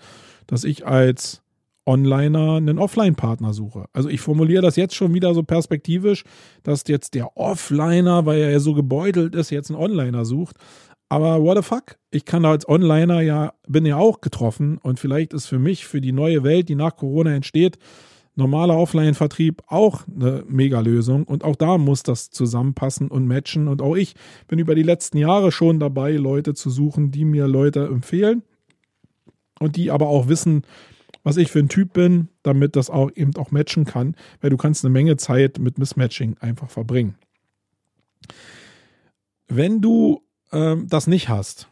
dass 0.47 0.65
ich 0.65 0.87
als 0.87 1.43
Onliner 1.87 2.57
einen 2.57 2.79
Offline-Partner 2.79 3.53
suche. 3.53 3.87
Also 3.93 4.09
ich 4.09 4.21
formuliere 4.21 4.63
das 4.63 4.77
jetzt 4.77 4.95
schon 4.95 5.15
wieder 5.15 5.33
so 5.33 5.43
perspektivisch, 5.43 6.25
dass 6.65 6.83
jetzt 6.89 7.15
der 7.15 7.37
Offliner, 7.37 8.27
weil 8.27 8.41
er 8.41 8.51
ja 8.51 8.59
so 8.59 8.75
gebeutelt 8.75 9.35
ist, 9.35 9.51
jetzt 9.51 9.71
einen 9.71 9.81
Onliner 9.81 10.25
sucht. 10.25 10.57
Aber 11.09 11.43
what 11.43 11.57
the 11.57 11.63
fuck? 11.63 11.97
Ich 12.11 12.25
kann 12.25 12.43
da 12.43 12.51
als 12.51 12.69
Onliner 12.69 13.21
ja, 13.21 13.53
bin 13.69 13.87
ja 13.87 13.97
auch 13.97 14.21
getroffen 14.21 14.79
und 14.79 14.99
vielleicht 14.99 15.35
ist 15.35 15.47
für 15.47 15.59
mich, 15.61 15.87
für 15.87 16.01
die 16.01 16.13
neue 16.13 16.43
Welt, 16.43 16.69
die 16.69 16.75
nach 16.75 16.97
Corona 16.97 17.35
entsteht, 17.35 17.79
normaler 18.37 18.77
Offline-Vertrieb 18.77 19.63
auch 19.67 20.03
eine 20.09 20.45
Mega-Lösung. 20.49 21.25
Und 21.25 21.45
auch 21.45 21.57
da 21.57 21.79
muss 21.79 22.03
das 22.03 22.31
zusammenpassen 22.31 23.09
und 23.09 23.27
matchen. 23.27 23.69
Und 23.69 23.83
auch 23.83 23.95
ich 23.95 24.15
bin 24.49 24.59
über 24.59 24.75
die 24.75 24.83
letzten 24.83 25.19
Jahre 25.19 25.53
schon 25.53 25.79
dabei, 25.79 26.13
Leute 26.13 26.55
zu 26.55 26.71
suchen, 26.71 27.11
die 27.11 27.25
mir 27.25 27.47
Leute 27.47 27.87
empfehlen 27.87 28.43
und 29.61 29.77
die 29.77 29.91
aber 29.91 30.09
auch 30.09 30.29
wissen, 30.29 30.63
was 31.23 31.37
ich 31.37 31.51
für 31.51 31.61
ein 31.61 31.69
Typ 31.69 31.95
bin, 31.95 32.29
damit 32.43 32.77
das 32.77 32.91
auch 32.91 33.11
eben 33.15 33.35
auch 33.37 33.51
matchen 33.51 33.85
kann, 33.85 34.15
weil 34.41 34.51
du 34.51 34.57
kannst 34.57 34.85
eine 34.85 34.93
Menge 34.93 35.17
Zeit 35.17 35.59
mit 35.59 35.79
Mismatching 35.79 36.37
einfach 36.39 36.71
verbringen. 36.71 37.15
Wenn 39.49 39.81
du 39.81 40.23
ähm, 40.53 40.87
das 40.89 41.07
nicht 41.07 41.29
hast, 41.29 41.69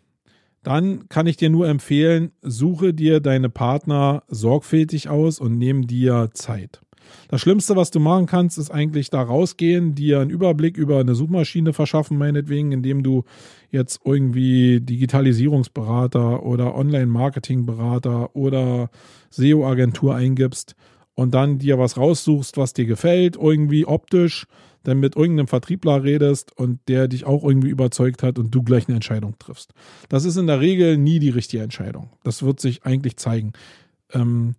dann 0.62 1.08
kann 1.08 1.26
ich 1.26 1.36
dir 1.36 1.50
nur 1.50 1.68
empfehlen, 1.68 2.32
suche 2.42 2.94
dir 2.94 3.20
deine 3.20 3.50
Partner 3.50 4.22
sorgfältig 4.28 5.08
aus 5.08 5.40
und 5.40 5.58
nimm 5.58 5.86
dir 5.86 6.30
Zeit. 6.34 6.80
Das 7.28 7.40
Schlimmste, 7.40 7.76
was 7.76 7.90
du 7.90 8.00
machen 8.00 8.26
kannst, 8.26 8.58
ist 8.58 8.70
eigentlich 8.70 9.10
da 9.10 9.22
rausgehen, 9.22 9.94
dir 9.94 10.20
einen 10.20 10.30
Überblick 10.30 10.76
über 10.76 11.00
eine 11.00 11.14
Suchmaschine 11.14 11.72
verschaffen, 11.72 12.16
meinetwegen, 12.16 12.72
indem 12.72 13.02
du 13.02 13.24
jetzt 13.70 14.00
irgendwie 14.04 14.80
Digitalisierungsberater 14.80 16.42
oder 16.42 16.74
Online-Marketing-Berater 16.74 18.34
oder 18.36 18.90
SEO-Agentur 19.30 20.14
eingibst 20.14 20.76
und 21.14 21.34
dann 21.34 21.58
dir 21.58 21.78
was 21.78 21.96
raussuchst, 21.96 22.56
was 22.56 22.72
dir 22.72 22.86
gefällt, 22.86 23.36
irgendwie 23.36 23.86
optisch 23.86 24.46
dann 24.82 24.98
mit 25.00 25.16
irgendeinem 25.16 25.48
Vertriebler 25.48 26.02
redest 26.02 26.56
und 26.56 26.80
der 26.88 27.08
dich 27.08 27.24
auch 27.24 27.44
irgendwie 27.44 27.70
überzeugt 27.70 28.22
hat 28.22 28.38
und 28.38 28.54
du 28.54 28.62
gleich 28.62 28.88
eine 28.88 28.96
Entscheidung 28.96 29.38
triffst. 29.38 29.72
Das 30.08 30.24
ist 30.24 30.36
in 30.36 30.46
der 30.46 30.60
Regel 30.60 30.96
nie 30.98 31.18
die 31.18 31.30
richtige 31.30 31.62
Entscheidung. 31.62 32.10
Das 32.24 32.42
wird 32.42 32.60
sich 32.60 32.84
eigentlich 32.84 33.16
zeigen. 33.16 33.52
Ähm, 34.12 34.54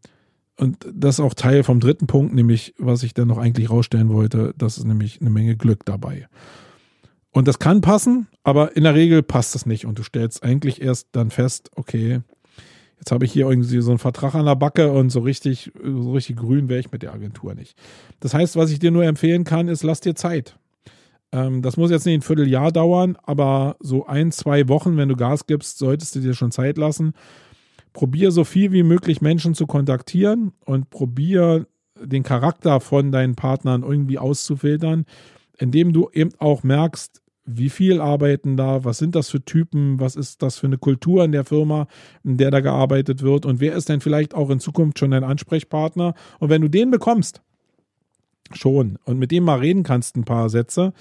und 0.58 0.86
das 0.94 1.16
ist 1.16 1.20
auch 1.20 1.34
Teil 1.34 1.64
vom 1.64 1.80
dritten 1.80 2.08
Punkt, 2.08 2.34
nämlich, 2.34 2.74
was 2.78 3.04
ich 3.04 3.14
dann 3.14 3.28
noch 3.28 3.38
eigentlich 3.38 3.70
rausstellen 3.70 4.10
wollte, 4.10 4.54
das 4.58 4.78
ist 4.78 4.86
nämlich 4.86 5.20
eine 5.20 5.30
Menge 5.30 5.56
Glück 5.56 5.84
dabei. 5.86 6.28
Und 7.32 7.48
das 7.48 7.58
kann 7.58 7.82
passen, 7.82 8.28
aber 8.44 8.78
in 8.78 8.84
der 8.84 8.94
Regel 8.94 9.24
passt 9.24 9.56
das 9.56 9.66
nicht. 9.66 9.86
Und 9.86 9.98
du 9.98 10.04
stellst 10.04 10.44
eigentlich 10.44 10.82
erst 10.82 11.08
dann 11.14 11.32
fest, 11.32 11.72
okay, 11.76 12.22
Jetzt 13.04 13.12
habe 13.12 13.26
ich 13.26 13.34
hier 13.34 13.50
irgendwie 13.50 13.82
so 13.82 13.92
einen 13.92 14.00
Vertrag 14.00 14.34
an 14.34 14.46
der 14.46 14.56
Backe 14.56 14.90
und 14.94 15.10
so 15.10 15.20
richtig, 15.20 15.74
so 15.84 16.14
richtig 16.14 16.38
grün 16.38 16.70
wäre 16.70 16.80
ich 16.80 16.94
mit 16.94 17.04
der 17.04 17.14
Agentur 17.14 17.54
nicht. 17.54 17.78
Das 18.22 18.34
heißt, 18.34 18.56
was 18.56 18.72
ich 18.72 18.80
dir 18.80 18.92
nur 18.92 19.04
empfehlen 19.04 19.44
kann, 19.44 19.68
ist, 19.68 19.84
lass 19.84 20.00
dir 20.00 20.16
Zeit. 20.16 20.58
Ähm, 21.34 21.62
das 21.62 21.76
muss 21.76 21.92
jetzt 21.92 22.06
nicht 22.06 22.20
ein 22.20 22.22
Vierteljahr 22.22 22.72
dauern, 22.72 23.18
aber 23.22 23.76
so 23.82 24.06
ein, 24.06 24.32
zwei 24.32 24.70
Wochen, 24.70 24.96
wenn 24.96 25.10
du 25.10 25.18
Gas 25.18 25.48
gibst, 25.48 25.80
solltest 25.80 26.16
du 26.16 26.22
dir 26.22 26.34
schon 26.34 26.52
Zeit 26.52 26.78
lassen. 26.78 27.12
Probier 27.92 28.32
so 28.32 28.46
viel 28.46 28.72
wie 28.72 28.84
möglich 28.84 29.20
Menschen 29.20 29.54
zu 29.54 29.68
kontaktieren 29.68 30.54
und 30.64 30.90
probier 30.90 31.68
den 32.02 32.24
Charakter 32.24 32.80
von 32.80 33.12
deinen 33.12 33.36
Partnern 33.36 33.84
irgendwie 33.84 34.18
auszufiltern, 34.18 35.04
indem 35.58 35.92
du 35.92 36.10
eben 36.14 36.32
auch 36.38 36.64
merkst, 36.64 37.22
wie 37.46 37.70
viel 37.70 38.00
arbeiten 38.00 38.56
da, 38.56 38.84
was 38.84 38.98
sind 38.98 39.16
das 39.16 39.30
für 39.30 39.44
Typen, 39.44 40.00
was 40.00 40.16
ist 40.16 40.42
das 40.42 40.58
für 40.58 40.68
eine 40.68 40.78
Kultur 40.78 41.24
in 41.24 41.32
der 41.32 41.46
Firma, 41.46 41.88
in 42.24 42.38
der 42.38 42.52
da 42.52 42.62
gearbeitet 42.62 43.22
wird 43.22 43.46
und 43.46 43.60
wer 43.60 43.74
ist 43.74 43.90
denn 43.90 44.02
vielleicht 44.02 44.34
auch 44.34 44.50
in 44.50 44.60
Zukunft 44.60 45.00
schon 45.00 45.12
dein 45.12 45.24
Ansprechpartner 45.24 46.14
und 46.40 46.50
wenn 46.50 46.62
du 46.62 46.70
den 46.70 46.92
bekommst, 46.92 47.42
schon 48.52 48.98
und 49.06 49.20
mit 49.20 49.32
dem 49.32 49.44
mal 49.44 49.60
reden 49.60 49.84
kannst 49.84 50.16
ein 50.16 50.26
paar 50.26 50.50
Sätze, 50.50 50.94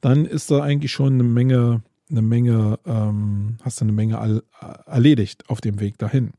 dann 0.00 0.24
ist 0.24 0.50
da 0.50 0.62
eigentlich 0.62 0.92
schon 0.92 1.14
eine 1.14 1.24
Menge, 1.24 1.82
eine 2.10 2.22
Menge, 2.22 2.78
ähm, 2.86 3.56
hast 3.62 3.80
du 3.80 3.84
eine 3.84 3.92
Menge 3.92 4.42
erledigt 4.86 5.48
auf 5.48 5.60
dem 5.60 5.80
Weg 5.80 5.98
dahin. 5.98 6.32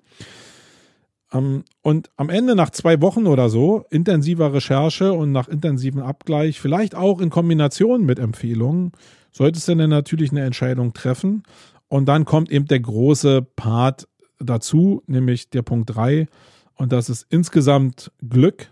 Ähm, 1.34 1.64
und 1.82 2.10
am 2.16 2.30
Ende, 2.30 2.56
nach 2.56 2.70
zwei 2.70 3.02
Wochen 3.02 3.28
oder 3.28 3.50
so, 3.50 3.86
intensiver 3.90 4.54
Recherche 4.54 5.14
und 5.14 5.32
nach 5.32 5.48
intensivem 5.48 6.02
Abgleich, 6.02 6.60
vielleicht 6.60 6.96
auch 6.96 7.20
in 7.22 7.30
Kombination 7.30 8.06
mit 8.06 8.20
Empfehlungen, 8.20 8.92
solltest 9.32 9.68
du 9.68 9.76
dann 9.76 9.90
natürlich 9.90 10.32
eine 10.32 10.44
Entscheidung 10.44 10.94
treffen. 10.94 11.44
Und 11.88 12.06
dann 12.08 12.26
kommt 12.26 12.52
eben 12.52 12.66
der 12.66 12.80
große 12.80 13.42
Part 13.56 14.08
dazu, 14.40 15.04
nämlich 15.08 15.50
der 15.50 15.62
Punkt 15.62 15.96
3. 15.96 16.28
Und 16.76 16.92
das 16.92 17.10
ist 17.10 17.26
insgesamt 17.30 18.12
Glück. 18.28 18.72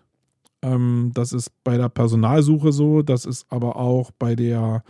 Ähm, 0.62 1.12
das 1.14 1.34
ist 1.34 1.51
bei 1.64 1.78
der 1.78 1.89
Personalsuche 1.89 2.72
so, 2.72 3.01
das 3.01 3.26
ist 3.26 3.45
aber 3.49 3.78
auch 3.78 4.12
bei 4.12 4.36
der 4.36 4.84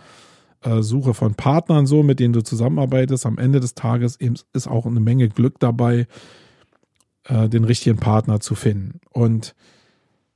äh, 0.61 0.81
Suche 0.81 1.13
von 1.13 1.35
Partnern 1.35 1.85
so, 1.85 2.03
mit 2.03 2.19
denen 2.19 2.33
du 2.33 2.43
zusammenarbeitest. 2.43 3.25
Am 3.25 3.37
Ende 3.37 3.59
des 3.59 3.75
Tages 3.75 4.17
ist 4.53 4.67
auch 4.67 4.85
eine 4.85 4.99
Menge 4.99 5.29
Glück 5.29 5.59
dabei, 5.59 6.07
äh, 7.25 7.47
den 7.49 7.63
richtigen 7.63 7.97
Partner 7.97 8.39
zu 8.39 8.55
finden. 8.55 8.99
Und 9.11 9.55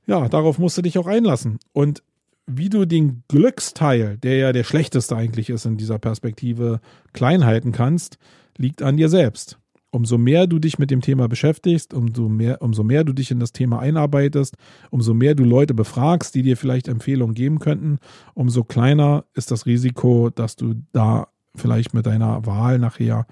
ja, 0.06 0.28
darauf 0.28 0.58
musst 0.58 0.78
du 0.78 0.82
dich 0.82 0.98
auch 0.98 1.06
einlassen. 1.06 1.58
Und 1.72 2.02
wie 2.46 2.68
du 2.68 2.84
den 2.84 3.22
Glücksteil, 3.28 4.18
der 4.18 4.36
ja 4.36 4.52
der 4.52 4.64
schlechteste 4.64 5.16
eigentlich 5.16 5.50
ist 5.50 5.66
in 5.66 5.76
dieser 5.76 5.98
Perspektive, 5.98 6.80
klein 7.12 7.44
halten 7.44 7.72
kannst, 7.72 8.18
liegt 8.56 8.82
an 8.82 8.96
dir 8.96 9.08
selbst. 9.08 9.58
Umso 9.92 10.18
mehr 10.18 10.46
du 10.46 10.60
dich 10.60 10.78
mit 10.78 10.90
dem 10.92 11.00
Thema 11.00 11.26
beschäftigst, 11.28 11.92
umso 11.92 12.28
mehr, 12.28 12.62
umso 12.62 12.84
mehr 12.84 13.02
du 13.02 13.12
dich 13.12 13.32
in 13.32 13.40
das 13.40 13.52
Thema 13.52 13.80
einarbeitest, 13.80 14.54
umso 14.90 15.14
mehr 15.14 15.34
du 15.34 15.42
Leute 15.42 15.74
befragst, 15.74 16.34
die 16.34 16.42
dir 16.42 16.56
vielleicht 16.56 16.86
Empfehlungen 16.86 17.34
geben 17.34 17.58
könnten, 17.58 17.98
umso 18.34 18.62
kleiner 18.62 19.24
ist 19.34 19.50
das 19.50 19.66
Risiko, 19.66 20.30
dass 20.30 20.54
du 20.54 20.74
da 20.92 21.28
vielleicht 21.56 21.92
mit 21.92 22.06
deiner 22.06 22.46
Wahl 22.46 22.78
nachher 22.78 23.26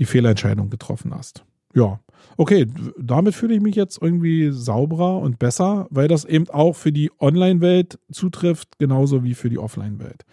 die 0.00 0.06
Fehlentscheidung 0.06 0.70
getroffen 0.70 1.14
hast. 1.14 1.44
Ja, 1.74 2.00
okay, 2.36 2.66
damit 2.98 3.34
fühle 3.34 3.54
ich 3.54 3.60
mich 3.60 3.74
jetzt 3.74 4.00
irgendwie 4.00 4.50
sauberer 4.50 5.18
und 5.18 5.38
besser, 5.38 5.86
weil 5.90 6.08
das 6.08 6.24
eben 6.24 6.48
auch 6.50 6.74
für 6.74 6.92
die 6.92 7.10
Online-Welt 7.20 7.98
zutrifft, 8.10 8.78
genauso 8.78 9.24
wie 9.24 9.34
für 9.34 9.50
die 9.50 9.58
Offline-Welt. 9.58 10.24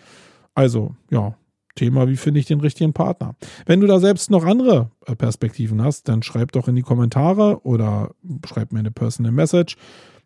Also, 0.53 0.95
ja, 1.09 1.35
Thema, 1.75 2.07
wie 2.07 2.17
finde 2.17 2.39
ich 2.39 2.45
den 2.45 2.59
richtigen 2.59 2.93
Partner? 2.93 3.35
Wenn 3.65 3.79
du 3.79 3.87
da 3.87 3.99
selbst 3.99 4.29
noch 4.29 4.45
andere 4.45 4.91
äh, 5.05 5.15
Perspektiven 5.15 5.81
hast, 5.81 6.09
dann 6.09 6.23
schreib 6.23 6.51
doch 6.51 6.67
in 6.67 6.75
die 6.75 6.81
Kommentare 6.81 7.61
oder 7.63 8.11
schreib 8.45 8.73
mir 8.73 8.79
eine 8.79 8.91
Personal 8.91 9.31
Message. 9.31 9.77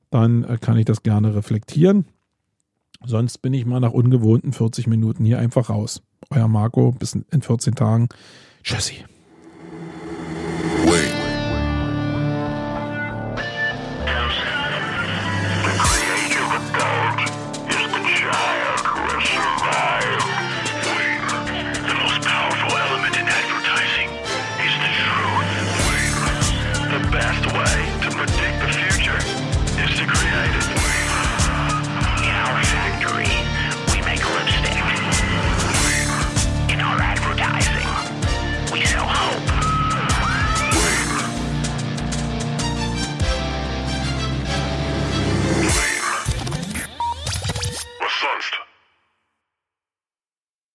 Dann 0.09 0.43
äh, 0.43 0.57
kann 0.59 0.77
ich 0.77 0.85
das 0.85 1.03
gerne 1.03 1.35
reflektieren. 1.35 2.05
Sonst 3.05 3.39
bin 3.39 3.53
ich 3.53 3.65
mal 3.65 3.79
nach 3.79 3.91
ungewohnten 3.91 4.53
40 4.53 4.87
Minuten 4.87 5.25
hier 5.25 5.37
einfach 5.37 5.69
raus. 5.69 6.01
Euer 6.31 6.47
Marco, 6.47 6.91
bis 6.91 7.13
in 7.13 7.41
14 7.41 7.75
Tagen. 7.75 8.09
Tschüssi. 8.63 9.05